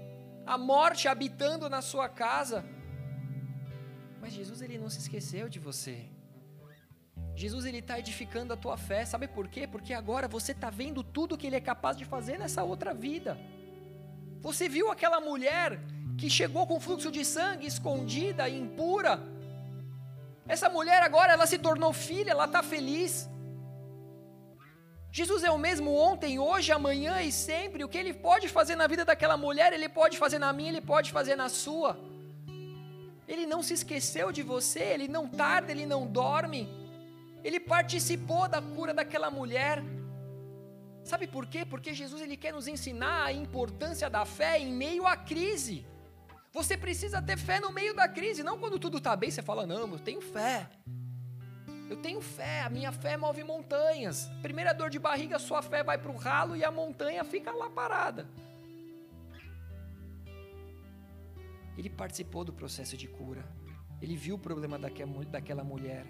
a 0.44 0.58
morte 0.58 1.08
habitando 1.08 1.70
na 1.70 1.80
sua 1.80 2.08
casa. 2.08 2.64
Mas 4.20 4.32
Jesus 4.32 4.60
ele 4.60 4.78
não 4.78 4.90
se 4.90 4.98
esqueceu 4.98 5.48
de 5.48 5.58
você. 5.58 6.11
Jesus 7.34 7.64
ele 7.64 7.78
está 7.78 7.98
edificando 7.98 8.52
a 8.52 8.56
tua 8.56 8.76
fé, 8.76 9.04
sabe 9.04 9.26
por 9.26 9.48
quê? 9.48 9.66
Porque 9.66 9.94
agora 9.94 10.28
você 10.28 10.52
está 10.52 10.70
vendo 10.70 11.02
tudo 11.02 11.36
que 11.36 11.46
ele 11.46 11.56
é 11.56 11.60
capaz 11.60 11.96
de 11.96 12.04
fazer 12.04 12.38
nessa 12.38 12.62
outra 12.62 12.92
vida. 12.92 13.38
Você 14.40 14.68
viu 14.68 14.90
aquela 14.90 15.20
mulher 15.20 15.80
que 16.18 16.28
chegou 16.28 16.66
com 16.66 16.80
fluxo 16.80 17.10
de 17.10 17.24
sangue 17.24 17.66
escondida 17.66 18.48
e 18.48 18.58
impura? 18.58 19.20
Essa 20.46 20.68
mulher 20.68 21.02
agora 21.02 21.32
ela 21.32 21.46
se 21.46 21.58
tornou 21.58 21.92
filha, 21.92 22.32
ela 22.32 22.44
está 22.44 22.62
feliz. 22.62 23.28
Jesus 25.10 25.44
é 25.44 25.50
o 25.50 25.58
mesmo 25.58 25.94
ontem, 25.94 26.38
hoje, 26.38 26.72
amanhã 26.72 27.22
e 27.22 27.30
sempre. 27.30 27.84
O 27.84 27.88
que 27.88 27.98
ele 27.98 28.12
pode 28.12 28.48
fazer 28.48 28.76
na 28.76 28.86
vida 28.86 29.04
daquela 29.04 29.36
mulher, 29.36 29.72
ele 29.72 29.88
pode 29.88 30.18
fazer 30.18 30.38
na 30.38 30.52
minha, 30.52 30.70
ele 30.70 30.80
pode 30.80 31.12
fazer 31.12 31.36
na 31.36 31.48
sua. 31.48 31.98
Ele 33.28 33.46
não 33.46 33.62
se 33.62 33.74
esqueceu 33.74 34.32
de 34.32 34.42
você, 34.42 34.80
ele 34.80 35.08
não 35.08 35.28
tarda, 35.28 35.70
ele 35.70 35.86
não 35.86 36.06
dorme. 36.06 36.81
Ele 37.44 37.58
participou 37.58 38.48
da 38.48 38.62
cura 38.62 38.94
daquela 38.94 39.30
mulher. 39.30 39.82
Sabe 41.04 41.26
por 41.26 41.46
quê? 41.46 41.64
Porque 41.64 41.92
Jesus 41.92 42.22
ele 42.22 42.36
quer 42.36 42.52
nos 42.52 42.68
ensinar 42.68 43.24
a 43.24 43.32
importância 43.32 44.08
da 44.08 44.24
fé 44.24 44.58
em 44.58 44.72
meio 44.72 45.06
à 45.06 45.16
crise. 45.16 45.84
Você 46.52 46.76
precisa 46.76 47.20
ter 47.20 47.36
fé 47.38 47.58
no 47.58 47.72
meio 47.72 47.94
da 47.94 48.06
crise, 48.06 48.42
não 48.42 48.58
quando 48.58 48.78
tudo 48.78 48.98
está 48.98 49.16
bem, 49.16 49.30
você 49.30 49.42
fala, 49.42 49.66
não, 49.66 49.90
eu 49.90 49.98
tenho 49.98 50.20
fé. 50.20 50.68
Eu 51.88 51.96
tenho 51.96 52.20
fé, 52.20 52.62
a 52.62 52.70
minha 52.70 52.92
fé 52.92 53.16
move 53.16 53.42
montanhas. 53.42 54.30
Primeira 54.40 54.72
dor 54.72 54.90
de 54.90 54.98
barriga, 54.98 55.38
sua 55.38 55.62
fé 55.62 55.82
vai 55.82 55.98
para 55.98 56.10
o 56.10 56.16
ralo 56.16 56.56
e 56.56 56.64
a 56.64 56.70
montanha 56.70 57.24
fica 57.24 57.50
lá 57.52 57.68
parada. 57.68 58.26
Ele 61.76 61.90
participou 61.90 62.44
do 62.44 62.52
processo 62.52 62.96
de 62.96 63.08
cura. 63.08 63.44
Ele 64.00 64.16
viu 64.16 64.36
o 64.36 64.38
problema 64.38 64.78
daquela 64.78 65.64
mulher. 65.64 66.06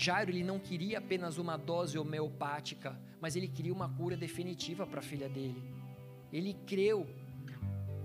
Jairo 0.00 0.30
ele 0.30 0.42
não 0.42 0.58
queria 0.58 0.96
apenas 0.96 1.36
uma 1.36 1.58
dose 1.58 1.98
homeopática, 1.98 2.98
mas 3.20 3.36
ele 3.36 3.46
queria 3.46 3.72
uma 3.72 3.86
cura 3.86 4.16
definitiva 4.16 4.86
para 4.86 5.00
a 5.00 5.02
filha 5.02 5.28
dele. 5.28 5.62
Ele 6.32 6.54
creu 6.66 7.06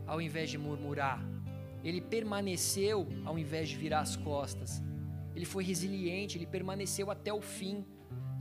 ao 0.05 0.21
invés 0.21 0.49
de 0.49 0.57
murmurar. 0.57 1.23
Ele 1.85 2.01
permaneceu 2.01 3.07
ao 3.23 3.39
invés 3.39 3.69
de 3.69 3.77
virar 3.77 4.01
as 4.01 4.17
costas. 4.17 4.83
Ele 5.33 5.45
foi 5.45 5.63
resiliente, 5.63 6.37
ele 6.37 6.45
permaneceu 6.45 7.09
até 7.09 7.31
o 7.31 7.39
fim. 7.39 7.85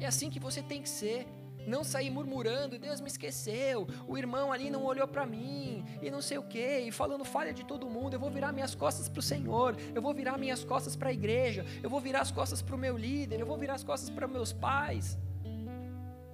É 0.01 0.07
assim 0.07 0.31
que 0.31 0.41
você 0.41 0.61
tem 0.61 0.83
que 0.83 0.89
ser. 0.89 1.25
Não 1.67 1.83
sair 1.83 2.11
murmurando, 2.11 2.79
Deus 2.79 3.01
me 3.01 3.09
esqueceu, 3.09 3.87
o 4.07 4.19
irmão 4.19 4.53
ali 4.53 4.71
não 4.71 4.85
olhou 4.85 5.09
para 5.09 5.25
mim, 5.25 5.85
e 6.03 6.11
não 6.11 6.21
sei 6.21 6.39
o 6.39 6.43
que, 6.43 6.79
e 6.81 6.91
falando 6.91 7.25
falha 7.25 7.53
de 7.53 7.65
todo 7.65 7.89
mundo. 7.89 8.15
Eu 8.15 8.21
vou 8.21 8.31
virar 8.31 8.53
minhas 8.53 8.75
costas 8.75 9.09
para 9.09 9.21
o 9.21 9.23
Senhor, 9.23 9.77
eu 9.95 10.03
vou 10.03 10.13
virar 10.15 10.39
minhas 10.39 10.65
costas 10.65 10.95
para 10.95 11.09
a 11.09 11.13
igreja, 11.13 11.65
eu 11.83 11.91
vou 11.91 12.01
virar 12.01 12.21
as 12.21 12.31
costas 12.31 12.61
para 12.61 12.75
o 12.75 12.79
meu 12.79 12.97
líder, 12.97 13.41
eu 13.41 13.47
vou 13.47 13.57
virar 13.57 13.75
as 13.75 13.85
costas 13.85 14.11
para 14.11 14.29
meus 14.29 14.53
pais. 14.53 15.19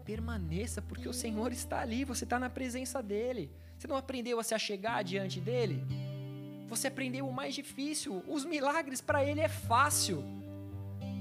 Permaneça, 0.05 0.83
porque 0.83 1.09
o 1.09 1.13
Senhor 1.13 1.53
está 1.53 1.81
ali, 1.81 2.05
você 2.05 2.25
está 2.25 2.39
na 2.39 2.51
presença 2.51 3.03
dEle. 3.03 3.51
Você 3.79 3.87
não 3.87 3.97
aprendeu 3.97 4.41
a 4.41 4.43
se 4.43 4.55
achegar 4.55 5.05
diante 5.05 5.41
dEle? 5.41 5.85
Você 6.69 6.89
aprendeu 6.89 7.27
o 7.27 7.33
mais 7.33 7.55
difícil, 7.55 8.23
os 8.29 8.45
milagres 8.45 9.01
para 9.01 9.25
Ele 9.25 9.41
é 9.41 9.49
fácil. 9.49 10.25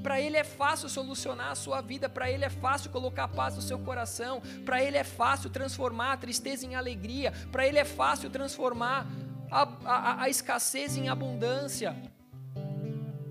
Para 0.01 0.19
Ele 0.19 0.37
é 0.37 0.43
fácil 0.43 0.87
solucionar 0.89 1.51
a 1.51 1.55
sua 1.55 1.81
vida, 1.81 2.07
para 2.07 2.31
Ele 2.31 2.45
é 2.45 2.49
fácil 2.49 2.89
colocar 2.89 3.27
paz 3.27 3.55
no 3.55 3.61
seu 3.61 3.79
coração, 3.79 4.41
para 4.65 4.81
Ele 4.81 4.97
é 4.97 5.03
fácil 5.03 5.49
transformar 5.49 6.13
a 6.13 6.17
tristeza 6.17 6.65
em 6.65 6.75
alegria, 6.75 7.33
para 7.51 7.67
Ele 7.67 7.79
é 7.79 7.85
fácil 7.85 8.29
transformar 8.29 9.05
a, 9.51 9.67
a, 9.85 10.23
a 10.23 10.29
escassez 10.29 10.95
em 10.97 11.09
abundância. 11.09 11.95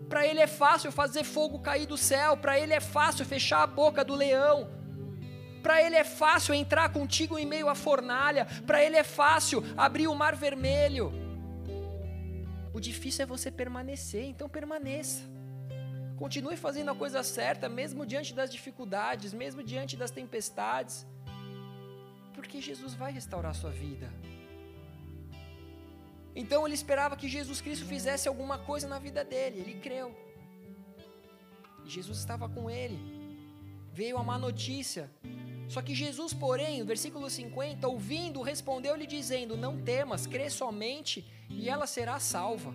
Para 0.08 0.26
ele 0.26 0.40
é 0.40 0.46
fácil 0.46 0.90
fazer 0.90 1.22
fogo 1.22 1.58
cair 1.58 1.86
do 1.86 1.96
céu, 1.96 2.36
para 2.36 2.58
ele 2.58 2.72
é 2.72 2.80
fácil 2.80 3.24
fechar 3.26 3.62
a 3.62 3.66
boca 3.66 4.04
do 4.04 4.14
leão. 4.14 4.70
Para 5.62 5.82
ele 5.82 5.96
é 5.96 6.04
fácil 6.04 6.54
entrar 6.54 6.88
contigo 6.90 7.38
em 7.38 7.44
meio 7.44 7.68
à 7.68 7.74
fornalha, 7.74 8.46
para 8.66 8.82
ele 8.82 8.96
é 8.96 9.04
fácil 9.04 9.62
abrir 9.76 10.08
o 10.08 10.14
mar 10.14 10.34
vermelho. 10.34 11.12
O 12.72 12.80
difícil 12.80 13.24
é 13.24 13.26
você 13.26 13.50
permanecer, 13.50 14.24
então 14.24 14.48
permaneça. 14.48 15.22
Continue 16.18 16.56
fazendo 16.56 16.90
a 16.90 16.94
coisa 16.96 17.22
certa, 17.22 17.68
mesmo 17.68 18.04
diante 18.04 18.34
das 18.34 18.50
dificuldades, 18.50 19.32
mesmo 19.32 19.62
diante 19.62 19.96
das 19.96 20.10
tempestades, 20.10 21.06
porque 22.34 22.60
Jesus 22.60 22.92
vai 22.94 23.12
restaurar 23.12 23.52
a 23.52 23.54
sua 23.54 23.70
vida. 23.70 24.12
Então 26.34 26.66
ele 26.66 26.74
esperava 26.74 27.16
que 27.16 27.28
Jesus 27.28 27.60
Cristo 27.60 27.86
fizesse 27.86 28.26
alguma 28.26 28.58
coisa 28.58 28.88
na 28.88 28.98
vida 28.98 29.24
dele, 29.24 29.60
ele 29.60 29.74
creu. 29.80 30.16
E 31.84 31.88
Jesus 31.88 32.18
estava 32.18 32.48
com 32.48 32.68
ele. 32.68 32.98
Veio 33.92 34.18
a 34.18 34.22
má 34.24 34.38
notícia. 34.38 35.10
Só 35.68 35.82
que 35.82 35.94
Jesus, 35.94 36.32
porém, 36.32 36.80
no 36.80 36.86
versículo 36.86 37.28
50, 37.28 37.86
ouvindo, 37.86 38.42
respondeu-lhe 38.42 39.06
dizendo: 39.06 39.56
Não 39.56 39.80
temas, 39.82 40.26
crê 40.26 40.50
somente 40.50 41.24
e 41.48 41.68
ela 41.68 41.86
será 41.86 42.18
salva. 42.18 42.74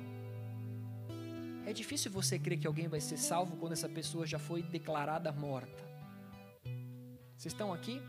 É 1.65 1.71
difícil 1.71 2.11
você 2.11 2.37
crer 2.37 2.59
que 2.59 2.67
alguém 2.67 2.87
vai 2.87 2.99
ser 2.99 3.17
salvo 3.17 3.55
quando 3.55 3.71
essa 3.73 3.87
pessoa 3.87 4.25
já 4.25 4.37
foi 4.37 4.61
declarada 4.61 5.31
morta. 5.31 5.83
Vocês 7.37 7.53
estão 7.53 7.73
aqui? 7.73 8.01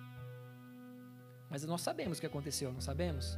Mas 1.49 1.65
nós 1.65 1.81
sabemos 1.81 2.19
o 2.19 2.21
que 2.21 2.27
aconteceu, 2.27 2.73
não 2.73 2.81
sabemos? 2.81 3.37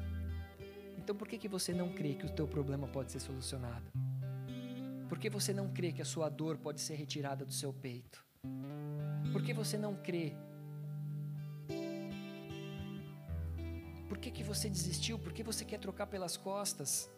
Então 0.96 1.14
por 1.14 1.28
que, 1.28 1.38
que 1.38 1.48
você 1.48 1.72
não 1.72 1.92
crê 1.92 2.14
que 2.14 2.24
o 2.24 2.30
teu 2.30 2.48
problema 2.48 2.88
pode 2.88 3.12
ser 3.12 3.20
solucionado? 3.20 3.92
Por 5.08 5.18
que 5.18 5.28
você 5.28 5.52
não 5.52 5.72
crê 5.72 5.92
que 5.92 6.02
a 6.02 6.04
sua 6.04 6.28
dor 6.28 6.56
pode 6.56 6.80
ser 6.80 6.94
retirada 6.94 7.44
do 7.44 7.52
seu 7.52 7.72
peito? 7.72 8.24
Por 9.32 9.42
que 9.42 9.52
você 9.52 9.76
não 9.76 9.94
crê? 9.94 10.34
Por 14.08 14.18
que, 14.18 14.30
que 14.30 14.42
você 14.42 14.68
desistiu? 14.68 15.18
Por 15.18 15.32
que 15.32 15.42
você 15.42 15.64
quer 15.64 15.78
trocar 15.78 16.06
pelas 16.06 16.36
costas? 16.36 17.10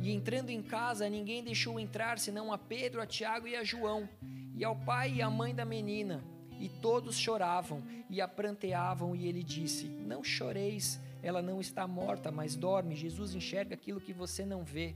E 0.00 0.12
entrando 0.12 0.50
em 0.50 0.62
casa, 0.62 1.08
ninguém 1.08 1.42
deixou 1.42 1.78
entrar 1.78 2.18
senão 2.18 2.52
a 2.52 2.58
Pedro, 2.58 3.00
a 3.00 3.06
Tiago 3.06 3.46
e 3.46 3.56
a 3.56 3.64
João, 3.64 4.08
e 4.54 4.64
ao 4.64 4.76
pai 4.76 5.14
e 5.14 5.22
à 5.22 5.30
mãe 5.30 5.54
da 5.54 5.64
menina. 5.64 6.24
E 6.60 6.68
todos 6.68 7.16
choravam 7.16 7.82
e 8.08 8.20
a 8.20 8.28
pranteavam, 8.28 9.14
e 9.14 9.26
ele 9.26 9.42
disse: 9.42 9.86
Não 9.86 10.22
choreis, 10.22 11.00
ela 11.22 11.42
não 11.42 11.60
está 11.60 11.86
morta, 11.86 12.30
mas 12.30 12.54
dorme. 12.54 12.94
Jesus 12.94 13.34
enxerga 13.34 13.74
aquilo 13.74 14.00
que 14.00 14.12
você 14.12 14.44
não 14.44 14.64
vê. 14.64 14.94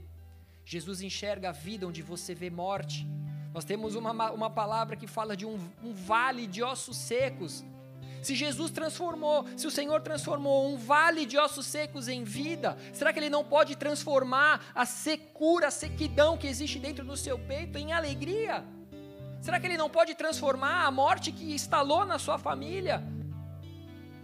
Jesus 0.63 1.01
enxerga 1.01 1.49
a 1.49 1.51
vida 1.51 1.87
onde 1.87 2.01
você 2.01 2.35
vê 2.35 2.49
morte. 2.49 3.07
Nós 3.53 3.65
temos 3.65 3.95
uma, 3.95 4.31
uma 4.31 4.49
palavra 4.49 4.95
que 4.95 5.07
fala 5.07 5.35
de 5.35 5.45
um, 5.45 5.57
um 5.83 5.91
vale 5.93 6.45
de 6.45 6.61
ossos 6.61 6.97
secos. 6.97 7.65
Se 8.21 8.35
Jesus 8.35 8.71
transformou, 8.71 9.45
se 9.55 9.65
o 9.65 9.71
Senhor 9.71 10.01
transformou 10.01 10.67
um 10.67 10.77
vale 10.77 11.25
de 11.25 11.37
ossos 11.37 11.65
secos 11.65 12.07
em 12.07 12.23
vida, 12.23 12.77
será 12.93 13.13
que 13.13 13.19
Ele 13.19 13.29
não 13.29 13.43
pode 13.43 13.75
transformar 13.75 14.71
a 14.75 14.85
secura, 14.85 15.67
a 15.67 15.71
sequidão 15.71 16.37
que 16.37 16.47
existe 16.47 16.79
dentro 16.79 17.05
do 17.05 17.15
seu 17.15 17.39
peito 17.39 17.77
em 17.77 17.93
alegria? 17.93 18.63
Será 19.41 19.59
que 19.59 19.65
Ele 19.67 19.77
não 19.77 19.89
pode 19.89 20.15
transformar 20.15 20.85
a 20.85 20.91
morte 20.91 21.31
que 21.31 21.53
instalou 21.53 22.05
na 22.05 22.19
sua 22.19 22.37
família 22.37 23.01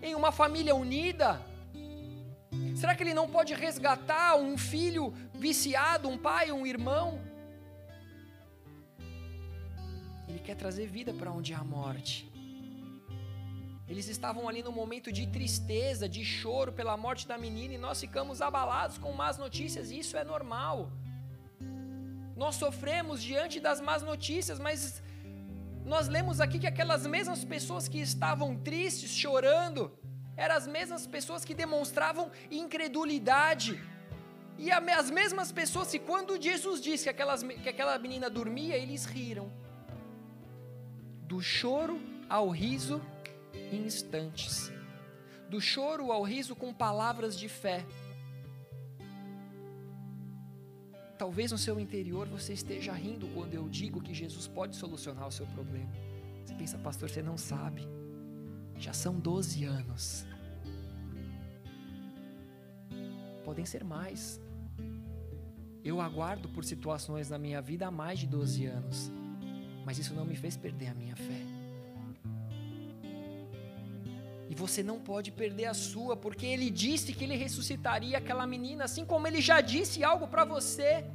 em 0.02 0.14
uma 0.14 0.32
família 0.32 0.76
unida? 0.76 1.42
Será 2.76 2.94
que 2.94 3.02
Ele 3.02 3.14
não 3.14 3.30
pode 3.30 3.54
resgatar 3.54 4.36
um 4.36 4.58
filho 4.58 5.14
viciado, 5.34 6.10
um 6.10 6.18
pai, 6.18 6.52
um 6.52 6.68
irmão? 6.68 7.22
Ele 10.28 10.40
quer 10.40 10.56
trazer 10.56 10.88
vida 10.88 11.14
para 11.14 11.32
onde 11.32 11.54
há 11.54 11.64
morte. 11.64 12.35
Eles 13.88 14.08
estavam 14.08 14.50
ali 14.50 14.64
no 14.64 14.72
momento 14.72 15.12
de 15.12 15.28
tristeza, 15.28 16.10
de 16.10 16.26
choro 16.26 16.72
pela 16.74 16.98
morte 16.98 17.28
da 17.28 17.38
menina 17.38 17.76
e 17.76 17.78
nós 17.78 18.00
ficamos 18.00 18.42
abalados 18.42 18.98
com 18.98 19.12
más 19.12 19.38
notícias, 19.38 19.92
e 19.92 20.00
isso 20.00 20.18
é 20.18 20.24
normal. 20.24 20.92
Nós 22.36 22.56
sofremos 22.56 23.22
diante 23.22 23.60
das 23.60 23.80
más 23.80 24.02
notícias, 24.02 24.58
mas 24.60 25.02
nós 25.86 26.08
lemos 26.08 26.42
aqui 26.42 26.58
que 26.58 26.68
aquelas 26.68 27.06
mesmas 27.06 27.46
pessoas 27.46 27.88
que 27.88 28.00
estavam 28.00 28.58
tristes, 28.58 29.12
chorando, 29.12 29.92
eram 30.36 30.56
as 30.56 30.68
mesmas 30.68 31.06
pessoas 31.06 31.46
que 31.46 31.54
demonstravam 31.54 32.32
incredulidade. 32.50 33.80
E 34.58 34.72
as 34.72 35.12
mesmas 35.12 35.52
pessoas 35.52 35.92
que, 35.92 36.00
quando 36.00 36.42
Jesus 36.42 36.82
disse 36.82 37.04
que, 37.04 37.10
aquelas, 37.10 37.44
que 37.44 37.70
aquela 37.70 37.98
menina 38.00 38.30
dormia, 38.30 38.76
eles 38.76 39.06
riram. 39.06 39.52
Do 41.22 41.40
choro 41.42 42.02
ao 42.28 42.50
riso 42.50 43.02
em 43.72 43.86
instantes. 43.86 44.72
Do 45.50 45.62
choro 45.62 46.12
ao 46.12 46.24
riso 46.24 46.56
com 46.56 46.74
palavras 46.74 47.38
de 47.38 47.48
fé. 47.48 47.86
Talvez 51.18 51.52
no 51.52 51.58
seu 51.58 51.80
interior 51.80 52.28
você 52.28 52.54
esteja 52.54 52.92
rindo 52.92 53.28
quando 53.30 53.54
eu 53.54 53.70
digo 53.70 54.02
que 54.02 54.14
Jesus 54.14 54.48
pode 54.48 54.76
solucionar 54.76 55.28
o 55.28 55.32
seu 55.32 55.46
problema. 55.48 55.92
Você 56.44 56.54
pensa, 56.56 56.78
pastor, 56.78 57.10
você 57.10 57.22
não 57.22 57.38
sabe. 57.38 57.88
Já 58.78 58.92
são 58.92 59.18
12 59.18 59.64
anos. 59.64 60.26
Podem 63.46 63.66
ser 63.66 63.84
mais. 63.84 64.42
Eu 65.84 66.02
aguardo 66.02 66.50
por 66.50 66.66
situações 66.66 67.30
na 67.30 67.38
minha 67.38 67.62
vida 67.62 67.88
há 67.88 67.92
mais 67.92 68.20
de 68.20 68.28
12 68.28 68.66
anos. 68.66 69.12
Mas 69.86 70.00
isso 70.00 70.14
não 70.14 70.26
me 70.26 70.36
fez 70.36 70.58
perder 70.58 70.88
a 70.88 70.96
minha 70.96 71.16
fé. 71.16 71.55
E 74.50 74.54
você 74.54 74.84
não 74.84 75.00
pode 75.00 75.32
perder 75.32 75.66
a 75.66 75.74
sua, 75.74 76.16
porque 76.16 76.46
ele 76.46 76.70
disse 76.70 77.14
que 77.14 77.24
ele 77.24 77.36
ressuscitaria 77.36 78.18
aquela 78.18 78.46
menina, 78.46 78.84
assim 78.84 79.04
como 79.04 79.28
ele 79.28 79.42
já 79.42 79.60
disse 79.60 80.04
algo 80.04 80.28
para 80.28 80.46
você. 80.46 81.06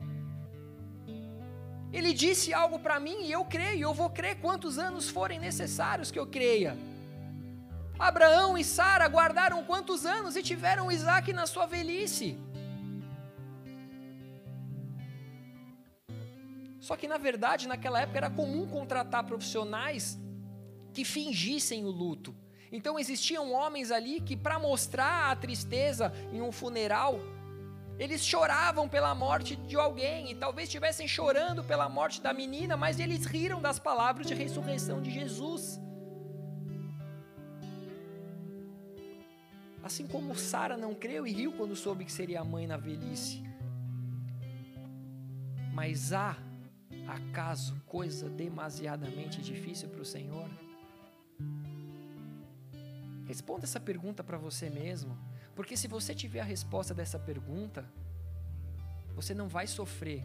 Ele 1.93 2.13
disse 2.13 2.53
algo 2.53 2.79
para 2.79 2.99
mim 3.01 3.25
e 3.25 3.33
eu 3.33 3.45
creio, 3.45 3.83
eu 3.83 3.95
vou 3.95 4.11
crer 4.11 4.37
quantos 4.41 4.79
anos 4.79 5.09
forem 5.09 5.39
necessários 5.39 6.11
que 6.11 6.19
eu 6.19 6.27
creia. 6.27 6.77
Abraão 7.99 8.57
e 8.57 8.65
Sara 8.65 9.07
guardaram 9.09 9.63
quantos 9.65 10.07
anos 10.07 10.35
e 10.35 10.43
tiveram 10.43 10.91
Isaac 10.91 11.33
na 11.33 11.47
sua 11.47 11.67
velhice. 11.67 12.39
Só 16.81 16.97
que 16.97 17.07
na 17.07 17.19
verdade, 17.19 17.69
naquela 17.69 18.01
época 18.01 18.19
era 18.19 18.31
comum 18.31 18.67
contratar 18.67 19.25
profissionais 19.25 20.19
que 20.95 21.05
fingissem 21.05 21.85
o 21.85 21.91
luto. 21.91 22.35
Então 22.73 22.99
existiam 22.99 23.53
homens 23.53 23.91
ali 23.91 24.21
que, 24.21 24.37
para 24.37 24.59
mostrar 24.59 25.31
a 25.31 25.37
tristeza 25.37 26.13
em 26.33 26.41
um 26.41 26.53
funeral, 26.53 27.19
eles 27.99 28.25
choravam 28.25 28.89
pela 28.89 29.15
morte 29.15 29.57
de 29.57 29.77
alguém 29.77 30.31
e 30.31 30.35
talvez 30.35 30.69
estivessem 30.69 31.07
chorando 31.07 31.63
pela 31.63 31.89
morte 31.89 32.21
da 32.23 32.33
menina, 32.33 32.77
mas 32.77 32.99
eles 32.99 33.27
riram 33.27 33.61
das 33.61 33.79
palavras 33.79 34.27
de 34.27 34.35
ressurreição 34.35 35.03
de 35.03 35.11
Jesus. 35.11 35.79
Assim 39.83 40.07
como 40.07 40.35
Sara 40.35 40.77
não 40.77 40.95
creu 40.95 41.27
e 41.27 41.33
riu 41.33 41.53
quando 41.53 41.75
soube 41.75 42.05
que 42.05 42.13
seria 42.13 42.45
mãe 42.45 42.67
na 42.67 42.77
velhice. 42.77 43.43
Mas 45.75 46.13
há, 46.13 46.37
acaso, 47.07 47.83
coisa 47.87 48.29
demasiadamente 48.29 49.43
difícil 49.43 49.89
para 49.89 50.03
o 50.03 50.05
Senhor? 50.05 50.49
Responda 53.31 53.65
essa 53.65 53.79
pergunta 53.79 54.25
para 54.25 54.37
você 54.37 54.69
mesmo, 54.69 55.17
porque 55.55 55.77
se 55.77 55.87
você 55.87 56.13
tiver 56.13 56.41
a 56.41 56.45
resposta 56.45 56.93
dessa 56.93 57.17
pergunta, 57.17 57.89
você 59.15 59.33
não 59.33 59.47
vai 59.47 59.69
sofrer 59.69 60.25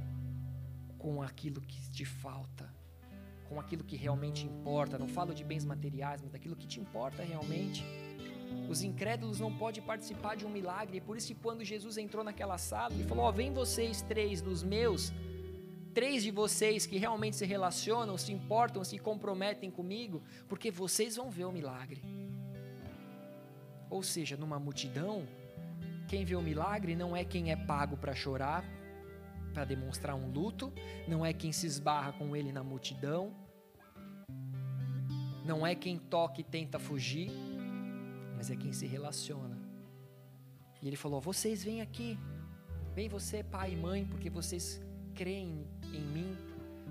com 0.97 1.21
aquilo 1.21 1.61
que 1.61 1.79
te 1.91 2.03
falta, 2.03 2.67
com 3.47 3.59
aquilo 3.59 3.83
que 3.83 3.95
realmente 3.95 4.47
importa. 4.47 4.97
Não 4.97 5.07
falo 5.07 5.35
de 5.35 5.43
bens 5.43 5.63
materiais, 5.63 6.19
mas 6.23 6.31
daquilo 6.31 6.55
que 6.55 6.65
te 6.65 6.79
importa 6.79 7.21
realmente. 7.21 7.85
Os 8.67 8.81
incrédulos 8.81 9.39
não 9.39 9.55
podem 9.55 9.83
participar 9.83 10.35
de 10.35 10.43
um 10.43 10.49
milagre, 10.49 10.99
por 10.99 11.15
isso 11.15 11.27
que 11.27 11.35
quando 11.35 11.63
Jesus 11.63 11.99
entrou 11.99 12.23
naquela 12.23 12.57
sala, 12.57 12.91
ele 12.95 13.03
falou: 13.03 13.27
oh, 13.27 13.31
vem 13.31 13.53
vocês 13.53 14.01
três 14.01 14.41
dos 14.41 14.63
meus, 14.63 15.13
três 15.93 16.23
de 16.23 16.31
vocês 16.31 16.87
que 16.87 16.97
realmente 16.97 17.35
se 17.35 17.45
relacionam, 17.45 18.17
se 18.17 18.33
importam, 18.33 18.83
se 18.83 18.97
comprometem 18.97 19.69
comigo, 19.69 20.23
porque 20.47 20.71
vocês 20.71 21.17
vão 21.17 21.29
ver 21.29 21.45
o 21.45 21.51
milagre. 21.51 22.01
Ou 23.89 24.01
seja, 24.03 24.35
numa 24.35 24.59
multidão, 24.59 25.27
quem 26.07 26.25
vê 26.25 26.35
o 26.35 26.41
milagre 26.41 26.95
não 26.95 27.15
é 27.15 27.23
quem 27.23 27.51
é 27.51 27.55
pago 27.55 27.97
para 27.97 28.13
chorar, 28.13 28.63
para 29.53 29.65
demonstrar 29.65 30.15
um 30.15 30.29
luto, 30.29 30.71
não 31.07 31.25
é 31.25 31.33
quem 31.33 31.51
se 31.51 31.65
esbarra 31.65 32.11
com 32.13 32.35
ele 32.35 32.51
na 32.51 32.63
multidão, 32.63 33.33
não 35.45 35.65
é 35.65 35.75
quem 35.75 35.97
toca 35.97 36.41
e 36.41 36.43
tenta 36.43 36.79
fugir, 36.79 37.31
mas 38.35 38.49
é 38.49 38.55
quem 38.55 38.73
se 38.73 38.85
relaciona. 38.85 39.57
E 40.81 40.87
ele 40.87 40.95
falou: 40.95 41.21
Vocês 41.21 41.63
vêm 41.63 41.81
aqui, 41.81 42.19
vem 42.93 43.07
você, 43.07 43.43
pai 43.43 43.73
e 43.73 43.75
mãe, 43.75 44.05
porque 44.05 44.29
vocês 44.29 44.81
creem 45.13 45.65
em 45.93 46.01
mim, 46.01 46.37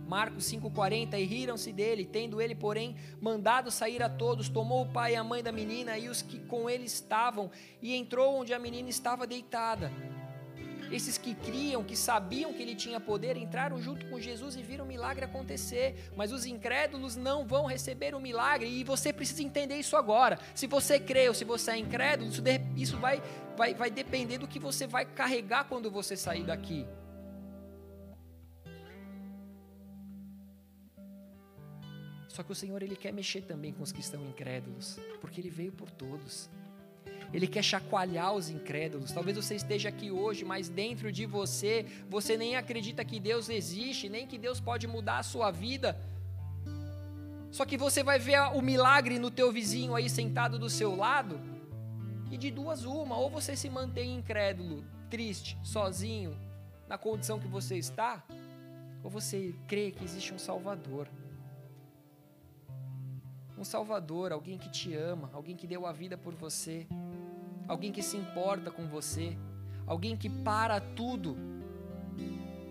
Marcos 0.07 0.45
5,40, 0.53 1.19
e 1.19 1.25
riram-se 1.25 1.73
dele, 1.73 2.05
tendo 2.05 2.41
ele, 2.41 2.55
porém, 2.55 2.97
mandado 3.21 3.71
sair 3.71 4.03
a 4.03 4.09
todos, 4.09 4.49
tomou 4.49 4.83
o 4.83 4.93
pai 4.93 5.13
e 5.13 5.17
a 5.17 5.25
mãe 5.25 5.43
da 5.43 5.51
menina 5.51 5.97
e 5.99 6.09
os 6.09 6.23
que 6.23 6.39
com 6.41 6.69
ele 6.69 6.85
estavam, 6.85 7.51
e 7.81 7.95
entrou 7.95 8.37
onde 8.37 8.53
a 8.53 8.59
menina 8.59 8.89
estava 8.89 9.27
deitada. 9.27 9.91
Esses 10.93 11.19
que 11.19 11.35
criam, 11.35 11.83
que 11.83 11.97
sabiam 11.97 12.53
que 12.53 12.63
ele 12.63 12.75
tinha 12.75 13.01
poder, 13.01 13.37
entraram 13.37 13.81
junto 13.81 14.07
com 14.07 14.21
Jesus 14.21 14.55
e 14.55 14.63
viram 14.63 14.85
o 14.85 14.89
milagre 14.89 15.25
acontecer. 15.25 16.11
Mas 16.17 16.31
os 16.31 16.47
incrédulos 16.47 17.17
não 17.17 17.45
vão 17.47 17.67
receber 17.67 18.15
o 18.15 18.21
milagre 18.21 18.69
e 18.69 18.85
você 18.85 19.13
precisa 19.13 19.43
entender 19.43 19.77
isso 19.77 19.97
agora. 19.97 20.39
Se 20.55 20.67
você 20.67 21.01
crê 21.01 21.29
ou 21.29 21.35
se 21.35 21.45
você 21.45 21.73
é 21.73 21.79
incrédulo, 21.79 22.31
isso 22.77 22.97
vai, 22.99 23.23
vai, 23.57 23.75
vai 23.75 23.91
depender 23.91 24.39
do 24.39 24.47
que 24.47 24.59
você 24.59 24.87
vai 24.87 25.05
carregar 25.05 25.65
quando 25.65 25.91
você 25.91 26.17
sair 26.17 26.45
daqui. 26.45 26.87
Só 32.35 32.43
que 32.43 32.51
o 32.51 32.55
Senhor 32.55 32.83
ele 32.83 32.97
quer 32.97 33.13
mexer 33.13 33.43
também 33.43 33.73
com 33.73 33.85
os 33.85 33.93
que 33.93 34.01
estão 34.01 34.21
incrédulos, 34.27 34.99
porque 35.21 35.41
ele 35.41 35.51
veio 35.51 35.71
por 35.71 35.89
todos. 35.89 36.51
Ele 37.33 37.47
quer 37.47 37.63
chacoalhar 37.63 38.35
os 38.35 38.51
incrédulos. 38.51 39.13
Talvez 39.13 39.37
você 39.37 39.55
esteja 39.55 39.89
aqui 39.89 40.11
hoje, 40.11 40.45
mas 40.45 40.69
dentro 40.69 41.13
de 41.13 41.27
você, 41.27 41.87
você 42.11 42.37
nem 42.37 42.57
acredita 42.57 43.05
que 43.05 43.21
Deus 43.21 43.49
existe, 43.49 44.09
nem 44.09 44.27
que 44.27 44.37
Deus 44.37 44.59
pode 44.59 44.89
mudar 44.89 45.19
a 45.19 45.23
sua 45.23 45.53
vida. 45.53 45.97
Só 47.53 47.65
que 47.65 47.77
você 47.77 48.03
vai 48.03 48.19
ver 48.19 48.41
o 48.53 48.61
milagre 48.61 49.17
no 49.17 49.31
teu 49.31 49.53
vizinho 49.53 49.95
aí 49.95 50.11
sentado 50.11 50.59
do 50.59 50.69
seu 50.69 50.97
lado, 50.97 51.41
e 52.33 52.37
de 52.37 52.51
duas 52.51 52.85
uma, 52.85 53.17
ou 53.17 53.31
você 53.31 53.55
se 53.55 53.71
mantém 53.71 54.17
incrédulo, 54.17 54.85
triste, 55.09 55.57
sozinho, 55.63 56.37
na 56.89 56.99
condição 56.99 57.39
que 57.39 57.47
você 57.47 57.77
está, 57.77 58.25
ou 59.05 59.09
você 59.09 59.55
crê 59.69 59.93
que 59.93 60.03
existe 60.03 60.35
um 60.35 60.39
Salvador. 60.39 61.07
Um 63.57 63.65
Salvador, 63.65 64.33
alguém 64.33 64.59
que 64.59 64.69
te 64.69 64.95
ama, 64.95 65.31
alguém 65.33 65.57
que 65.57 65.67
deu 65.67 65.87
a 65.87 65.93
vida 65.93 66.17
por 66.19 66.35
você 66.35 66.87
alguém 67.67 67.93
que 67.93 68.03
se 68.03 68.17
importa 68.17 68.71
com 68.71 68.87
você, 68.87 69.37
alguém 69.87 70.17
que 70.17 70.29
para 70.29 70.81
tudo 70.81 71.37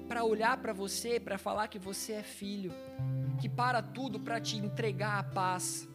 para 0.07 0.23
olhar 0.23 0.57
para 0.57 0.73
você, 0.73 1.19
para 1.19 1.37
falar 1.37 1.67
que 1.67 1.79
você 1.79 2.13
é 2.13 2.23
filho, 2.23 2.71
que 3.39 3.49
para 3.49 3.81
tudo 3.81 4.19
para 4.19 4.39
te 4.39 4.57
entregar 4.57 5.17
a 5.17 5.23
paz. 5.23 5.89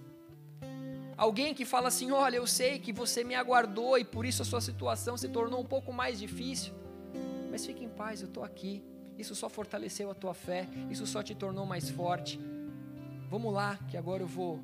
Alguém 1.16 1.54
que 1.54 1.64
fala 1.64 1.88
assim: 1.88 2.10
Olha, 2.10 2.36
eu 2.36 2.46
sei 2.46 2.78
que 2.78 2.92
você 2.92 3.22
me 3.22 3.34
aguardou 3.34 3.96
e 3.98 4.04
por 4.04 4.24
isso 4.24 4.42
a 4.42 4.44
sua 4.44 4.60
situação 4.60 5.16
se 5.16 5.28
tornou 5.28 5.60
um 5.60 5.64
pouco 5.64 5.92
mais 5.92 6.18
difícil, 6.18 6.74
mas 7.50 7.64
fique 7.64 7.84
em 7.84 7.88
paz, 7.88 8.20
eu 8.20 8.28
estou 8.28 8.42
aqui. 8.42 8.82
Isso 9.16 9.34
só 9.34 9.48
fortaleceu 9.48 10.10
a 10.10 10.14
tua 10.14 10.32
fé, 10.32 10.68
isso 10.90 11.06
só 11.06 11.22
te 11.22 11.34
tornou 11.34 11.66
mais 11.66 11.90
forte. 11.90 12.40
Vamos 13.28 13.52
lá, 13.52 13.78
que 13.88 13.96
agora 13.96 14.22
eu 14.22 14.28
vou, 14.28 14.60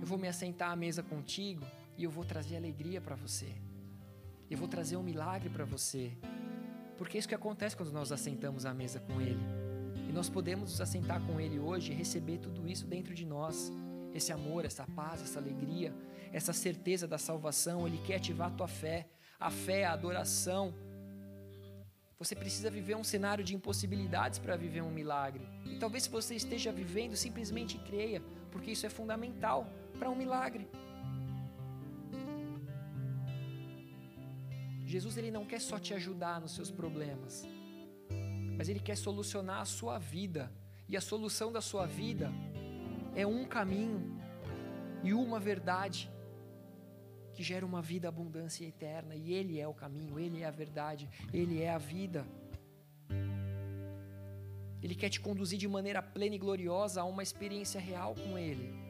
eu 0.00 0.06
vou 0.06 0.18
me 0.18 0.28
assentar 0.28 0.70
à 0.70 0.76
mesa 0.76 1.02
contigo 1.02 1.64
e 1.96 2.04
eu 2.04 2.10
vou 2.10 2.24
trazer 2.24 2.56
alegria 2.56 3.00
para 3.00 3.16
você. 3.16 3.52
Eu 4.48 4.56
vou 4.56 4.68
trazer 4.68 4.96
um 4.96 5.02
milagre 5.02 5.50
para 5.50 5.64
você. 5.64 6.12
Porque 6.96 7.16
é 7.16 7.18
isso 7.18 7.28
que 7.28 7.34
acontece 7.34 7.76
quando 7.76 7.92
nós 7.92 8.12
assentamos 8.12 8.64
à 8.64 8.72
mesa 8.72 9.00
com 9.00 9.20
Ele. 9.20 9.40
E 10.08 10.12
nós 10.12 10.28
podemos 10.28 10.70
nos 10.70 10.80
assentar 10.80 11.20
com 11.26 11.40
Ele 11.40 11.58
hoje 11.58 11.92
e 11.92 11.94
receber 11.94 12.38
tudo 12.38 12.66
isso 12.68 12.86
dentro 12.86 13.14
de 13.14 13.26
nós. 13.26 13.72
Esse 14.14 14.32
amor, 14.32 14.64
essa 14.64 14.86
paz, 14.86 15.20
essa 15.20 15.38
alegria, 15.38 15.94
essa 16.32 16.52
certeza 16.52 17.06
da 17.06 17.18
salvação. 17.18 17.86
Ele 17.86 17.98
quer 17.98 18.16
ativar 18.16 18.48
a 18.48 18.52
tua 18.52 18.68
fé. 18.68 19.08
A 19.38 19.50
fé, 19.50 19.84
a 19.84 19.92
adoração. 19.92 20.72
Você 22.18 22.34
precisa 22.34 22.70
viver 22.70 22.96
um 22.96 23.04
cenário 23.04 23.44
de 23.44 23.54
impossibilidades 23.54 24.38
para 24.38 24.56
viver 24.56 24.82
um 24.82 24.90
milagre. 24.90 25.46
E 25.66 25.76
talvez 25.76 26.04
se 26.04 26.10
você 26.10 26.34
esteja 26.34 26.72
vivendo, 26.72 27.14
simplesmente 27.14 27.78
creia, 27.78 28.20
porque 28.50 28.72
isso 28.72 28.86
é 28.86 28.90
fundamental 28.90 29.70
para 29.98 30.10
um 30.10 30.14
milagre. 30.14 30.68
Jesus 34.86 35.18
ele 35.18 35.30
não 35.30 35.44
quer 35.44 35.60
só 35.60 35.78
te 35.78 35.92
ajudar 35.92 36.40
nos 36.40 36.52
seus 36.54 36.70
problemas, 36.70 37.46
mas 38.56 38.68
ele 38.68 38.80
quer 38.80 38.96
solucionar 38.96 39.60
a 39.60 39.66
sua 39.66 39.98
vida. 39.98 40.50
E 40.88 40.96
a 40.96 41.00
solução 41.02 41.52
da 41.52 41.60
sua 41.60 41.84
vida 41.84 42.32
é 43.14 43.26
um 43.26 43.44
caminho 43.44 44.18
e 45.04 45.12
uma 45.12 45.38
verdade 45.38 46.10
que 47.34 47.42
gera 47.42 47.64
uma 47.64 47.82
vida 47.82 48.08
abundância 48.08 48.64
eterna, 48.64 49.14
e 49.14 49.32
ele 49.32 49.60
é 49.60 49.68
o 49.68 49.74
caminho, 49.74 50.18
ele 50.18 50.42
é 50.42 50.46
a 50.46 50.50
verdade, 50.50 51.08
ele 51.32 51.62
é 51.62 51.70
a 51.70 51.78
vida. 51.78 52.26
Ele 54.82 54.94
quer 54.94 55.08
te 55.08 55.20
conduzir 55.20 55.58
de 55.58 55.68
maneira 55.68 56.02
plena 56.02 56.34
e 56.34 56.38
gloriosa 56.38 57.02
a 57.02 57.04
uma 57.04 57.22
experiência 57.22 57.80
real 57.80 58.14
com 58.14 58.38
ele. 58.38 58.87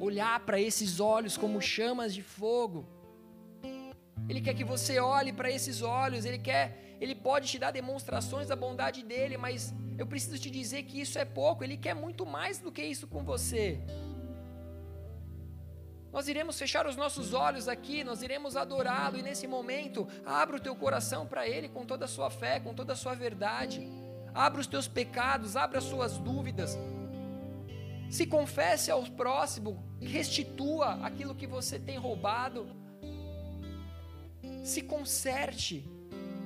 Olhar 0.00 0.40
para 0.40 0.60
esses 0.60 1.00
olhos 1.00 1.36
como 1.36 1.60
chamas 1.60 2.14
de 2.14 2.22
fogo 2.22 2.86
ele 4.28 4.40
quer 4.40 4.54
que 4.54 4.64
você 4.64 4.98
olhe 4.98 5.32
para 5.32 5.50
esses 5.50 5.82
olhos, 5.82 6.24
ele 6.24 6.38
quer, 6.38 6.96
ele 7.00 7.14
pode 7.14 7.48
te 7.48 7.58
dar 7.58 7.70
demonstrações 7.70 8.48
da 8.48 8.56
bondade 8.56 9.02
dele, 9.02 9.36
mas 9.36 9.72
eu 9.96 10.06
preciso 10.06 10.38
te 10.38 10.50
dizer 10.50 10.82
que 10.82 11.00
isso 11.00 11.18
é 11.18 11.24
pouco, 11.24 11.62
ele 11.62 11.76
quer 11.76 11.94
muito 11.94 12.26
mais 12.26 12.58
do 12.58 12.72
que 12.72 12.82
isso 12.82 13.06
com 13.06 13.22
você. 13.22 13.80
Nós 16.12 16.28
iremos 16.28 16.58
fechar 16.58 16.86
os 16.86 16.96
nossos 16.96 17.34
olhos 17.34 17.68
aqui, 17.68 18.02
nós 18.02 18.22
iremos 18.22 18.56
adorá-lo 18.56 19.18
e 19.18 19.22
nesse 19.22 19.46
momento, 19.46 20.08
abra 20.24 20.56
o 20.56 20.60
teu 20.60 20.74
coração 20.74 21.26
para 21.26 21.46
ele 21.46 21.68
com 21.68 21.84
toda 21.84 22.06
a 22.06 22.08
sua 22.08 22.30
fé, 22.30 22.58
com 22.58 22.74
toda 22.74 22.94
a 22.94 22.96
sua 22.96 23.14
verdade. 23.14 23.86
Abra 24.34 24.60
os 24.60 24.66
teus 24.66 24.88
pecados, 24.88 25.56
abra 25.56 25.78
as 25.78 25.84
suas 25.84 26.18
dúvidas. 26.18 26.76
Se 28.10 28.26
confesse 28.26 28.90
ao 28.90 29.02
próximo, 29.04 29.82
restitua 30.00 30.94
aquilo 31.04 31.34
que 31.34 31.46
você 31.46 31.78
tem 31.78 31.98
roubado 31.98 32.66
se 34.66 34.82
conserte, 34.82 35.88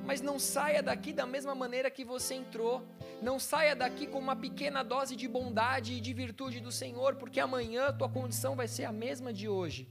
mas 0.04 0.20
não 0.20 0.38
saia 0.38 0.82
daqui 0.82 1.12
da 1.12 1.26
mesma 1.26 1.54
maneira 1.54 1.90
que 1.90 2.04
você 2.04 2.34
entrou. 2.34 2.86
Não 3.22 3.38
saia 3.38 3.74
daqui 3.74 4.06
com 4.06 4.18
uma 4.18 4.36
pequena 4.36 4.82
dose 4.82 5.14
de 5.16 5.28
bondade 5.28 5.94
e 5.94 6.00
de 6.00 6.12
virtude 6.12 6.60
do 6.60 6.72
Senhor, 6.72 7.16
porque 7.16 7.40
amanhã 7.40 7.92
tua 7.92 8.08
condição 8.08 8.54
vai 8.56 8.68
ser 8.68 8.84
a 8.84 8.92
mesma 8.92 9.32
de 9.32 9.48
hoje. 9.48 9.88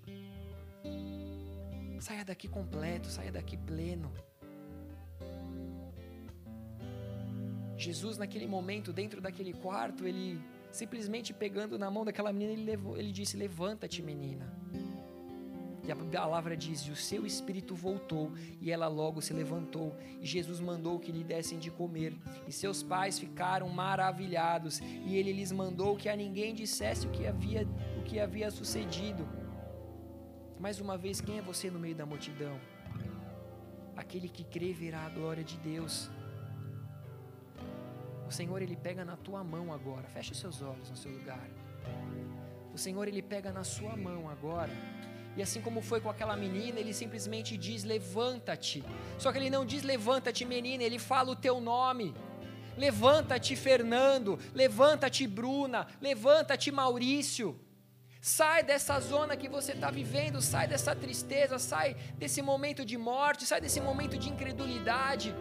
Saia 1.99 2.23
daqui 2.23 2.47
completo, 2.47 3.07
saia 3.07 3.31
daqui 3.31 3.57
pleno. 3.57 4.11
Jesus, 7.77 8.17
naquele 8.17 8.47
momento, 8.47 8.91
dentro 8.91 9.21
daquele 9.21 9.53
quarto, 9.53 10.05
ele 10.05 10.39
simplesmente 10.71 11.33
pegando 11.33 11.77
na 11.77 11.89
mão 11.89 12.05
daquela 12.05 12.31
menina, 12.31 12.53
ele, 12.53 12.63
levou, 12.63 12.97
ele 12.97 13.11
disse: 13.11 13.37
Levanta-te, 13.37 14.01
menina. 14.01 14.51
E 15.89 15.91
a 15.91 15.95
palavra 15.95 16.55
diz: 16.55 16.81
E 16.81 16.91
o 16.91 16.95
seu 16.95 17.25
espírito 17.25 17.73
voltou, 17.73 18.31
e 18.61 18.71
ela 18.71 18.87
logo 18.87 19.21
se 19.21 19.33
levantou. 19.33 19.95
E 20.21 20.25
Jesus 20.25 20.59
mandou 20.59 20.99
que 20.99 21.11
lhe 21.11 21.23
dessem 21.23 21.57
de 21.57 21.71
comer. 21.71 22.15
E 22.47 22.51
seus 22.51 22.83
pais 22.83 23.17
ficaram 23.17 23.67
maravilhados. 23.69 24.79
E 24.79 25.15
ele 25.15 25.33
lhes 25.33 25.51
mandou 25.51 25.95
que 25.95 26.07
a 26.07 26.15
ninguém 26.15 26.53
dissesse 26.53 27.07
o 27.07 27.09
que 27.09 27.25
havia, 27.25 27.67
o 27.99 28.03
que 28.03 28.19
havia 28.19 28.51
sucedido. 28.51 29.27
Mais 30.59 30.79
uma 30.79 30.97
vez, 30.97 31.21
quem 31.21 31.39
é 31.39 31.41
você 31.41 31.71
no 31.71 31.79
meio 31.79 31.95
da 31.95 32.05
multidão? 32.05 32.59
Aquele 33.95 34.29
que 34.29 34.43
crê 34.43 34.73
verá 34.73 35.05
a 35.05 35.09
glória 35.09 35.43
de 35.43 35.57
Deus. 35.57 36.11
O 38.29 38.31
Senhor, 38.31 38.61
Ele 38.61 38.77
pega 38.87 39.03
na 39.03 39.17
tua 39.17 39.43
mão 39.43 39.73
agora. 39.73 40.07
Feche 40.15 40.33
seus 40.35 40.61
olhos 40.61 40.89
no 40.89 40.95
seu 40.95 41.11
lugar. 41.11 41.47
O 42.73 42.77
Senhor, 42.77 43.05
Ele 43.07 43.21
pega 43.33 43.51
na 43.51 43.63
sua 43.63 43.95
mão 43.97 44.29
agora 44.29 44.71
e 45.39 45.41
assim 45.41 45.61
como 45.61 45.81
foi 45.81 46.01
com 46.01 46.09
aquela 46.09 46.35
menina, 46.35 46.79
ele 46.79 46.93
simplesmente 46.93 47.55
diz: 47.55 47.83
Levanta-te. 47.83 48.83
Só 49.17 49.31
que 49.31 49.37
ele 49.37 49.49
não 49.49 49.65
diz: 49.65 49.83
Levanta-te, 49.83 50.43
menina, 50.43 50.83
ele 50.83 50.99
fala 50.99 51.31
o 51.31 51.35
teu 51.35 51.61
nome. 51.61 52.13
Levanta-te, 52.77 53.55
Fernando. 53.55 54.39
Levanta-te, 54.53 55.25
Bruna. 55.27 55.87
Levanta-te, 56.01 56.71
Maurício. 56.71 57.59
Sai 58.21 58.63
dessa 58.63 58.99
zona 58.99 59.37
que 59.37 59.47
você 59.47 59.71
está 59.71 59.89
vivendo, 59.89 60.41
sai 60.41 60.67
dessa 60.67 60.93
tristeza, 60.93 61.57
sai 61.57 61.95
desse 62.17 62.41
momento 62.41 62.83
de 62.83 62.97
morte, 62.97 63.45
sai 63.45 63.61
desse 63.61 63.79
momento 63.79 64.17
de 64.17 64.29
incredulidade. 64.29 65.33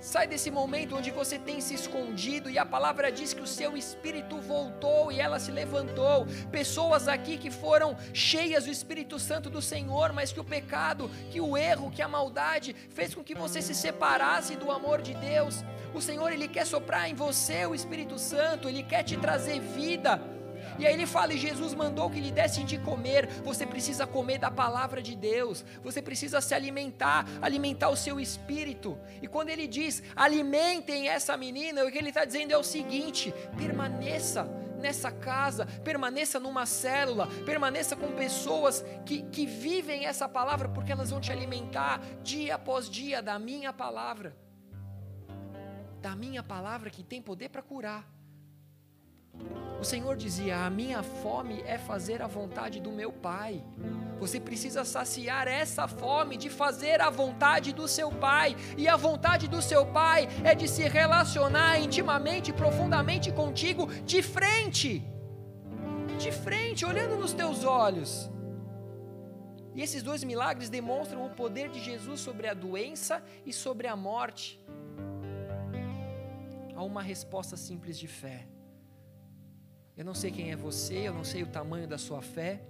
Sai 0.00 0.26
desse 0.26 0.50
momento 0.50 0.96
onde 0.96 1.10
você 1.10 1.38
tem 1.38 1.60
se 1.60 1.74
escondido 1.74 2.48
e 2.48 2.58
a 2.58 2.64
palavra 2.64 3.12
diz 3.12 3.34
que 3.34 3.42
o 3.42 3.46
seu 3.46 3.76
espírito 3.76 4.40
voltou 4.40 5.12
e 5.12 5.20
ela 5.20 5.38
se 5.38 5.50
levantou. 5.50 6.26
Pessoas 6.50 7.06
aqui 7.06 7.36
que 7.36 7.50
foram 7.50 7.94
cheias 8.14 8.64
do 8.64 8.70
Espírito 8.70 9.18
Santo 9.18 9.50
do 9.50 9.60
Senhor, 9.60 10.12
mas 10.12 10.32
que 10.32 10.40
o 10.40 10.44
pecado, 10.44 11.10
que 11.30 11.40
o 11.40 11.54
erro, 11.56 11.90
que 11.90 12.00
a 12.00 12.08
maldade 12.08 12.74
fez 12.88 13.14
com 13.14 13.22
que 13.22 13.34
você 13.34 13.60
se 13.60 13.74
separasse 13.74 14.56
do 14.56 14.70
amor 14.70 15.02
de 15.02 15.12
Deus. 15.14 15.62
O 15.94 16.00
Senhor 16.00 16.32
ele 16.32 16.48
quer 16.48 16.66
soprar 16.66 17.10
em 17.10 17.14
você 17.14 17.66
o 17.66 17.74
Espírito 17.74 18.18
Santo, 18.18 18.68
ele 18.68 18.82
quer 18.82 19.02
te 19.02 19.18
trazer 19.18 19.60
vida. 19.60 20.39
E 20.80 20.86
aí 20.86 20.94
ele 20.94 21.06
fala: 21.06 21.34
e 21.34 21.38
Jesus 21.38 21.74
mandou 21.74 22.08
que 22.08 22.18
lhe 22.18 22.32
dessem 22.32 22.64
de 22.64 22.78
comer. 22.78 23.26
Você 23.44 23.66
precisa 23.66 24.06
comer 24.06 24.38
da 24.38 24.50
palavra 24.50 25.02
de 25.02 25.14
Deus, 25.14 25.62
você 25.82 26.00
precisa 26.00 26.40
se 26.40 26.54
alimentar, 26.54 27.26
alimentar 27.42 27.90
o 27.90 27.96
seu 27.96 28.18
espírito. 28.18 28.98
E 29.20 29.28
quando 29.28 29.50
ele 29.50 29.66
diz: 29.66 30.02
alimentem 30.16 31.08
essa 31.08 31.36
menina, 31.36 31.84
o 31.84 31.92
que 31.92 31.98
ele 31.98 32.08
está 32.08 32.24
dizendo 32.24 32.52
é 32.52 32.56
o 32.56 32.64
seguinte: 32.64 33.34
permaneça 33.58 34.48
nessa 34.78 35.12
casa, 35.12 35.66
permaneça 35.84 36.40
numa 36.40 36.64
célula, 36.64 37.28
permaneça 37.44 37.94
com 37.94 38.12
pessoas 38.12 38.82
que, 39.04 39.22
que 39.24 39.44
vivem 39.44 40.06
essa 40.06 40.26
palavra, 40.26 40.66
porque 40.70 40.92
elas 40.92 41.10
vão 41.10 41.20
te 41.20 41.30
alimentar 41.30 42.00
dia 42.22 42.54
após 42.54 42.88
dia 42.88 43.22
da 43.22 43.38
minha 43.38 43.70
palavra. 43.70 44.34
Da 46.00 46.16
minha 46.16 46.42
palavra 46.42 46.88
que 46.88 47.02
tem 47.02 47.20
poder 47.20 47.50
para 47.50 47.60
curar. 47.60 48.19
O 49.80 49.84
Senhor 49.84 50.14
dizia: 50.14 50.66
A 50.66 50.70
minha 50.70 51.02
fome 51.02 51.62
é 51.62 51.78
fazer 51.78 52.20
a 52.20 52.26
vontade 52.26 52.78
do 52.80 52.92
meu 52.92 53.10
Pai. 53.10 53.64
Você 54.18 54.38
precisa 54.38 54.84
saciar 54.84 55.48
essa 55.48 55.88
fome 55.88 56.36
de 56.36 56.50
fazer 56.50 57.00
a 57.00 57.08
vontade 57.08 57.72
do 57.72 57.88
seu 57.88 58.10
Pai. 58.12 58.54
E 58.76 58.86
a 58.86 58.96
vontade 58.96 59.48
do 59.48 59.62
seu 59.62 59.86
Pai 59.86 60.28
é 60.44 60.54
de 60.54 60.68
se 60.68 60.86
relacionar 60.86 61.80
intimamente, 61.80 62.52
profundamente 62.52 63.32
contigo, 63.32 63.86
de 64.04 64.22
frente. 64.22 65.02
De 66.18 66.30
frente, 66.30 66.84
olhando 66.84 67.16
nos 67.16 67.32
teus 67.32 67.64
olhos. 67.64 68.30
E 69.74 69.80
esses 69.80 70.02
dois 70.02 70.22
milagres 70.22 70.68
demonstram 70.68 71.24
o 71.24 71.30
poder 71.30 71.70
de 71.70 71.80
Jesus 71.80 72.20
sobre 72.20 72.46
a 72.48 72.52
doença 72.52 73.22
e 73.46 73.52
sobre 73.52 73.86
a 73.86 73.96
morte. 73.96 74.60
Há 76.76 76.82
uma 76.82 77.00
resposta 77.00 77.56
simples 77.56 77.98
de 77.98 78.08
fé. 78.08 78.49
Eu 80.00 80.06
não 80.06 80.14
sei 80.14 80.30
quem 80.30 80.50
é 80.50 80.56
você, 80.56 81.08
eu 81.08 81.12
não 81.12 81.22
sei 81.22 81.42
o 81.42 81.46
tamanho 81.46 81.86
da 81.86 81.98
sua 81.98 82.22
fé, 82.22 82.62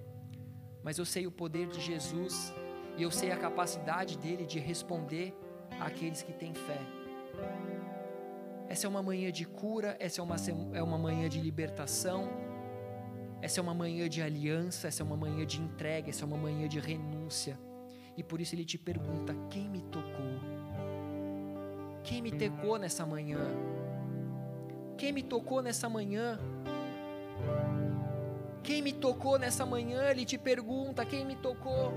mas 0.82 0.98
eu 0.98 1.04
sei 1.04 1.28
o 1.28 1.30
poder 1.30 1.68
de 1.68 1.80
Jesus 1.80 2.52
e 2.98 3.04
eu 3.04 3.10
sei 3.12 3.30
a 3.30 3.36
capacidade 3.36 4.18
dele 4.18 4.44
de 4.44 4.58
responder 4.58 5.32
àqueles 5.78 6.22
que 6.22 6.32
têm 6.32 6.52
fé. 6.52 6.80
Essa 8.68 8.88
é 8.88 8.90
uma 8.90 9.00
manhã 9.00 9.30
de 9.30 9.44
cura, 9.44 9.96
essa 10.00 10.20
é 10.20 10.24
uma, 10.24 10.34
é 10.74 10.82
uma 10.82 10.98
manhã 10.98 11.28
de 11.28 11.40
libertação, 11.40 12.28
essa 13.40 13.60
é 13.60 13.62
uma 13.62 13.74
manhã 13.74 14.08
de 14.08 14.20
aliança, 14.20 14.88
essa 14.88 15.04
é 15.04 15.06
uma 15.06 15.16
manhã 15.16 15.46
de 15.46 15.60
entrega, 15.60 16.10
essa 16.10 16.24
é 16.24 16.26
uma 16.26 16.36
manhã 16.36 16.66
de 16.66 16.80
renúncia. 16.80 17.56
E 18.16 18.24
por 18.24 18.40
isso 18.40 18.56
ele 18.56 18.64
te 18.64 18.76
pergunta: 18.76 19.36
quem 19.48 19.68
me 19.68 19.82
tocou? 19.82 20.34
Quem 22.02 22.22
me 22.22 22.32
tocou 22.32 22.76
nessa 22.76 23.06
manhã? 23.06 23.38
Quem 24.98 25.12
me 25.12 25.22
tocou 25.22 25.62
nessa 25.62 25.88
manhã? 25.88 26.40
Quem 28.62 28.82
me 28.82 28.92
tocou 28.92 29.38
nessa 29.38 29.64
manhã? 29.64 30.10
Ele 30.10 30.24
te 30.24 30.36
pergunta: 30.36 31.04
quem 31.04 31.24
me 31.24 31.36
tocou? 31.36 31.92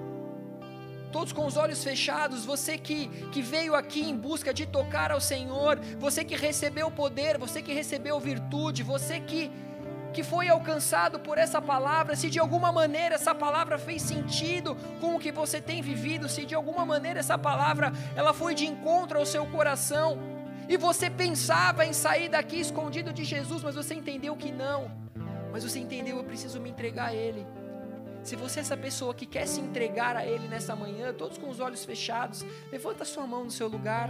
Todos 1.11 1.31
com 1.31 1.45
os 1.45 1.57
olhos 1.57 1.83
fechados, 1.83 2.43
você 2.43 2.75
que, 2.75 3.07
que 3.31 3.41
veio 3.41 3.75
aqui 3.75 4.01
em 4.01 4.17
busca 4.17 4.51
de 4.51 4.65
tocar 4.65 5.11
ao 5.11 5.21
Senhor, 5.21 5.79
você 5.99 6.23
que 6.23 6.35
recebeu 6.35 6.89
poder, 6.89 7.37
você 7.37 7.61
que 7.61 7.71
recebeu 7.71 8.19
virtude, 8.19 8.81
você 8.81 9.19
que, 9.19 9.51
que 10.11 10.23
foi 10.23 10.49
alcançado 10.49 11.19
por 11.19 11.37
essa 11.37 11.61
palavra, 11.61 12.15
se 12.15 12.31
de 12.31 12.39
alguma 12.39 12.71
maneira 12.71 13.13
essa 13.13 13.35
palavra 13.35 13.77
fez 13.77 14.01
sentido 14.01 14.75
com 14.99 15.15
o 15.15 15.19
que 15.19 15.31
você 15.31 15.61
tem 15.61 15.83
vivido, 15.83 16.27
se 16.27 16.45
de 16.45 16.55
alguma 16.55 16.83
maneira 16.83 17.19
essa 17.19 17.37
palavra 17.37 17.93
ela 18.15 18.33
foi 18.33 18.55
de 18.55 18.65
encontro 18.65 19.19
ao 19.19 19.25
seu 19.25 19.45
coração, 19.45 20.17
e 20.67 20.77
você 20.77 21.11
pensava 21.11 21.85
em 21.85 21.93
sair 21.93 22.27
daqui 22.27 22.59
escondido 22.59 23.13
de 23.13 23.23
Jesus, 23.23 23.61
mas 23.61 23.75
você 23.75 23.93
entendeu 23.93 24.35
que 24.35 24.51
não 24.51 25.02
mas 25.53 25.63
você 25.63 25.77
entendeu, 25.77 26.17
eu 26.17 26.23
preciso 26.23 26.59
me 26.59 26.71
entregar 26.71 27.09
a 27.09 27.13
Ele. 27.13 27.45
Se 28.23 28.35
você 28.35 28.59
é 28.59 28.61
essa 28.61 28.75
pessoa 28.75 29.13
que 29.13 29.27
quer 29.27 29.45
se 29.45 29.61
entregar 29.61 30.17
a 30.17 30.25
Ele 30.25 30.47
nessa 30.47 30.75
manhã, 30.75 31.13
todos 31.13 31.37
com 31.37 31.47
os 31.47 31.59
olhos 31.59 31.85
fechados, 31.85 32.43
levanta 32.71 33.05
sua 33.05 33.27
mão 33.27 33.43
no 33.43 33.51
seu 33.51 33.67
lugar. 33.67 34.09